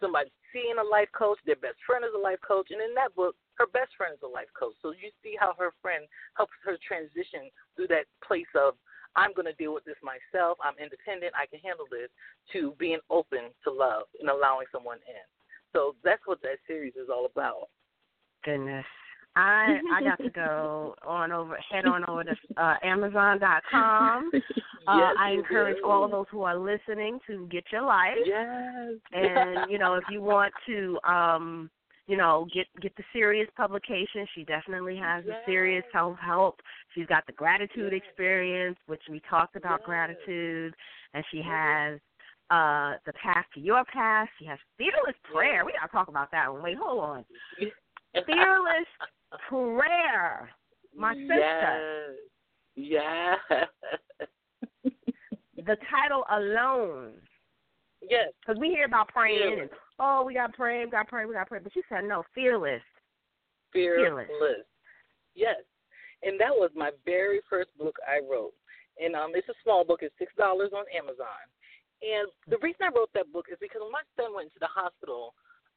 somebody 0.00 0.30
seeing 0.52 0.76
a 0.78 0.84
life 0.84 1.08
coach, 1.12 1.38
their 1.44 1.56
best 1.56 1.76
friend 1.86 2.04
is 2.04 2.12
a 2.14 2.20
life 2.20 2.40
coach, 2.46 2.68
and 2.70 2.80
in 2.80 2.94
that 2.94 3.14
book, 3.14 3.36
her 3.56 3.66
best 3.66 3.92
friend 3.96 4.12
is 4.14 4.22
a 4.22 4.28
life 4.28 4.48
coach. 4.58 4.74
So 4.80 4.92
you 4.92 5.08
see 5.22 5.36
how 5.38 5.54
her 5.58 5.72
friend 5.80 6.04
helps 6.36 6.52
her 6.64 6.76
transition 6.80 7.48
through 7.74 7.88
that 7.88 8.04
place 8.24 8.48
of 8.56 8.76
I'm 9.16 9.32
going 9.34 9.46
to 9.46 9.54
deal 9.54 9.74
with 9.74 9.84
this 9.84 9.96
myself. 10.02 10.58
I'm 10.62 10.74
independent. 10.82 11.32
I 11.34 11.46
can 11.46 11.60
handle 11.60 11.86
this. 11.90 12.08
To 12.52 12.74
being 12.78 13.00
open 13.10 13.50
to 13.64 13.72
love 13.72 14.04
and 14.20 14.30
allowing 14.30 14.66
someone 14.70 14.98
in. 15.08 15.24
So 15.72 15.94
that's 16.04 16.22
what 16.26 16.40
that 16.42 16.58
series 16.66 16.94
is 16.94 17.08
all 17.10 17.26
about. 17.26 17.68
Goodness. 18.44 18.84
I 19.34 19.78
I 19.92 20.02
got 20.02 20.18
to 20.22 20.30
go 20.30 20.94
on 21.06 21.32
over 21.32 21.58
head 21.70 21.84
on 21.84 22.08
over 22.08 22.24
to 22.24 22.36
uh 22.56 22.74
Amazon.com. 22.82 24.30
Uh, 24.88 24.98
Yes, 24.98 25.16
I 25.18 25.30
encourage 25.32 25.78
do. 25.78 25.90
all 25.90 26.04
of 26.04 26.12
those 26.12 26.26
who 26.30 26.42
are 26.42 26.56
listening 26.56 27.18
to 27.26 27.48
get 27.50 27.64
your 27.72 27.82
life. 27.82 28.14
Yes. 28.24 28.92
And 29.12 29.68
you 29.68 29.78
know, 29.78 29.94
if 29.94 30.04
you 30.12 30.22
want 30.22 30.52
to 30.66 30.96
um 31.02 31.68
you 32.06 32.16
know, 32.16 32.46
get 32.54 32.66
get 32.80 32.94
the 32.96 33.02
serious 33.12 33.48
publication. 33.56 34.26
She 34.34 34.44
definitely 34.44 34.96
has 34.96 35.24
the 35.24 35.36
serious 35.44 35.84
self 35.92 36.16
help. 36.18 36.60
She's 36.94 37.06
got 37.06 37.26
the 37.26 37.32
gratitude 37.32 37.92
Yes. 37.92 38.02
experience, 38.06 38.78
which 38.86 39.02
we 39.10 39.20
talked 39.28 39.56
about 39.56 39.80
Yes. 39.80 39.86
gratitude, 39.86 40.74
and 41.14 41.24
she 41.30 41.42
has 41.42 41.98
uh 42.50 42.94
the 43.06 43.12
path 43.14 43.44
to 43.54 43.60
your 43.60 43.84
path. 43.86 44.28
She 44.38 44.44
has 44.46 44.58
fearless 44.78 45.16
prayer. 45.32 45.56
Yes. 45.56 45.66
We 45.66 45.72
gotta 45.72 45.90
talk 45.92 46.08
about 46.08 46.30
that 46.30 46.52
one. 46.52 46.62
Wait, 46.62 46.76
hold 46.76 47.00
on. 47.02 47.24
Fearless 48.26 48.86
prayer. 49.48 50.50
My 50.94 51.12
sister. 51.14 52.14
Yes. 52.76 53.38
Yes. 53.50 53.68
The 55.56 55.76
title 55.90 56.22
alone. 56.30 57.14
yes. 58.08 58.28
Because 58.40 58.60
we 58.60 58.68
hear 58.68 58.84
about 58.84 59.08
praying 59.08 59.58
and 59.62 59.70
oh, 59.98 60.24
we 60.24 60.34
got 60.34 60.48
to 60.48 60.52
pray, 60.52 60.84
we 60.84 60.90
got 60.90 61.04
to 61.04 61.08
pray, 61.08 61.26
we 61.26 61.34
got 61.34 61.44
to 61.44 61.48
pray. 61.48 61.58
But 61.62 61.76
you 61.76 61.82
said 61.88 62.04
no, 62.04 62.24
fearless. 62.34 62.82
Fearless. 63.72 64.26
Fearless. 64.28 64.66
Yes. 65.34 65.60
And 66.22 66.40
that 66.40 66.50
was 66.50 66.70
my 66.74 66.90
very 67.04 67.40
first 67.48 67.68
book 67.78 67.96
I 68.06 68.20
wrote. 68.24 68.54
And 68.98 69.14
um 69.14 69.32
it's 69.34 69.48
a 69.48 69.58
small 69.62 69.84
book, 69.84 70.00
it's 70.02 70.14
six 70.18 70.32
dollars 70.36 70.70
on 70.74 70.84
Amazon. 70.96 71.44
And 72.02 72.28
the 72.48 72.58
reason 72.62 72.82
I 72.82 72.96
wrote 72.96 73.10
that 73.14 73.32
book 73.32 73.46
is 73.50 73.58
because 73.60 73.80
when 73.82 73.92
my 73.92 74.04
son 74.16 74.34
went 74.34 74.46
into 74.46 74.60
the 74.60 74.68
hospital, 74.68 75.34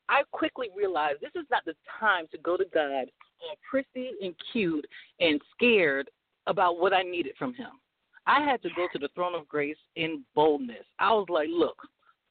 I 0.07 0.23
quickly 0.31 0.67
realized 0.75 1.19
this 1.21 1.35
is 1.35 1.47
not 1.51 1.65
the 1.65 1.75
time 1.99 2.25
to 2.31 2.37
go 2.37 2.57
to 2.57 2.65
God 2.73 3.07
all 3.41 3.55
prissy 3.69 4.11
and 4.21 4.33
cute 4.51 4.85
and 5.19 5.39
scared 5.55 6.09
about 6.47 6.79
what 6.79 6.93
I 6.93 7.03
needed 7.03 7.33
from 7.37 7.53
him. 7.53 7.71
I 8.27 8.43
had 8.43 8.61
to 8.63 8.69
go 8.75 8.87
to 8.91 8.99
the 8.99 9.09
throne 9.15 9.33
of 9.33 9.47
grace 9.47 9.77
in 9.95 10.23
boldness. 10.35 10.85
I 10.99 11.11
was 11.11 11.27
like, 11.29 11.47
look, 11.49 11.77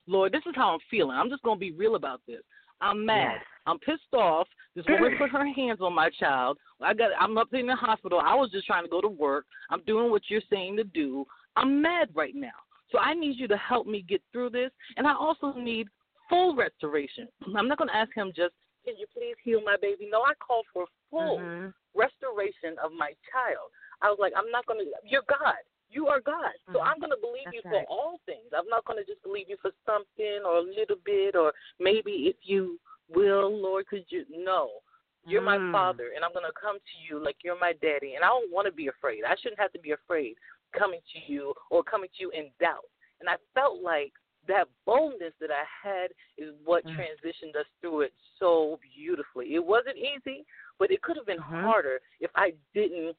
Lord, 0.08 0.32
this 0.32 0.42
is 0.46 0.54
how 0.56 0.72
I'm 0.72 0.80
feeling. 0.90 1.16
I'm 1.16 1.28
just 1.28 1.42
going 1.42 1.56
to 1.56 1.60
be 1.60 1.72
real 1.72 1.94
about 1.94 2.20
this. 2.26 2.40
I'm 2.80 3.04
mad. 3.04 3.32
Yes. 3.34 3.44
I'm 3.66 3.78
pissed 3.80 4.14
off. 4.14 4.48
This 4.74 4.86
woman 4.88 5.16
put 5.18 5.30
her 5.30 5.46
hands 5.52 5.80
on 5.82 5.94
my 5.94 6.10
child. 6.18 6.56
I 6.80 6.94
got. 6.94 7.10
I'm 7.20 7.36
up 7.36 7.52
in 7.52 7.66
the 7.66 7.74
hospital. 7.76 8.20
I 8.24 8.34
was 8.34 8.50
just 8.50 8.66
trying 8.66 8.84
to 8.84 8.88
go 8.88 9.00
to 9.00 9.08
work. 9.08 9.44
I'm 9.70 9.82
doing 9.86 10.10
what 10.10 10.22
you're 10.28 10.40
saying 10.48 10.76
to 10.76 10.84
do. 10.84 11.26
I'm 11.56 11.82
mad 11.82 12.08
right 12.14 12.34
now. 12.34 12.56
So 12.90 12.98
I 12.98 13.12
need 13.12 13.38
you 13.38 13.48
to 13.48 13.56
help 13.56 13.86
me 13.86 14.02
get 14.08 14.22
through 14.32 14.50
this. 14.50 14.70
And 14.96 15.06
I 15.06 15.14
also 15.14 15.52
need 15.52 15.88
full 16.28 16.56
restoration. 16.56 17.28
I'm 17.56 17.68
not 17.68 17.78
going 17.78 17.88
to 17.88 17.96
ask 17.96 18.14
him 18.14 18.32
just, 18.34 18.54
can 18.84 18.96
you 18.96 19.06
please 19.12 19.34
heal 19.44 19.60
my 19.62 19.76
baby? 19.80 20.08
No, 20.10 20.22
I 20.22 20.32
called 20.34 20.64
for 20.72 20.86
full 21.10 21.38
Mhm. 21.40 21.74
restoration 21.94 22.76
of 22.82 22.92
my 22.92 23.12
child. 23.32 23.68
I 24.00 24.08
was 24.08 24.18
like, 24.20 24.32
I'm 24.36 24.50
not 24.50 24.64
going 24.66 24.78
to, 24.80 24.90
you're 25.04 25.26
God. 25.28 25.56
You 25.90 26.08
are 26.08 26.20
God. 26.20 26.52
So 26.72 26.80
Mhm. 26.80 26.86
I'm 26.86 26.98
going 27.00 27.10
to 27.10 27.16
believe 27.16 27.44
That's 27.46 27.56
you 27.56 27.62
right. 27.64 27.86
for 27.86 27.92
all 27.92 28.18
things. 28.26 28.52
I'm 28.52 28.68
not 28.68 28.84
going 28.84 28.98
to 28.98 29.04
just 29.10 29.22
believe 29.22 29.48
you 29.48 29.56
for 29.62 29.72
something 29.86 30.42
or 30.44 30.58
a 30.58 30.62
little 30.62 30.96
bit 31.04 31.34
or 31.34 31.52
maybe 31.78 32.28
if 32.28 32.36
you 32.42 32.78
will, 33.08 33.50
Lord, 33.50 33.86
could 33.86 34.04
you? 34.10 34.26
No. 34.28 34.82
You're 35.24 35.42
my 35.42 35.58
Mm. 35.58 35.72
father, 35.72 36.12
and 36.14 36.24
I'm 36.24 36.32
going 36.32 36.46
to 36.46 36.52
come 36.60 36.78
to 36.78 36.96
you 37.06 37.22
like 37.22 37.36
you're 37.42 37.58
my 37.58 37.72
daddy. 37.82 38.14
And 38.14 38.24
I 38.24 38.28
don't 38.28 38.50
want 38.52 38.66
to 38.66 38.72
be 38.72 38.88
afraid. 38.88 39.24
I 39.24 39.34
shouldn't 39.36 39.60
have 39.60 39.72
to 39.72 39.78
be 39.80 39.92
afraid 39.92 40.36
coming 40.72 41.00
to 41.12 41.32
you 41.32 41.54
or 41.70 41.82
coming 41.82 42.08
to 42.16 42.22
you 42.22 42.30
in 42.30 42.50
doubt. 42.60 42.88
And 43.20 43.28
I 43.28 43.36
felt 43.54 43.82
like 43.82 44.12
that 44.46 44.68
boldness 44.86 45.34
that 45.40 45.50
I 45.50 45.64
had 45.82 46.10
is 46.38 46.54
what 46.64 46.84
Mm. 46.86 46.96
transitioned 46.96 47.56
us 47.56 47.66
through 47.80 48.02
it 48.02 48.14
so 48.38 48.78
beautifully. 48.94 49.54
It 49.54 49.64
wasn't 49.64 49.98
easy, 49.98 50.46
but 50.78 50.90
it 50.90 51.02
could 51.02 51.16
have 51.16 51.26
been 51.26 51.38
Mhm. 51.38 51.62
harder 51.62 52.00
if 52.20 52.30
I 52.34 52.54
didn't 52.72 53.16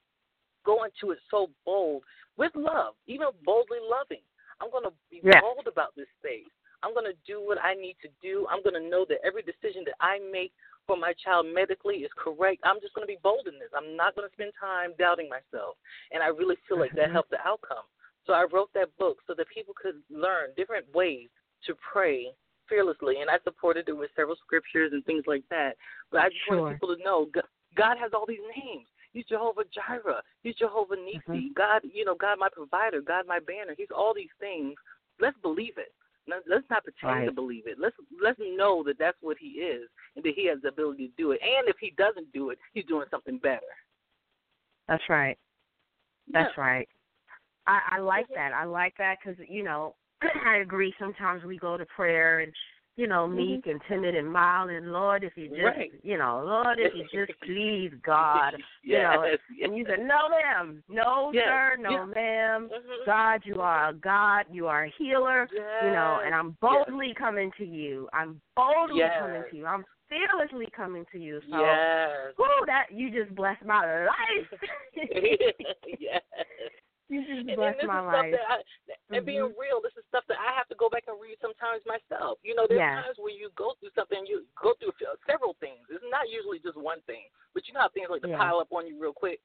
go 0.66 0.84
into 0.84 1.12
it 1.12 1.20
so 1.30 1.50
bold 1.66 2.04
with 2.38 2.52
love, 2.56 2.96
even 3.08 3.28
boldly 3.46 3.80
loving. 3.82 4.24
I'm 4.62 4.72
going 4.72 4.84
to 4.84 4.94
be 5.10 5.22
Yes. 5.24 5.42
bold 5.42 5.68
about 5.68 5.96
this 5.96 6.08
space. 6.20 6.50
I'm 6.84 6.94
going 6.94 7.06
to 7.06 7.18
do 7.28 7.42
what 7.44 7.60
I 7.62 7.74
need 7.74 7.98
to 8.02 8.10
do. 8.22 8.48
I'm 8.50 8.64
going 8.64 8.76
to 8.82 8.90
know 8.90 9.06
that 9.10 9.20
every 9.24 9.42
decision 9.44 9.84
that 9.86 9.96
I 10.00 10.20
make 10.32 10.54
for 10.88 10.96
my 10.96 11.14
child 11.24 11.46
medically 11.54 11.98
is 12.08 12.12
correct. 12.16 12.62
I'm 12.64 12.80
just 12.82 12.94
going 12.94 13.06
to 13.06 13.12
be 13.12 13.20
bold 13.22 13.48
in 13.48 13.60
this. 13.60 13.70
I'm 13.76 13.96
not 13.96 14.16
going 14.16 14.28
to 14.28 14.34
spend 14.34 14.52
time 14.60 14.92
doubting 14.98 15.30
myself. 15.30 15.76
And 16.12 16.24
I 16.24 16.28
really 16.28 16.56
feel 16.68 16.80
like 16.80 16.96
that 16.96 17.10
Mhm. 17.10 17.14
helped 17.14 17.32
the 17.32 17.46
outcome. 17.46 17.86
So 18.26 18.34
I 18.34 18.44
wrote 18.44 18.72
that 18.74 18.96
book 18.98 19.22
so 19.28 19.34
that 19.34 19.48
people 19.50 19.74
could 19.74 20.02
learn 20.10 20.54
different 20.56 20.88
ways 20.94 21.30
to 21.66 21.76
pray 21.76 22.34
fearlessly. 22.68 23.22
And 23.22 23.30
I 23.30 23.40
supported 23.44 23.90
it 23.90 23.94
with 23.94 24.12
several 24.16 24.38
scriptures 24.38 24.94
and 24.94 25.04
things 25.06 25.28
like 25.28 25.44
that. 25.50 25.76
But 26.12 26.22
I 26.22 26.30
just 26.30 26.46
Sure. 26.46 26.58
want 26.62 26.76
people 26.76 26.96
to 26.96 27.04
know 27.04 27.30
God 27.76 27.98
has 27.98 28.14
all 28.14 28.26
these 28.26 28.44
names. 28.56 28.88
He's 29.14 29.26
Jehovah 29.26 29.64
Jireh. 29.74 30.22
He's 30.44 30.56
Jehovah 30.56 30.96
Nisi. 30.96 31.20
Mhm. 31.28 31.54
God, 31.56 31.82
you 31.84 32.06
know, 32.06 32.16
God 32.16 32.38
my 32.40 32.50
provider. 32.50 33.02
God 33.02 33.26
my 33.28 33.40
banner. 33.40 33.74
He's 33.76 33.92
all 33.92 34.14
these 34.14 34.32
things. 34.40 34.76
Let's 35.20 35.38
believe 35.40 35.78
it. 35.78 35.94
Let- 36.28 36.48
Let's 36.48 36.70
not 36.70 36.84
pretend 36.84 37.26
to 37.26 37.32
believe 37.32 37.66
it. 37.66 37.80
Let's 37.80 37.96
let's 38.22 38.40
know 38.40 38.84
that 38.84 39.00
that's 39.00 39.18
what 39.22 39.38
He 39.38 39.62
is 39.62 39.90
and 40.16 40.24
that 40.24 40.36
He 40.36 40.46
has 40.46 40.62
the 40.62 40.68
ability 40.70 41.08
to 41.08 41.14
do 41.18 41.32
it. 41.32 41.42
And 41.42 41.68
if 41.68 41.78
He 41.80 41.92
doesn't 41.92 42.32
do 42.34 42.52
it, 42.52 42.60
He's 42.74 42.86
doing 42.86 43.08
something 43.10 43.40
better. 43.40 43.66
That's 44.88 45.08
right. 45.10 45.38
That's 46.28 46.56
Yeah. 46.56 46.64
right. 46.64 46.90
I, 47.68 47.82
I 47.92 47.98
like 48.00 48.28
Mhm. 48.28 48.36
that. 48.36 48.54
I 48.54 48.66
like 48.66 48.96
that 48.98 49.18
because 49.20 49.40
you 49.48 49.64
know 49.64 49.96
I 50.46 50.58
agree. 50.58 50.94
Sometimes 51.00 51.44
we 51.44 51.58
go 51.58 51.78
to 51.78 51.86
prayer 51.88 52.40
and 52.40 52.54
you 53.00 53.08
know 53.08 53.26
meek 53.28 53.66
and 53.66 53.80
timid 53.88 54.14
and 54.16 54.32
mild 54.32 54.70
and 54.70 54.92
Lord, 54.92 55.24
if 55.24 55.34
you 55.36 55.48
just 55.48 55.60
Mm-hmm. 55.60 55.80
Right. 55.80 55.92
you 56.04 56.18
know 56.18 56.44
Lord, 56.46 56.78
if 56.80 56.94
you 56.94 57.04
just 57.26 57.40
please 57.44 57.92
God, 58.06 58.56
you 58.84 58.98
know, 58.98 59.24
yes, 59.26 59.40
and 59.64 59.78
you 59.78 59.86
said 59.88 60.00
no, 60.00 60.30
ma'am, 60.30 60.84
no, 60.90 61.32
Yes, 61.34 61.46
sir, 61.48 61.78
no, 61.80 62.06
ma'am. 62.06 62.70
Mhm. 62.72 63.06
God, 63.06 63.42
you 63.46 63.62
are 63.62 63.90
a 63.90 63.94
God. 63.94 64.46
You 64.52 64.68
are 64.68 64.86
a 64.86 64.94
healer. 64.98 65.48
You 65.84 65.92
know, 65.92 66.20
and 66.26 66.36
I'm 66.36 66.50
Yes. 66.62 66.86
boldly 66.88 67.14
coming 67.18 67.52
to 67.58 67.66
you. 67.66 68.10
I'm 68.14 68.42
boldly 68.56 69.00
Yes. 69.00 69.18
coming 69.20 69.44
to 69.50 69.56
you. 69.56 69.66
I'm 69.66 69.86
fearlessly 70.10 70.68
coming 70.76 71.06
to 71.12 71.20
you. 71.20 71.40
So, 71.50 71.60
Yes. 71.62 72.34
that 72.66 72.88
you 72.92 73.10
just 73.12 73.34
blessed 73.36 73.64
my 73.66 74.06
life. 74.06 74.54
yes. 76.00 76.22
You 77.10 77.26
just 77.26 77.50
And, 77.50 77.58
and 77.58 77.76
this 77.82 77.90
my 77.90 78.00
is 78.00 78.06
stuff 78.06 78.22
life. 78.22 78.32
that 78.38 78.46
I, 78.50 79.18
and 79.18 79.26
being 79.26 79.50
Mhm. 79.50 79.58
real, 79.58 79.82
this 79.82 79.98
is 79.98 80.06
stuff 80.06 80.26
that 80.28 80.38
I 80.40 80.54
have 80.54 80.68
to 80.70 80.76
go 80.76 80.90
back 80.90 81.06
and 81.10 81.20
read 81.20 81.38
sometimes 81.42 81.84
myself. 81.86 82.38
You 82.44 82.54
know, 82.54 82.68
there's 82.68 82.78
Yes. 82.78 83.04
times 83.04 83.18
where 83.18 83.34
you 83.34 83.50
go 83.58 83.74
through 83.80 83.90
something, 83.98 84.26
you 84.28 84.46
go 84.56 84.76
through 84.76 84.94
several 85.26 85.56
things. 85.56 85.86
It's 85.90 86.04
not 86.10 86.30
usually 86.30 86.60
just 86.60 86.78
one 86.78 87.02
thing, 87.02 87.30
but 87.54 87.68
you 87.68 87.74
know 87.74 87.82
how 87.82 87.90
things 87.90 88.10
like 88.10 88.22
to 88.22 88.30
Yeah. 88.30 88.38
pile 88.38 88.60
up 88.60 88.72
on 88.72 88.86
you 88.86 89.00
real 89.00 89.14
quick. 89.14 89.42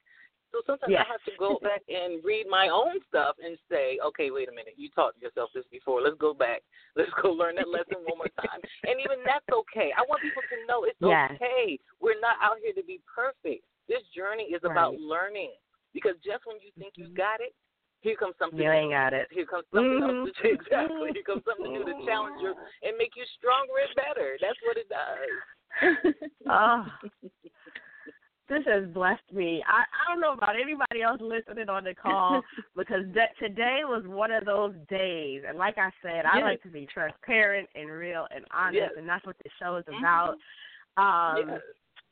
So 0.51 0.61
sometimes 0.61 0.91
Yes. 0.91 1.05
I 1.07 1.11
have 1.11 1.23
to 1.23 1.31
go 1.37 1.57
back 1.59 1.81
and 1.89 2.23
read 2.23 2.47
my 2.47 2.69
own 2.69 3.01
stuff 3.09 3.35
and 3.39 3.57
say, 3.67 3.97
okay, 3.99 4.29
wait 4.29 4.47
a 4.47 4.51
minute, 4.51 4.75
you 4.77 4.89
taught 4.89 5.17
yourself 5.19 5.51
this 5.53 5.65
before. 5.67 6.01
Let's 6.01 6.17
go 6.17 6.33
back. 6.35 6.63
Let's 6.95 7.11
go 7.21 7.31
learn 7.31 7.55
that 7.55 7.67
lesson 7.67 7.97
one 8.05 8.19
more 8.19 8.29
time. 8.29 8.61
And 8.83 8.99
even 8.99 9.23
that's 9.25 9.49
okay. 9.49 9.91
I 9.97 10.03
want 10.07 10.21
people 10.21 10.43
to 10.43 10.65
know 10.67 10.83
it's 10.83 11.01
Yes. 11.01 11.31
okay. 11.31 11.79
We're 11.99 12.19
not 12.19 12.37
out 12.41 12.59
here 12.59 12.73
to 12.73 12.83
be 12.83 13.01
perfect. 13.07 13.65
This 13.87 14.03
journey 14.15 14.43
is 14.53 14.63
about 14.63 14.93
learning. 14.99 15.55
Because 15.95 16.19
just 16.19 16.43
when 16.45 16.59
you 16.59 16.75
think 16.77 16.93
you 16.99 17.07
got 17.15 17.39
it, 17.39 17.55
here 18.01 18.17
comes 18.19 18.35
something 18.37 18.59
You 18.59 18.69
ain't 18.69 18.91
got 18.91 19.13
it. 19.13 19.27
here 19.31 19.47
comes 19.47 19.63
something 19.73 20.03
Mhm. 20.03 20.27
else 20.27 20.35
to 20.43 20.49
exactly. 20.51 21.09
Here 21.15 21.23
comes 21.23 21.41
something 21.47 21.71
new 21.71 21.85
to 21.87 21.95
challenge 22.05 22.35
you 22.43 22.53
and 22.83 22.97
make 22.99 23.15
you 23.15 23.23
stronger 23.39 23.79
and 23.79 23.95
better. 23.95 24.37
That's 24.43 24.59
what 24.61 24.75
it 24.77 24.89
does. 24.91 26.13
Oh, 26.51 26.85
this 28.49 28.63
has 28.67 28.85
blessed 28.93 29.23
me. 29.33 29.63
I, 29.65 29.81
I 29.87 30.11
don't 30.11 30.21
know 30.21 30.33
about 30.33 30.59
anybody 30.59 31.01
else 31.01 31.19
listening 31.21 31.69
on 31.69 31.85
the 31.85 31.95
call 31.95 32.43
because 32.75 33.05
that 33.15 33.29
today 33.39 33.79
was 33.83 34.03
one 34.05 34.31
of 34.31 34.45
those 34.45 34.75
days. 34.89 35.41
And 35.47 35.57
like 35.57 35.77
I 35.77 35.89
said, 36.03 36.25
I 36.25 36.39
like 36.41 36.61
to 36.63 36.69
be 36.69 36.85
transparent 36.93 37.69
and 37.73 37.89
real 37.89 38.27
and 38.35 38.45
honest, 38.53 38.75
Yes. 38.75 38.91
and 38.97 39.07
that's 39.09 39.25
what 39.25 39.37
the 39.43 39.49
show 39.59 39.77
is 39.77 39.85
Mhm. 39.85 39.97
about. 39.99 40.35
Um, 40.97 41.49
Yes. 41.49 41.61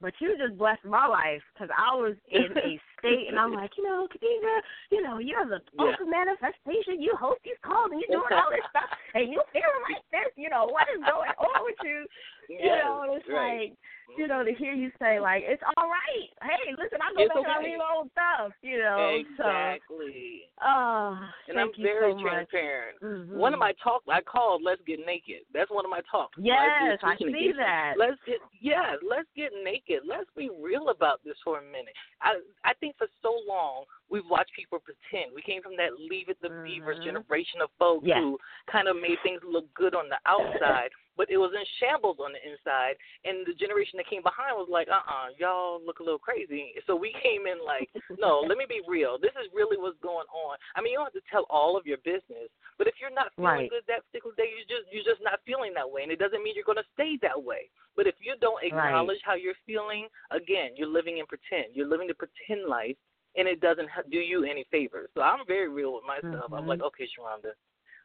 But 0.02 0.14
you 0.20 0.36
just 0.38 0.58
blessed 0.58 0.84
my 0.84 1.08
life 1.08 1.42
because 1.54 1.70
I 1.78 1.96
was 1.96 2.16
in 2.28 2.52
a 2.58 2.78
and 3.04 3.40
I'm 3.40 3.54
like, 3.54 3.72
you 3.78 3.84
know, 3.84 4.08
Khadijah, 4.12 4.60
you 4.92 5.02
know, 5.02 5.18
you're 5.20 5.46
the 5.46 5.60
Yeah. 5.78 5.96
manifestation. 6.08 7.02
You 7.02 7.16
host 7.20 7.40
these 7.44 7.60
calls, 7.66 7.92
and 7.92 8.00
you're 8.02 8.20
doing 8.20 8.32
all 8.34 8.50
this 8.50 8.64
stuff, 8.70 8.90
and 9.14 9.30
you 9.32 9.42
feel 9.52 9.72
like 9.92 10.04
this. 10.12 10.32
You 10.36 10.50
know, 10.50 10.66
what 10.66 10.88
is 10.96 11.04
going 11.04 11.32
on 11.38 11.64
with 11.64 11.76
you? 11.84 12.06
You 12.50 12.60
Yes, 12.60 12.84
know, 12.84 13.04
and 13.08 13.14
it's 13.16 13.28
right. 13.30 13.72
like, 13.72 14.18
you 14.20 14.28
know, 14.28 14.44
to 14.44 14.54
hear 14.54 14.74
you 14.74 14.92
say 15.00 15.20
like, 15.20 15.44
it's 15.48 15.64
all 15.76 15.88
right. 15.88 16.28
Hey, 16.44 16.76
listen, 16.76 17.00
I 17.02 17.08
go 17.16 17.24
It's 17.24 17.34
back 17.34 17.38
and 17.40 17.48
I 17.48 17.58
okay. 17.58 17.66
read 17.72 17.78
my 17.80 17.92
old 17.96 18.12
stuff. 18.12 18.52
You 18.62 18.78
know, 18.80 19.16
exactly. 19.16 20.44
so 20.60 20.66
oh, 20.68 21.18
and 21.48 21.56
thank 21.56 21.72
I'm 21.72 21.72
you 21.80 21.84
very 21.84 22.12
so 22.14 22.22
transparent. 22.22 23.00
Mhm. 23.02 23.36
One 23.40 23.54
of 23.54 23.60
my 23.60 23.72
talks 23.84 24.06
I 24.12 24.22
called 24.22 24.62
"Let's 24.62 24.82
Get 24.86 25.00
Naked." 25.06 25.48
That's 25.54 25.72
one 25.72 25.86
of 25.86 25.90
my 25.92 26.02
talks. 26.12 26.36
yes, 26.38 27.00
I 27.02 27.16
see 27.18 27.26
again. 27.32 27.58
that. 27.58 27.94
Let's 27.98 28.20
get 28.28 28.38
yeah, 28.60 28.96
let's 29.08 29.30
get 29.36 29.52
naked. 29.64 30.04
Let's 30.06 30.30
be 30.36 30.50
real 30.62 30.90
about 30.90 31.22
this 31.24 31.38
for 31.44 31.60
a 31.60 31.64
minute. 31.64 31.96
I 32.22 32.40
I 32.66 32.74
think 32.80 32.93
for 32.98 33.08
so 33.22 33.40
long 33.48 33.86
we've 34.14 34.30
watched 34.30 34.54
people 34.54 34.78
pretend. 34.78 35.34
We 35.34 35.42
came 35.42 35.66
from 35.66 35.74
that 35.82 35.98
leave 35.98 36.30
it 36.30 36.38
the 36.46 36.54
beavers 36.62 37.02
Mhm. 37.02 37.26
generation 37.26 37.62
of 37.66 37.72
folks 37.82 38.06
Yes. 38.06 38.20
who 38.22 38.40
kind 38.68 38.88
of 38.88 38.96
made 38.96 39.20
things 39.24 39.42
look 39.44 39.66
good 39.74 39.96
on 39.96 40.08
the 40.08 40.20
outside, 40.28 40.92
but 41.18 41.32
it 41.32 41.38
was 41.38 41.52
in 41.54 41.66
shambles 41.80 42.20
on 42.20 42.32
the 42.32 42.48
inside. 42.48 42.96
And 43.26 43.44
the 43.46 43.56
generation 43.56 43.98
that 43.98 44.06
came 44.06 44.22
behind 44.22 44.56
was 44.56 44.70
like, 44.70 44.88
uh 44.88 45.02
uh-uh, 45.02 45.26
uh, 45.26 45.30
y'all 45.40 45.82
look 45.84 46.00
a 46.00 46.04
little 46.04 46.20
crazy. 46.20 46.76
So 46.86 46.96
we 46.96 47.12
came 47.24 47.48
in 47.48 47.58
like, 47.66 47.90
no, 48.20 48.40
let 48.48 48.58
me 48.60 48.66
be 48.70 48.82
real. 48.88 49.18
This 49.18 49.34
is 49.34 49.52
really 49.52 49.78
what's 49.78 49.98
going 50.00 50.28
on. 50.28 50.58
I 50.76 50.82
mean, 50.82 50.92
you 50.92 51.00
don't 51.00 51.12
have 51.12 51.14
to 51.14 51.30
tell 51.32 51.46
all 51.50 51.76
of 51.76 51.88
your 51.88 51.98
business, 52.06 52.50
but 52.78 52.86
if 52.86 53.02
you're 53.02 53.10
not 53.10 53.34
feeling 53.36 53.66
Right. 53.66 53.70
good 53.70 53.86
that 53.88 54.06
particular 54.06 54.36
day, 54.36 54.54
you 54.54 54.64
just 54.70 54.92
you're 54.94 55.04
just 55.04 55.24
not 55.24 55.42
feeling 55.42 55.74
that 55.74 55.90
way, 55.90 56.04
and 56.04 56.12
it 56.12 56.20
doesn't 56.20 56.44
mean 56.44 56.54
you're 56.56 56.64
going 56.70 56.78
to 56.78 56.94
stay 56.94 57.18
that 57.18 57.42
way. 57.42 57.70
But 57.96 58.06
if 58.06 58.16
you 58.22 58.36
don't 58.40 58.64
acknowledge 58.64 59.22
how 59.24 59.34
you're 59.34 59.58
feeling, 59.66 60.08
again, 60.32 60.72
you're 60.76 60.88
living 60.88 61.18
in 61.18 61.26
pretend. 61.26 61.76
You're 61.76 61.88
living 61.88 62.08
the 62.08 62.14
pretend 62.14 62.68
life, 62.68 62.98
and 63.36 63.48
it 63.48 63.60
doesn't 63.60 63.90
do 64.12 64.18
you 64.18 64.44
any 64.44 64.66
favors. 64.72 65.10
So 65.14 65.22
I'm 65.22 65.46
very 65.46 65.70
real 65.70 65.94
with 65.94 66.04
myself. 66.04 66.52
I'm 66.54 66.66
Mhm. 66.66 66.68
like, 66.68 66.82
okay, 66.82 67.08
Sheronda, 67.08 67.54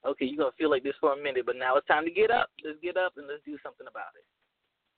okay, 0.05 0.25
you're 0.25 0.39
gonna 0.39 0.53
feel 0.53 0.71
like 0.71 0.83
this 0.83 0.97
for 0.97 1.13
a 1.13 1.17
minute, 1.17 1.47
but 1.47 1.57
now 1.57 1.77
it's 1.77 1.87
time 1.87 2.05
to 2.05 2.11
get 2.11 2.31
up. 2.31 2.51
Let's 2.65 2.79
get 2.81 2.97
up 2.97 3.17
and 3.17 3.27
let's 3.27 3.43
do 3.45 3.59
something 3.59 3.87
about 3.87 4.15
it. 4.17 4.25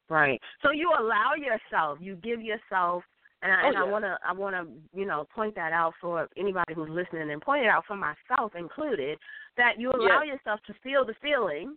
Right. 0.09 0.41
So 0.63 0.71
you 0.71 0.93
allow 0.93 1.35
yourself, 1.35 1.99
you 2.01 2.17
give 2.17 2.43
yourself, 2.43 3.05
and 3.43 3.53
I, 3.53 3.63
Oh, 3.63 3.69
and 3.69 3.77
I 3.79 3.85
want 3.85 4.05
to, 4.05 4.19
I 4.25 4.33
want 4.33 4.57
to, 4.57 4.99
you 4.99 5.07
know, 5.07 5.25
point 5.25 5.55
that 5.55 5.73
out 5.73 5.95
for 6.01 6.29
anybody 6.37 6.75
who's 6.75 6.89
listening, 6.89 7.31
and 7.31 7.41
point 7.41 7.65
it 7.65 7.69
out 7.69 7.87
for 7.87 7.97
myself 7.97 8.55
included, 8.57 9.19
that 9.57 9.79
you 9.79 9.91
allow 9.91 10.23
yourself 10.23 10.61
to 10.67 10.75
feel 10.83 11.05
the 11.05 11.15
feeling, 11.23 11.77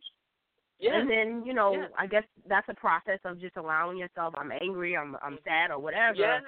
Yeah. 0.80 0.99
And 0.99 1.09
then, 1.09 1.45
you 1.45 1.53
know, 1.53 1.74
Yeah. 1.74 1.88
I 1.97 2.07
guess 2.07 2.24
that's 2.47 2.67
a 2.69 2.74
process 2.74 3.19
of 3.24 3.39
just 3.39 3.55
allowing 3.57 3.97
yourself 3.97 4.34
I'm 4.38 4.51
angry, 4.51 4.97
I'm 4.97 5.15
I'm 5.21 5.39
sad 5.43 5.71
or 5.71 5.80
whatever. 5.80 6.17
Yes. 6.17 6.43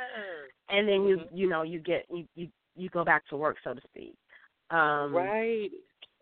And 0.70 0.88
then 0.88 1.06
you 1.06 1.18
Mhm. 1.18 1.30
you 1.32 1.48
know, 1.48 1.62
you 1.62 1.80
get 1.80 2.06
you, 2.10 2.28
you 2.36 2.50
you 2.76 2.90
go 2.90 3.04
back 3.06 3.26
to 3.28 3.38
work 3.38 3.58
so 3.64 3.74
to 3.74 3.82
speak. 3.82 4.16
Um 4.72 5.14
Right. 5.16 5.72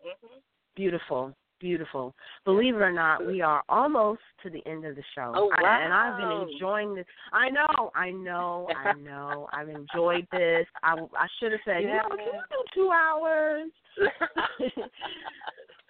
Mhm. 0.04 0.40
beautiful. 0.76 1.34
Beautiful. 1.60 2.14
Believe 2.44 2.74
it 2.76 2.82
or 2.82 2.92
not, 2.92 3.24
we 3.24 3.40
are 3.40 3.62
almost 3.70 4.20
to 4.42 4.50
the 4.50 4.60
end 4.66 4.84
of 4.84 4.96
the 4.96 5.02
show. 5.14 5.32
Oh, 5.34 5.50
I, 5.52 5.78
and 5.82 5.94
I've 5.94 6.16
been 6.16 6.30
enjoying 6.30 6.94
this. 6.94 7.06
I 7.32 7.48
know, 7.48 7.90
I 7.94 8.10
know, 8.10 8.68
I 8.76 8.92
know. 8.92 9.48
I've 9.52 9.70
enjoyed 9.70 10.26
this. 10.30 10.66
I, 10.82 10.92
I 11.16 11.26
should 11.38 11.52
have 11.52 11.60
said, 11.64 11.82
you 11.82 11.88
know, 11.88 12.08
can 12.08 12.18
we 12.18 12.42
do 12.50 12.64
two 12.74 12.90
hours? 12.90 13.70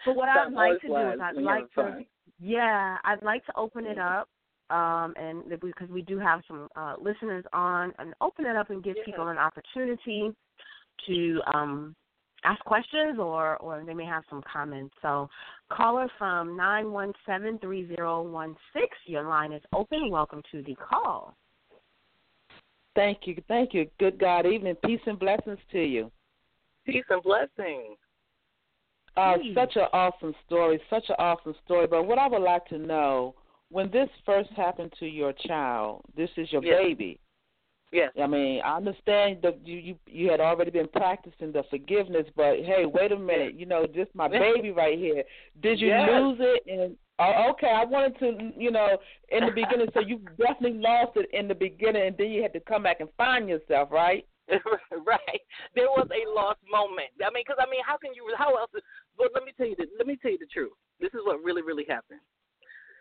But 0.05 0.17
what 0.17 0.29
I'd 0.29 0.53
like 0.53 0.81
to 0.83 0.87
do 0.89 0.97
is 0.97 1.21
I'd 1.21 1.37
like 1.37 1.69
to, 1.75 1.83
fun. 1.83 2.07
yeah, 2.41 2.99
I'd 3.05 3.23
like 3.23 3.45
to 3.47 3.53
open 3.57 3.87
it 3.87 3.99
up, 3.99 4.29
um, 4.71 5.15
and 5.17 5.43
because 5.61 5.89
we 5.89 6.03
do 6.03 6.19
have 6.19 6.43
some 6.47 6.69
uh, 6.77 6.95
listeners 7.01 7.45
on, 7.53 7.93
and 7.99 8.15
open 8.21 8.47
it 8.47 8.57
up 8.57 8.71
and 8.71 8.83
give 8.83 8.97
Yeah. 8.97 9.05
people 9.05 9.29
an 9.29 9.39
opportunity 9.39 10.33
to 11.07 11.41
um, 11.55 11.97
ask 12.45 12.63
questions 12.65 13.19
or 13.19 13.57
or 13.59 13.83
they 13.85 13.95
may 13.95 14.05
have 14.05 14.25
some 14.29 14.43
comments. 14.51 14.95
So, 15.01 15.29
caller 15.71 16.09
from 16.19 16.57
nine 16.57 16.93
one 16.93 17.13
seven 17.25 17.59
three 17.59 17.87
zero 17.89 18.23
one 18.23 18.57
six, 18.73 18.89
your 19.07 19.25
line 19.25 19.53
is 19.53 19.63
open. 19.73 20.11
Welcome 20.11 20.43
to 20.53 20.63
the 20.63 20.75
call. 20.77 21.35
Thank 22.95 23.27
you, 23.27 23.37
thank 23.49 23.75
you. 23.75 23.91
Good 23.99 24.19
God 24.19 24.47
evening, 24.47 24.77
peace 24.85 25.01
and 25.07 25.19
blessings 25.19 25.59
to 25.73 25.81
you. 25.83 26.13
Peace 26.87 27.05
and 27.11 27.23
blessings. 27.23 27.99
Uh, 29.17 29.37
Please. 29.39 29.55
such 29.55 29.77
an 29.77 29.87
awesome 29.93 30.35
story, 30.47 30.81
such 30.91 31.05
an 31.09 31.15
awesome 31.19 31.55
story. 31.65 31.87
But 31.87 32.05
what 32.07 32.19
I 32.19 32.27
would 32.27 32.43
like 32.43 32.67
to 32.67 32.79
know, 32.79 33.35
when 33.71 33.91
this 33.91 34.09
first 34.27 34.51
happened 34.57 34.93
to 34.99 35.07
your 35.07 35.33
child, 35.33 36.03
this 36.17 36.31
is 36.37 36.51
your 36.53 36.65
Yes. 36.65 36.81
baby. 36.83 37.21
Yes. 37.93 38.11
I 38.21 38.27
mean, 38.27 38.61
I 38.65 38.77
understand 38.77 39.39
that 39.43 39.65
you, 39.65 39.77
you 39.79 39.99
you 40.09 40.29
had 40.29 40.41
already 40.41 40.73
been 40.73 40.89
practicing 40.89 41.53
the 41.53 41.63
forgiveness, 41.71 42.27
but 42.35 42.59
hey, 42.65 42.87
wait 42.87 43.13
a 43.13 43.17
minute, 43.19 43.55
you 43.55 43.67
know, 43.67 43.87
this 43.87 44.09
my 44.15 44.27
baby 44.27 44.73
right 44.73 44.99
here. 44.99 45.23
Did 45.63 45.81
you 45.81 45.89
Yes. 45.89 46.09
lose 46.11 46.39
it? 46.41 46.63
And 46.67 46.97
oh, 47.21 47.51
okay, 47.51 47.69
I 47.71 47.85
wanted 47.85 48.19
to, 48.19 48.51
you 48.61 48.73
know, 48.73 48.99
in 49.29 49.47
the 49.47 49.53
beginning. 49.53 49.87
so 49.95 50.01
you 50.01 50.19
definitely 50.39 50.81
lost 50.81 51.17
it 51.17 51.31
in 51.33 51.47
the 51.47 51.55
beginning, 51.55 52.09
and 52.09 52.17
then 52.17 52.31
you 52.33 52.43
had 52.43 52.53
to 52.55 52.61
come 52.61 52.83
back 52.83 52.99
and 52.99 53.09
find 53.17 53.49
yourself, 53.49 53.93
right? 53.93 54.27
right. 54.51 55.41
There 55.77 55.87
was 55.87 56.09
a 56.11 56.29
lost 56.35 56.59
moment. 56.71 57.09
I 57.25 57.31
mean, 57.33 57.45
because 57.47 57.57
I 57.61 57.71
mean, 57.71 57.81
how 57.87 57.97
can 57.97 58.13
you? 58.13 58.27
How 58.37 58.57
else? 58.57 58.71
But 59.17 59.31
let 59.35 59.45
me 59.45 59.53
tell 59.57 59.67
you. 59.67 59.77
The, 59.77 59.87
let 59.99 60.07
me 60.07 60.17
tell 60.21 60.31
you 60.31 60.39
the 60.39 60.51
truth. 60.51 60.73
This 61.01 61.15
is 61.15 61.21
what 61.25 61.43
really, 61.43 61.63
really 61.63 61.85
happened. 61.89 62.21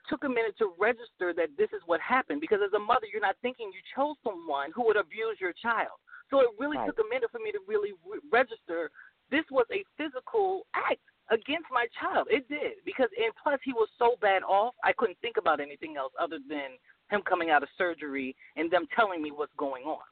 Took 0.09 0.23
a 0.25 0.29
minute 0.29 0.57
to 0.59 0.73
register 0.77 1.33
that 1.33 1.55
this 1.57 1.69
is 1.71 1.81
what 1.85 2.01
happened 2.01 2.41
because 2.41 2.59
as 2.65 2.73
a 2.73 2.79
mother, 2.79 3.07
you're 3.11 3.21
not 3.21 3.37
thinking 3.41 3.71
you 3.71 3.79
chose 3.95 4.15
someone 4.23 4.71
who 4.75 4.85
would 4.85 4.97
abuse 4.97 5.37
your 5.39 5.53
child. 5.53 5.95
So 6.29 6.41
it 6.41 6.49
really 6.59 6.77
Right. 6.77 6.87
took 6.87 6.99
a 6.99 7.07
minute 7.09 7.31
for 7.31 7.39
me 7.39 7.51
to 7.51 7.59
really 7.67 7.93
re- 8.05 8.19
register 8.31 8.91
this 9.31 9.45
was 9.49 9.65
a 9.71 9.83
physical 9.97 10.67
act 10.75 10.99
against 11.31 11.65
my 11.71 11.87
child. 11.99 12.27
It 12.29 12.47
did 12.49 12.83
because, 12.85 13.09
and 13.17 13.33
plus, 13.41 13.59
he 13.63 13.73
was 13.73 13.87
so 13.97 14.15
bad 14.21 14.43
off. 14.43 14.75
I 14.83 14.93
couldn't 14.93 15.17
think 15.19 15.37
about 15.37 15.59
anything 15.59 15.95
else 15.97 16.11
other 16.19 16.39
than 16.49 16.77
him 17.09 17.21
coming 17.21 17.49
out 17.49 17.63
of 17.63 17.69
surgery 17.77 18.35
and 18.55 18.69
them 18.69 18.85
telling 18.95 19.21
me 19.21 19.31
what's 19.31 19.53
going 19.57 19.85
on. 19.85 20.03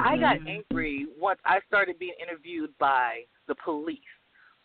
I 0.00 0.16
got 0.16 0.36
Mhm. 0.36 0.48
angry 0.48 1.06
once 1.18 1.40
I 1.44 1.60
started 1.66 1.98
being 1.98 2.14
interviewed 2.20 2.76
by 2.78 3.26
the 3.46 3.54
police, 3.56 3.98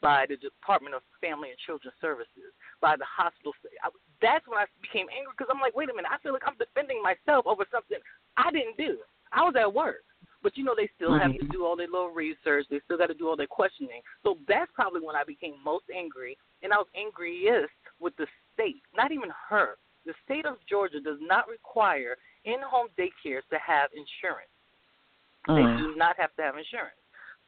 by 0.02 0.26
the 0.30 0.38
Department 0.38 0.96
of 0.96 1.02
Family 1.22 1.50
and 1.50 1.60
Children 1.66 1.94
Services, 2.00 2.54
by 2.82 2.96
the 2.96 3.06
hospital. 3.06 3.54
I, 3.84 3.90
that's 4.22 4.46
when 4.48 4.58
I 4.58 4.66
became 4.82 5.08
angry 5.10 5.34
because 5.34 5.50
I'm 5.50 5.62
like, 5.62 5.76
wait 5.76 5.90
a 5.90 5.94
minute, 5.94 6.12
I 6.14 6.22
feel 6.22 6.34
like 6.34 6.46
I'm 6.46 6.58
defending 6.58 7.02
myself 7.02 7.46
over 7.46 7.66
something 7.72 7.98
I 8.38 8.52
didn't 8.52 8.78
do. 8.78 8.98
I 9.34 9.44
was 9.44 9.56
at 9.60 9.74
work. 9.74 10.06
But 10.44 10.56
you 10.56 10.64
know, 10.64 10.76
they 10.78 10.90
still 10.96 11.18
have 11.18 11.34
to 11.34 11.48
do 11.48 11.66
all 11.66 11.76
their 11.76 11.88
little 11.88 12.14
research. 12.14 12.68
They 12.70 12.80
still 12.86 12.98
got 12.98 13.08
to 13.08 13.18
do 13.18 13.28
all 13.28 13.36
their 13.36 13.48
questioning. 13.50 14.02
So 14.22 14.38
that's 14.48 14.72
probably 14.76 15.02
when 15.02 15.16
I 15.16 15.24
became 15.26 15.56
most 15.66 15.86
angry, 15.94 16.38
and 16.62 16.72
I 16.72 16.78
was 16.78 16.88
angriest 16.96 17.74
with 18.00 18.16
the 18.18 18.28
state. 18.54 18.82
Not 18.96 19.12
even 19.12 19.30
her. 19.50 19.76
The 20.06 20.14
state 20.24 20.46
of 20.46 20.56
Georgia 20.70 21.02
does 21.02 21.18
not 21.20 21.50
require 21.50 22.16
in-home 22.46 22.88
daycares 22.98 23.44
to 23.50 23.58
have 23.58 23.90
insurance. 23.92 24.54
They 25.48 25.66
Mm. 25.66 25.78
do 25.80 25.96
not 25.96 26.16
have 26.18 26.34
to 26.36 26.44
have 26.44 26.56
insurance. 26.56 27.02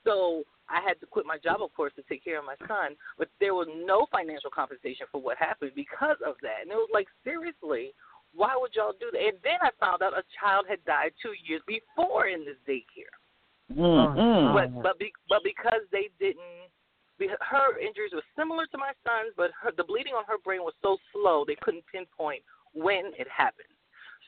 So 0.03 0.43
I 0.69 0.81
had 0.85 0.99
to 1.01 1.05
quit 1.05 1.25
my 1.25 1.37
job, 1.37 1.61
of 1.61 1.73
course, 1.73 1.93
to 1.95 2.03
take 2.07 2.23
care 2.23 2.39
of 2.39 2.45
my 2.45 2.55
son. 2.67 2.95
But 3.17 3.29
there 3.39 3.55
was 3.55 3.67
no 3.85 4.05
financial 4.11 4.49
compensation 4.53 5.07
for 5.11 5.21
what 5.21 5.37
happened 5.37 5.71
because 5.75 6.17
of 6.25 6.35
that. 6.41 6.61
And 6.61 6.71
it 6.71 6.77
was 6.77 6.89
like, 6.93 7.07
seriously, 7.23 7.93
why 8.33 8.53
would 8.55 8.71
y'all 8.75 8.93
do 8.99 9.09
that? 9.11 9.21
And 9.21 9.37
then 9.43 9.57
I 9.61 9.73
found 9.79 10.01
out 10.01 10.13
a 10.13 10.23
child 10.39 10.65
had 10.69 10.83
died 10.85 11.11
two 11.21 11.33
years 11.47 11.61
before 11.65 12.27
in 12.27 12.45
this 12.45 12.59
daycare. 12.69 13.13
Mm-mm. 13.73 14.53
But 14.53 14.81
but 14.81 14.99
be, 14.99 15.13
but 15.29 15.43
because 15.43 15.85
they 15.91 16.09
didn't, 16.19 16.69
her 17.19 17.77
injuries 17.77 18.13
were 18.13 18.25
similar 18.37 18.65
to 18.71 18.77
my 18.77 18.93
son's, 19.05 19.33
but 19.37 19.51
her, 19.61 19.71
the 19.75 19.83
bleeding 19.83 20.13
on 20.13 20.25
her 20.25 20.41
brain 20.43 20.61
was 20.61 20.73
so 20.81 20.97
slow 21.13 21.43
they 21.45 21.57
couldn't 21.61 21.83
pinpoint 21.91 22.41
when 22.73 23.13
it 23.17 23.27
happened. 23.29 23.69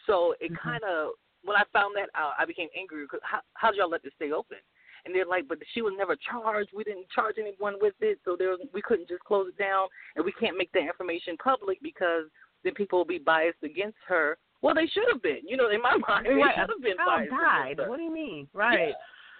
So 0.05 0.35
it 0.39 0.53
mm-hmm. 0.53 0.61
kind 0.61 0.83
of 0.85 1.17
when 1.43 1.57
I 1.57 1.63
found 1.73 1.95
that 1.97 2.09
out, 2.13 2.33
I 2.37 2.45
became 2.45 2.69
angry 2.77 3.03
because 3.03 3.21
how 3.23 3.41
how 3.53 3.71
did 3.71 3.77
y'all 3.77 3.89
let 3.89 4.03
this 4.03 4.13
stay 4.15 4.31
open? 4.31 4.57
And 5.05 5.13
they're 5.15 5.25
like, 5.25 5.47
but 5.47 5.57
she 5.73 5.81
was 5.81 5.93
never 5.97 6.15
charged. 6.15 6.69
We 6.75 6.83
didn't 6.83 7.09
charge 7.09 7.35
anyone 7.39 7.75
with 7.81 7.95
it, 8.01 8.19
so 8.25 8.35
there 8.37 8.55
we 8.73 8.81
couldn't 8.81 9.07
just 9.09 9.23
close 9.23 9.47
it 9.49 9.57
down, 9.57 9.87
and 10.15 10.23
we 10.25 10.31
can't 10.33 10.57
make 10.57 10.71
that 10.73 10.83
information 10.83 11.35
public 11.43 11.79
because 11.81 12.25
then 12.63 12.73
people 12.75 12.99
will 12.99 13.05
be 13.05 13.17
biased 13.17 13.63
against 13.63 13.97
her. 14.07 14.37
Well, 14.61 14.75
they 14.75 14.85
should 14.85 15.05
have 15.11 15.21
been. 15.23 15.39
You 15.47 15.57
know, 15.57 15.69
in 15.69 15.81
my 15.81 15.97
mind, 16.07 16.25
they 16.27 16.33
Right. 16.35 16.53
should 16.55 16.69
have 16.69 16.81
been 16.83 16.97
Child 16.97 17.29
biased. 17.29 17.31
died. 17.79 17.89
What 17.89 17.97
do 17.97 18.03
you 18.03 18.13
mean? 18.13 18.47
Right. 18.53 18.93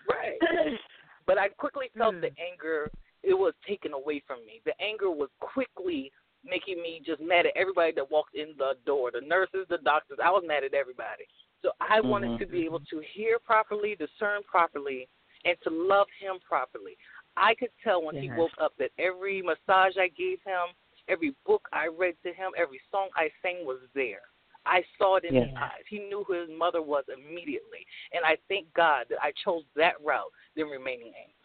Right. 0.10 0.40
But 1.28 1.38
I 1.38 1.50
quickly 1.50 1.88
felt 1.96 2.16
Hmm. 2.16 2.22
the 2.22 2.32
anger. 2.42 2.90
It 3.22 3.36
was 3.36 3.54
taken 3.68 3.94
away 3.94 4.24
from 4.26 4.44
me. 4.46 4.60
The 4.66 4.74
anger 4.82 5.12
was 5.12 5.30
quickly 5.40 6.12
making 6.44 6.82
me 6.82 7.00
just 7.06 7.22
mad 7.22 7.46
at 7.46 7.56
everybody 7.56 7.92
that 7.94 8.10
walked 8.10 8.34
in 8.34 8.56
the 8.58 8.74
door. 8.88 9.12
The 9.14 9.22
nurses, 9.22 9.68
the 9.70 9.78
doctors. 9.78 10.18
I 10.22 10.32
was 10.32 10.44
mad 10.46 10.64
at 10.64 10.74
everybody. 10.74 11.26
So 11.62 11.72
I 11.80 12.02
wanted 12.02 12.32
Mhm. 12.32 12.40
to 12.40 12.46
be 12.48 12.66
able 12.66 12.80
to 12.80 13.00
hear 13.14 13.38
properly, 13.38 13.96
discern 13.96 14.42
properly, 14.44 15.08
and 15.46 15.58
to 15.64 15.70
love 15.70 16.08
him 16.20 16.40
properly. 16.48 16.98
I 17.38 17.56
could 17.56 17.70
tell 17.84 18.04
when 18.04 18.16
he 18.16 18.30
woke 18.30 18.52
up 18.62 18.74
that 18.80 18.92
every 19.00 19.42
massage 19.42 19.98
I 19.98 20.10
gave 20.10 20.40
him, 20.46 20.76
every 21.08 21.34
book 21.46 21.68
I 21.72 21.88
read 21.88 22.16
to 22.24 22.30
him, 22.30 22.52
every 22.58 22.82
song 22.92 23.10
I 23.16 23.30
sang 23.42 23.66
was 23.66 23.80
there. 23.96 24.22
I 24.66 24.84
saw 24.98 25.16
it 25.16 25.24
in 25.26 25.34
his 25.34 25.50
eyes. 25.58 25.84
He 25.90 26.00
knew 26.00 26.24
who 26.28 26.40
his 26.40 26.50
mother 26.56 26.82
was 26.82 27.04
immediately. 27.10 27.86
And 28.14 28.24
I 28.24 28.38
thank 28.48 28.72
God 28.74 29.06
that 29.10 29.18
I 29.22 29.34
chose 29.44 29.64
that 29.76 29.96
route 30.06 30.32
than 30.56 30.68
remaining 30.68 31.14
angry. 31.18 31.41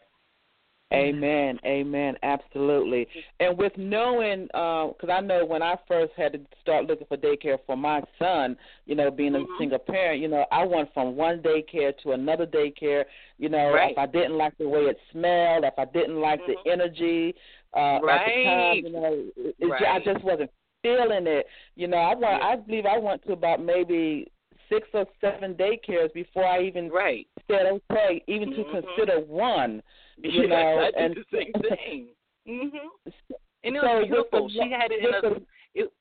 Amen. 0.93 1.59
Amen. 1.65 2.15
Absolutely. 2.23 3.07
And 3.39 3.57
with 3.57 3.73
knowing, 3.77 4.45
because 4.45 5.09
I 5.11 5.19
know 5.19 5.45
when 5.45 5.61
I 5.61 5.75
first 5.87 6.13
had 6.15 6.33
to 6.33 6.39
start 6.61 6.85
looking 6.85 7.07
for 7.07 7.17
daycare 7.17 7.57
for 7.65 7.75
my 7.75 8.01
son, 8.17 8.55
you 8.85 8.95
know, 8.95 9.11
being 9.11 9.35
a 9.35 9.39
Mhm. 9.39 9.57
single 9.57 9.79
parent, 9.79 10.21
you 10.21 10.29
know, 10.29 10.45
I 10.51 10.65
went 10.65 10.93
from 10.93 11.15
one 11.17 11.41
daycare 11.41 11.97
to 11.99 12.13
another 12.13 12.45
daycare. 12.45 13.05
You 13.37 13.49
know, 13.49 13.73
Right. 13.73 13.91
if 13.91 13.97
I 13.97 14.05
didn't 14.05 14.37
like 14.37 14.57
the 14.57 14.69
way 14.69 14.85
it 14.85 14.99
smelled, 15.11 15.65
if 15.65 15.77
I 15.77 15.85
didn't 15.85 16.21
like 16.21 16.39
Mhm. 16.41 16.63
the 16.63 16.71
energy 16.71 17.35
uh, 17.73 17.97
at 17.97 18.01
the 18.01 18.05
Right. 18.05 18.43
time, 18.45 18.75
you 18.85 18.89
know, 18.89 19.25
it, 19.35 19.55
it, 19.59 19.71
I 19.87 19.99
just 19.99 20.23
wasn't 20.23 20.51
feeling 20.81 21.27
it. 21.27 21.47
You 21.75 21.87
know, 21.87 21.97
I 21.97 22.15
went, 22.15 22.41
Yeah. 22.41 22.47
I 22.47 22.55
believe 22.55 22.85
I 22.85 22.97
went 22.97 23.23
to 23.25 23.33
about 23.33 23.59
maybe 23.61 24.31
six 24.69 24.87
or 24.93 25.05
seven 25.19 25.53
daycares 25.55 26.13
before 26.13 26.45
I 26.45 26.61
even 26.61 26.89
Right. 26.89 27.27
said 27.47 27.65
okay, 27.65 28.23
even 28.27 28.51
to 28.51 28.63
Mhm. 28.63 28.83
consider 28.83 29.19
one. 29.19 29.83
You 30.23 30.41
yes, 30.43 30.49
know, 30.49 30.55
I 30.55 30.85
did 30.85 30.95
and 30.95 31.15
the 31.15 31.37
same 31.37 31.53
thing. 31.61 32.07
mhm. 32.47 32.71
And 33.63 33.75
it 33.75 33.81
So 33.81 33.87
was 33.99 34.05
beautiful. 34.07 34.47
the- 34.47 34.53
she 34.53 34.71
had 34.71 34.91
it 34.91 35.03
in 35.03 35.13
a. 35.13 35.21
the- 35.21 35.45
It, 35.75 35.91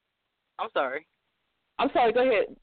I'm 0.59 0.69
sorry. 0.73 1.07
I'm 1.79 1.91
sorry. 1.93 2.13
Go 2.13 2.21
ahead. 2.23 2.55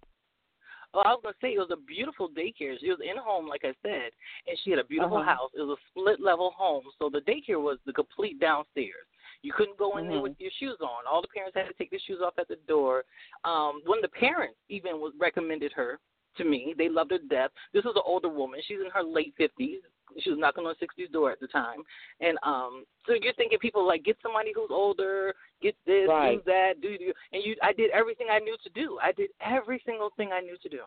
Oh, 0.94 1.02
I 1.02 1.10
was 1.14 1.22
gonna 1.24 1.36
say 1.42 1.54
it 1.54 1.60
was 1.60 1.72
a 1.72 1.76
beautiful 1.88 2.30
daycare. 2.30 2.78
She 2.80 2.90
was 2.90 3.00
in 3.02 3.18
home, 3.18 3.48
like 3.48 3.62
I 3.66 3.74
said, 3.82 4.12
and 4.48 4.58
she 4.64 4.70
had 4.70 4.80
a 4.80 4.84
beautiful 4.86 5.18
Uh-huh. 5.18 5.36
house. 5.36 5.52
It 5.56 5.62
was 5.62 5.78
a 5.78 5.82
split 5.90 6.20
level 6.22 6.52
home, 6.52 6.84
so 7.00 7.10
the 7.10 7.22
daycare 7.22 7.62
was 7.62 7.80
the 7.86 7.94
complete 7.94 8.40
downstairs. 8.40 9.06
You 9.42 9.52
couldn't 9.54 9.78
go 9.78 9.98
in 9.98 10.08
there 10.08 10.20
Mhm. 10.20 10.24
with 10.24 10.40
your 10.40 10.52
shoes 10.52 10.80
on. 10.82 11.06
All 11.08 11.22
the 11.22 11.28
parents 11.30 11.56
had 11.58 11.68
to 11.68 11.74
take 11.74 11.90
their 11.90 12.00
shoes 12.00 12.22
off 12.22 12.38
at 12.38 12.48
the 12.48 12.56
door. 12.68 13.04
Um, 13.44 13.82
one 13.86 13.98
of 13.98 14.04
the 14.04 14.10
parents 14.20 14.58
even 14.70 15.02
was 15.02 15.14
recommended 15.18 15.74
her 15.74 16.00
to 16.38 16.44
me. 16.46 16.74
They 16.78 16.90
loved 16.90 17.12
her 17.12 17.18
to 17.18 17.26
death. 17.28 17.52
This 17.74 17.84
was 17.86 17.96
an 17.96 18.04
older 18.06 18.30
woman. 18.30 18.62
She's 18.62 18.80
in 18.80 18.90
her 18.92 19.04
late 19.04 19.34
fifties. 19.36 19.82
She 20.20 20.30
was 20.30 20.40
knocking 20.40 20.66
on 20.66 20.76
sixties 20.80 21.10
door 21.12 21.32
at 21.32 21.40
the 21.40 21.48
time. 21.48 21.84
And 22.20 22.38
um 22.44 22.86
so 23.06 23.14
you're 23.22 23.34
thinking 23.34 23.60
people 23.60 23.86
like 23.86 24.04
get 24.04 24.18
somebody 24.22 24.52
who's 24.56 24.70
older, 24.72 25.34
get 25.62 25.76
this, 25.86 26.08
do 26.08 26.42
that, 26.46 26.74
do 26.82 26.98
do 26.98 27.14
and 27.32 27.44
you 27.44 27.56
I 27.62 27.74
did 27.74 27.92
everything 27.92 28.28
I 28.32 28.40
knew 28.40 28.58
to 28.64 28.70
do. 28.70 28.98
I 29.02 29.12
did 29.12 29.30
every 29.42 29.82
single 29.86 30.12
thing 30.18 30.32
I 30.34 30.40
knew 30.42 30.58
to 30.62 30.70
do. 30.70 30.80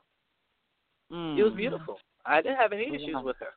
Mm. 1.13 1.39
It 1.39 1.43
was 1.43 1.55
beautiful. 1.55 1.99
I 2.25 2.43
didn't 2.43 2.59
have 2.59 2.73
any 2.73 2.89
issues 2.89 3.15
Wow. 3.15 3.23
with 3.23 3.37
her. 3.41 3.55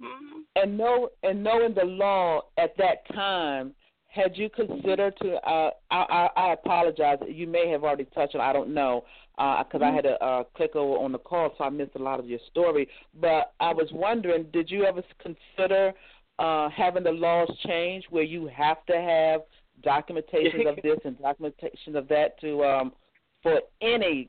hmm 0.00 0.40
And 0.56 0.78
know 0.78 1.10
and 1.22 1.42
knowing 1.42 1.74
the 1.74 1.84
law 1.84 2.42
at 2.56 2.76
that 2.78 3.06
time 3.14 3.74
had 4.10 4.36
you 4.36 4.50
considered 4.50 5.14
to? 5.22 5.34
Uh, 5.36 5.70
I, 5.90 5.96
I, 5.96 6.28
I 6.36 6.52
apologize. 6.52 7.18
You 7.28 7.46
may 7.46 7.68
have 7.70 7.84
already 7.84 8.06
touched 8.06 8.34
on. 8.34 8.40
I 8.40 8.52
don't 8.52 8.74
know 8.74 9.04
because 9.36 9.66
uh, 9.74 9.78
Mm-hmm. 9.78 9.84
I 9.84 9.92
had 9.92 10.02
to 10.02 10.22
uh, 10.22 10.44
click 10.54 10.76
over 10.76 11.02
on 11.02 11.12
the 11.12 11.18
call, 11.18 11.54
so 11.56 11.64
I 11.64 11.70
missed 11.70 11.92
a 11.96 12.02
lot 12.02 12.20
of 12.20 12.26
your 12.26 12.40
story. 12.50 12.88
But 13.18 13.54
I 13.60 13.72
was 13.72 13.88
wondering, 13.92 14.46
did 14.52 14.70
you 14.70 14.84
ever 14.84 15.02
consider 15.22 15.92
uh, 16.38 16.68
having 16.70 17.04
the 17.04 17.12
laws 17.12 17.50
change 17.66 18.04
where 18.10 18.22
you 18.22 18.48
have 18.48 18.84
to 18.86 19.00
have 19.00 19.40
documentation 19.82 20.66
of 20.66 20.76
this 20.82 20.98
and 21.04 21.18
documentation 21.18 21.96
of 21.96 22.06
that 22.08 22.38
to 22.40 22.64
um, 22.64 22.92
for 23.42 23.60
any 23.80 24.28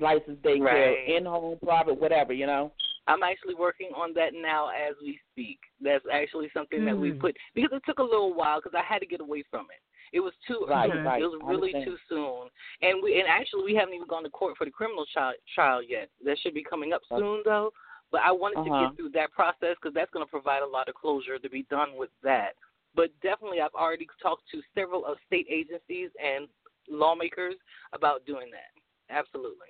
licensed 0.00 0.42
daycare, 0.42 0.60
Right. 0.64 1.16
in 1.16 1.26
home, 1.26 1.58
private, 1.62 2.00
whatever, 2.00 2.32
you 2.32 2.46
know? 2.46 2.72
I'm 3.06 3.22
actually 3.22 3.54
working 3.54 3.90
on 3.96 4.12
that 4.14 4.32
now 4.34 4.68
as 4.68 4.94
we 5.02 5.18
speak. 5.32 5.58
That's 5.80 6.04
actually 6.12 6.50
something 6.54 6.84
that 6.84 6.96
we 6.96 7.12
Mm. 7.12 7.20
put 7.20 7.36
because 7.54 7.72
it 7.72 7.82
took 7.84 7.98
a 7.98 8.02
little 8.02 8.34
while 8.34 8.60
because 8.60 8.74
I 8.76 8.82
had 8.82 9.00
to 9.00 9.06
get 9.06 9.20
away 9.20 9.42
from 9.50 9.66
it. 9.70 9.82
It 10.12 10.20
was 10.20 10.34
too 10.46 10.66
Right, 10.68 10.90
early. 10.90 11.04
right. 11.04 11.22
It 11.22 11.26
was 11.26 11.40
really 11.44 11.72
too 11.84 11.96
soon, 12.08 12.50
and 12.82 13.02
we 13.02 13.20
and 13.20 13.28
actually 13.28 13.64
we 13.64 13.74
haven't 13.74 13.94
even 13.94 14.08
gone 14.08 14.24
to 14.24 14.30
court 14.30 14.56
for 14.56 14.64
the 14.64 14.70
criminal 14.70 15.06
trial, 15.12 15.34
trial 15.54 15.82
yet. 15.82 16.10
That 16.24 16.38
should 16.38 16.54
be 16.54 16.64
coming 16.64 16.92
up 16.92 17.02
soon 17.08 17.42
though. 17.44 17.72
But 18.10 18.22
I 18.22 18.32
wanted 18.32 18.64
to 18.64 18.70
Uh-huh. 18.70 18.88
get 18.88 18.96
through 18.96 19.10
that 19.10 19.30
process 19.32 19.76
because 19.80 19.94
that's 19.94 20.10
going 20.10 20.26
to 20.26 20.30
provide 20.30 20.62
a 20.62 20.66
lot 20.66 20.88
of 20.88 20.96
closure 20.96 21.38
to 21.38 21.48
be 21.48 21.62
done 21.70 21.96
with 21.96 22.10
that. 22.24 22.54
But 22.94 23.10
definitely, 23.22 23.60
I've 23.60 23.74
already 23.74 24.06
talked 24.20 24.50
to 24.50 24.60
several 24.74 25.06
of 25.06 25.16
state 25.26 25.46
agencies 25.48 26.10
and 26.22 26.48
lawmakers 26.88 27.54
about 27.92 28.26
doing 28.26 28.50
that. 28.50 29.14
Absolutely. 29.14 29.68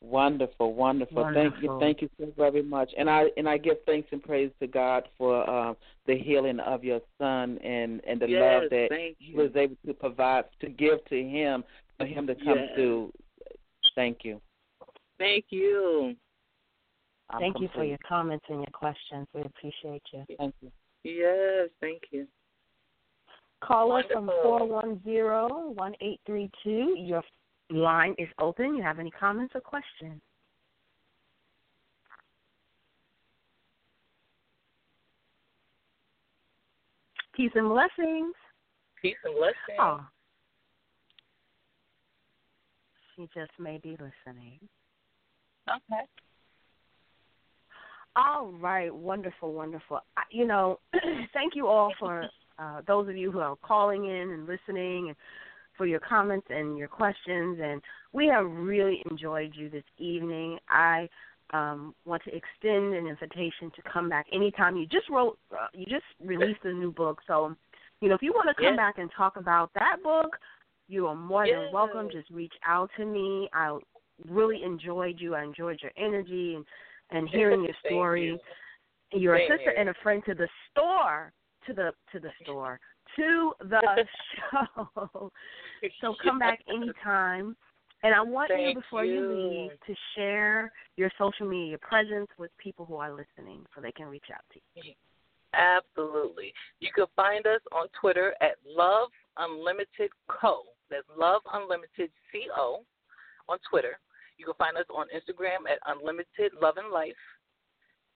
Wonderful, 0.00 0.74
wonderful. 0.74 1.30
Thank 1.32 1.54
you, 1.62 1.78
thank 1.80 2.02
you 2.02 2.10
so 2.18 2.30
very 2.36 2.62
much. 2.62 2.90
And 2.98 3.08
I 3.08 3.24
and 3.36 3.48
I 3.48 3.56
give 3.56 3.78
thanks 3.86 4.08
and 4.12 4.22
praise 4.22 4.50
to 4.60 4.66
God 4.66 5.08
for 5.16 5.48
um, 5.48 5.76
the 6.06 6.18
healing 6.18 6.60
of 6.60 6.84
your 6.84 7.00
son 7.18 7.58
and 7.58 8.02
and 8.06 8.20
the 8.20 8.28
yes, 8.28 8.40
love 8.40 8.70
that 8.70 9.14
he 9.18 9.34
was 9.34 9.50
able 9.56 9.76
to 9.86 9.94
provide 9.94 10.44
to 10.60 10.68
give 10.68 11.04
to 11.06 11.16
him 11.16 11.64
for 11.98 12.06
him 12.06 12.26
to 12.26 12.34
come 12.34 12.58
Yes. 12.58 12.68
through. 12.74 13.12
Thank 13.94 14.18
you. 14.24 14.40
Thank 15.18 15.46
you. 15.50 16.16
I'm 17.30 17.40
Thank 17.40 17.60
you 17.60 17.68
for 17.74 17.84
your 17.84 17.98
comments 18.06 18.44
and 18.48 18.58
your 18.58 18.72
questions. 18.72 19.26
We 19.32 19.40
appreciate 19.40 20.02
you. 20.12 20.24
Thank 20.36 20.54
you. 20.60 20.70
Yes, 21.04 21.70
thank 21.80 22.02
you. 22.10 22.26
Caller 23.60 24.02
from 24.12 24.26
Wonderful. 24.26 25.02
410-1832. 26.28 27.08
Your 27.08 27.22
line 27.70 28.14
is 28.18 28.28
open. 28.38 28.74
You 28.74 28.82
have 28.82 28.98
any 28.98 29.10
comments 29.10 29.54
or 29.54 29.60
questions? 29.60 30.20
Peace 37.34 37.50
and 37.54 37.68
blessings. 37.68 38.34
Peace 39.02 39.16
and 39.24 39.34
blessings. 39.34 39.78
Oh. 39.80 40.00
She 43.16 43.28
just 43.34 43.50
may 43.58 43.78
be 43.78 43.90
listening. 43.90 44.58
Okay. 45.68 46.02
All 48.16 48.52
right, 48.60 48.94
wonderful, 48.94 49.52
wonderful. 49.52 50.00
I, 50.16 50.22
you 50.30 50.46
know, 50.46 50.78
thank 51.32 51.56
you 51.56 51.66
all 51.66 51.92
for 51.98 52.28
uh, 52.58 52.80
those 52.86 53.08
of 53.08 53.16
you 53.16 53.32
who 53.32 53.40
are 53.40 53.56
calling 53.56 54.04
in 54.04 54.30
and 54.30 54.46
listening, 54.46 55.08
and 55.08 55.16
for 55.76 55.86
your 55.86 56.00
comments 56.00 56.46
and 56.50 56.78
your 56.78 56.88
questions. 56.88 57.58
And 57.62 57.82
we 58.12 58.26
have 58.28 58.46
really 58.46 59.02
enjoyed 59.10 59.52
you 59.54 59.70
this 59.70 59.84
evening. 59.98 60.58
I 60.68 61.08
um, 61.52 61.94
want 62.04 62.22
to 62.24 62.30
extend 62.30 62.94
an 62.94 63.06
invitation 63.06 63.70
to 63.76 63.82
come 63.90 64.08
back 64.08 64.26
anytime. 64.32 64.76
You 64.76 64.86
just 64.86 65.08
wrote, 65.10 65.38
uh, 65.52 65.66
you 65.72 65.86
just 65.86 66.04
released 66.24 66.60
a 66.64 66.72
new 66.72 66.92
book, 66.92 67.20
so 67.26 67.54
you 68.00 68.08
know 68.08 68.14
if 68.14 68.22
you 68.22 68.32
want 68.32 68.54
to 68.54 68.62
come 68.62 68.76
back 68.76 68.98
and 68.98 69.10
talk 69.16 69.36
about 69.36 69.70
that 69.74 70.02
book, 70.02 70.36
you 70.88 71.06
are 71.06 71.14
more 71.14 71.46
than 71.46 71.72
welcome. 71.72 72.08
Just 72.10 72.30
reach 72.30 72.52
out 72.66 72.90
to 72.96 73.04
me. 73.04 73.48
I 73.52 73.78
really 74.28 74.62
enjoyed 74.62 75.16
you. 75.18 75.34
I 75.34 75.44
enjoyed 75.44 75.80
your 75.82 75.92
energy 75.96 76.54
and 76.56 76.64
and 77.10 77.28
hearing 77.28 77.62
your 77.62 77.74
story. 77.86 78.26
you. 78.26 78.38
You're 79.12 79.36
a 79.36 79.48
sister 79.48 79.70
and 79.70 79.88
a 79.90 79.94
friend 80.02 80.22
to 80.26 80.34
the 80.34 80.48
store, 80.70 81.32
to 81.66 81.72
the 81.72 81.92
to 82.12 82.18
the 82.18 82.30
store, 82.42 82.80
to 83.16 83.52
the 83.60 84.04
show. 84.50 85.30
So 86.00 86.14
come 86.24 86.38
back 86.38 86.60
anytime. 86.66 87.54
And 88.02 88.14
I 88.14 88.22
want 88.22 88.50
you 88.58 88.74
before 88.74 89.04
you. 89.04 89.14
you. 89.14 89.34
leave 89.34 89.70
to 89.86 89.94
share 90.14 90.72
your 90.96 91.10
social 91.18 91.46
media 91.46 91.76
presence 91.76 92.28
with 92.38 92.50
people 92.56 92.86
who 92.86 92.96
are 92.96 93.10
listening 93.10 93.66
so 93.74 93.82
they 93.82 93.92
can 93.92 94.06
reach 94.06 94.32
out 94.32 94.44
to 94.54 94.60
you. 94.74 94.94
Absolutely. 95.52 96.52
You 96.80 96.90
can 96.94 97.06
find 97.16 97.46
us 97.46 97.60
on 97.72 97.88
Twitter 98.00 98.34
at 98.40 98.56
Love 98.66 99.08
Unlimited 99.36 100.10
Co. 100.28 100.62
That's 100.90 101.06
Love 101.16 101.42
Unlimited 101.52 102.10
Co. 102.54 102.80
on 103.48 103.58
Twitter. 103.68 103.98
You 104.38 104.46
can 104.46 104.54
find 104.54 104.76
us 104.76 104.86
on 104.94 105.06
Instagram 105.14 105.70
at 105.70 105.78
Unlimited 105.86 106.52
Love 106.60 106.76
and 106.76 106.90
Life. 106.90 107.12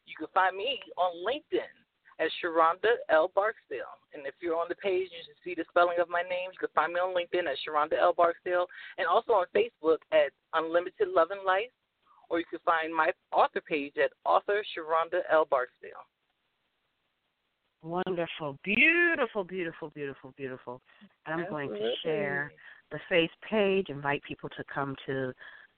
You 0.07 0.15
can 0.19 0.29
find 0.35 0.57
me 0.57 0.81
on 0.97 1.13
LinkedIn 1.25 1.73
as 2.19 2.31
Sheronda 2.43 2.99
L. 3.09 3.31
Barksdale. 3.35 3.99
And 4.15 4.27
if 4.27 4.35
you're 4.41 4.57
on 4.57 4.67
the 4.69 4.75
page, 4.77 5.09
you 5.13 5.23
should 5.25 5.39
see 5.45 5.55
the 5.55 5.65
spelling 5.71 5.99
of 6.01 6.09
my 6.09 6.23
name. 6.23 6.51
You 6.53 6.59
can 6.59 6.75
find 6.75 6.93
me 6.93 7.01
on 7.01 7.15
LinkedIn 7.15 7.51
as 7.51 7.59
Sheronda 7.67 8.01
L. 8.01 8.13
Barksdale 8.13 8.67
and 8.99 9.07
also 9.07 9.33
on 9.33 9.47
Facebook 9.55 9.99
at 10.13 10.33
Unlimited 10.55 11.09
Love 11.09 11.31
and 11.31 11.45
Life. 11.45 11.71
Or 12.31 12.39
you 12.39 12.45
can 12.51 12.59
find 12.65 12.95
my 12.95 13.11
author 13.33 13.61
page 13.61 13.95
at 14.03 14.11
author 14.25 14.63
Sheronda 14.77 15.21
L. 15.31 15.47
Barksdale. 15.49 16.05
Wonderful, 17.83 18.59
beautiful, 18.65 19.45
beautiful, 19.45 19.91
beautiful, 19.91 20.35
beautiful. 20.37 20.83
And 21.27 21.41
I'm 21.41 21.49
going 21.49 21.71
to 21.71 21.93
share 22.03 22.53
the 22.91 22.99
face 23.09 23.31
page, 23.49 23.87
invite 23.89 24.23
people 24.25 24.49
to 24.51 24.65
come 24.73 24.97
to 25.07 25.33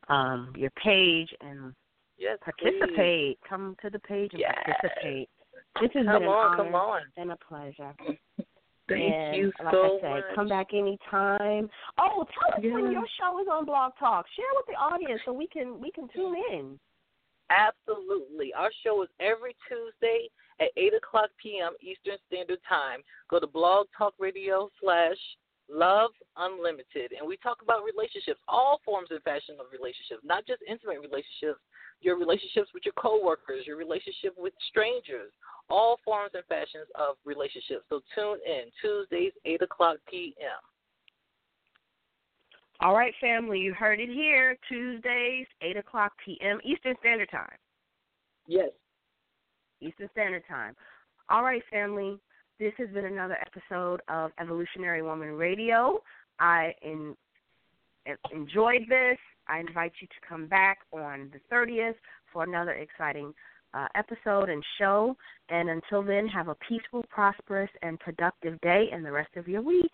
um, 0.09 0.53
your 0.57 0.71
page 0.83 1.29
and 1.41 1.75
Yes, 2.21 2.39
participate. 2.43 3.39
Come 3.49 3.77
to 3.81 3.89
the 3.89 3.99
page 3.99 4.33
and 4.33 4.41
Yes. 4.41 4.55
participate. 4.67 5.31
This 5.81 5.91
has 5.95 6.05
Come 6.07 6.15
been 6.15 6.23
an 6.25 6.29
on, 6.29 6.47
honor 6.53 6.65
come 6.65 6.75
on. 6.75 7.03
and 7.17 7.31
a 7.33 7.37
pleasure. 7.37 7.95
Thank 8.89 9.15
and 9.15 9.37
you 9.37 9.53
like 9.63 9.73
so 9.73 9.99
I 9.99 10.01
said, 10.01 10.11
much. 10.11 10.25
come 10.35 10.49
back 10.49 10.67
anytime. 10.75 11.71
Oh, 11.99 12.27
tell 12.35 12.59
us 12.59 12.65
when 12.65 12.91
your 12.91 13.07
show 13.21 13.41
is 13.41 13.47
on 13.51 13.65
Blog 13.65 13.93
Talk. 14.01 14.27
Share 14.35 14.45
with 14.57 14.67
the 14.67 14.75
audience 14.75 15.21
so 15.25 15.33
we 15.33 15.47
can 15.47 15.81
we 15.81 15.91
can 15.93 16.09
tune 16.15 16.35
in. 16.53 16.79
Absolutely. 17.51 18.53
Our 18.55 18.71
show 18.85 19.03
is 19.03 19.09
every 19.21 19.57
Tuesday 19.69 20.29
at 20.61 20.69
8 20.77 20.95
o'clock 20.95 21.31
p.m. 21.43 21.73
Eastern 21.83 22.19
Standard 22.29 22.59
Time. 22.69 23.01
Go 23.29 23.41
to 23.41 23.47
Blog 23.47 23.87
Talk 23.97 24.15
Radio 24.19 24.71
slash 24.81 25.17
Love 25.69 26.11
Unlimited. 26.37 27.13
And 27.19 27.27
we 27.27 27.37
talk 27.39 27.63
about 27.63 27.83
relationships, 27.85 28.41
all 28.49 28.81
forms 28.85 29.09
and 29.11 29.23
fashion 29.23 29.57
of 29.59 29.67
relationships, 29.73 30.23
not 30.25 30.47
just 30.47 30.63
intimate 30.69 30.99
relationships, 31.01 31.59
your 32.01 32.19
relationships 32.19 32.71
with 32.73 32.85
your 32.85 32.95
coworkers, 32.95 33.67
your 33.67 33.77
relationship 33.77 34.35
with 34.37 34.53
strangers, 34.69 35.33
all 35.69 35.99
forms 36.05 36.33
and 36.35 36.45
fashions 36.49 36.89
of 36.95 37.17
relationships. 37.25 37.85
So 37.89 38.01
tune 38.15 38.39
in 38.47 38.71
Tuesdays, 38.81 39.33
8 39.45 39.63
o'clock 39.63 39.97
p.m. 40.11 40.61
All 42.83 42.95
right, 42.95 43.13
family, 43.21 43.59
you 43.59 43.75
heard 43.75 44.01
it 44.01 44.09
here. 44.09 44.57
Tuesdays, 44.67 45.47
eight 45.61 45.77
o'clock 45.77 46.13
p.m. 46.25 46.59
Eastern 46.65 46.95
Standard 47.01 47.31
Time. 47.31 47.51
Yes. 48.47 48.71
Eastern 49.83 50.09
Standard 50.13 50.45
Time. 50.49 50.75
All 51.29 51.43
right, 51.43 51.63
family. 51.71 52.19
This 52.59 52.73
has 52.79 52.89
been 52.89 53.05
another 53.05 53.37
episode 53.41 54.01
of 54.09 54.31
Evolutionary 54.41 55.03
Woman 55.03 55.33
Radio. 55.33 56.03
I 56.39 56.73
in, 56.81 57.15
enjoyed 58.33 58.83
this. 58.89 59.19
I 59.51 59.59
invite 59.61 59.93
you 60.01 60.07
to 60.07 60.29
come 60.29 60.47
back 60.47 60.79
on 60.93 61.33
the 61.33 61.55
30th 61.55 61.95
for 62.33 62.45
another 62.45 62.73
exciting 62.73 63.35
uh, 63.75 63.87
episode 63.95 64.49
and 64.49 64.63
show. 64.79 65.17
And 65.49 65.69
until 65.69 66.03
then, 66.03 66.29
have 66.29 66.49
a 66.49 66.57
peaceful, 66.69 67.05
prosperous, 67.09 67.71
and 67.83 67.99
productive 67.99 68.61
day 68.61 68.87
and 68.93 69.05
the 69.05 69.13
rest 69.13 69.37
of 69.37 69.49
your 69.49 69.63
week. 69.63 69.91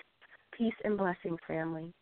Peace 0.56 0.74
and 0.84 0.96
blessings, 0.96 1.38
family. 1.46 1.92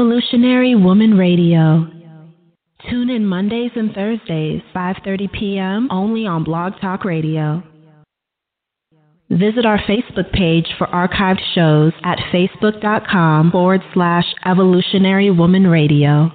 Evolutionary 0.00 0.74
Woman 0.74 1.18
Radio. 1.18 1.86
Tune 2.88 3.10
in 3.10 3.26
Mondays 3.26 3.72
and 3.76 3.92
Thursdays, 3.92 4.62
5:30 4.74 5.30
p.m. 5.30 5.88
only 5.90 6.26
on 6.26 6.42
Blog 6.42 6.72
Talk 6.80 7.04
Radio. 7.04 7.62
Visit 9.28 9.66
our 9.66 9.76
Facebook 9.80 10.32
page 10.32 10.68
for 10.78 10.86
archived 10.86 11.42
shows 11.54 11.92
at 12.02 12.16
facebook.com 12.32 13.50
forward 13.50 13.82
slash 13.92 14.24
evolutionary 14.46 15.30
woman 15.30 15.66
radio. 15.66 16.32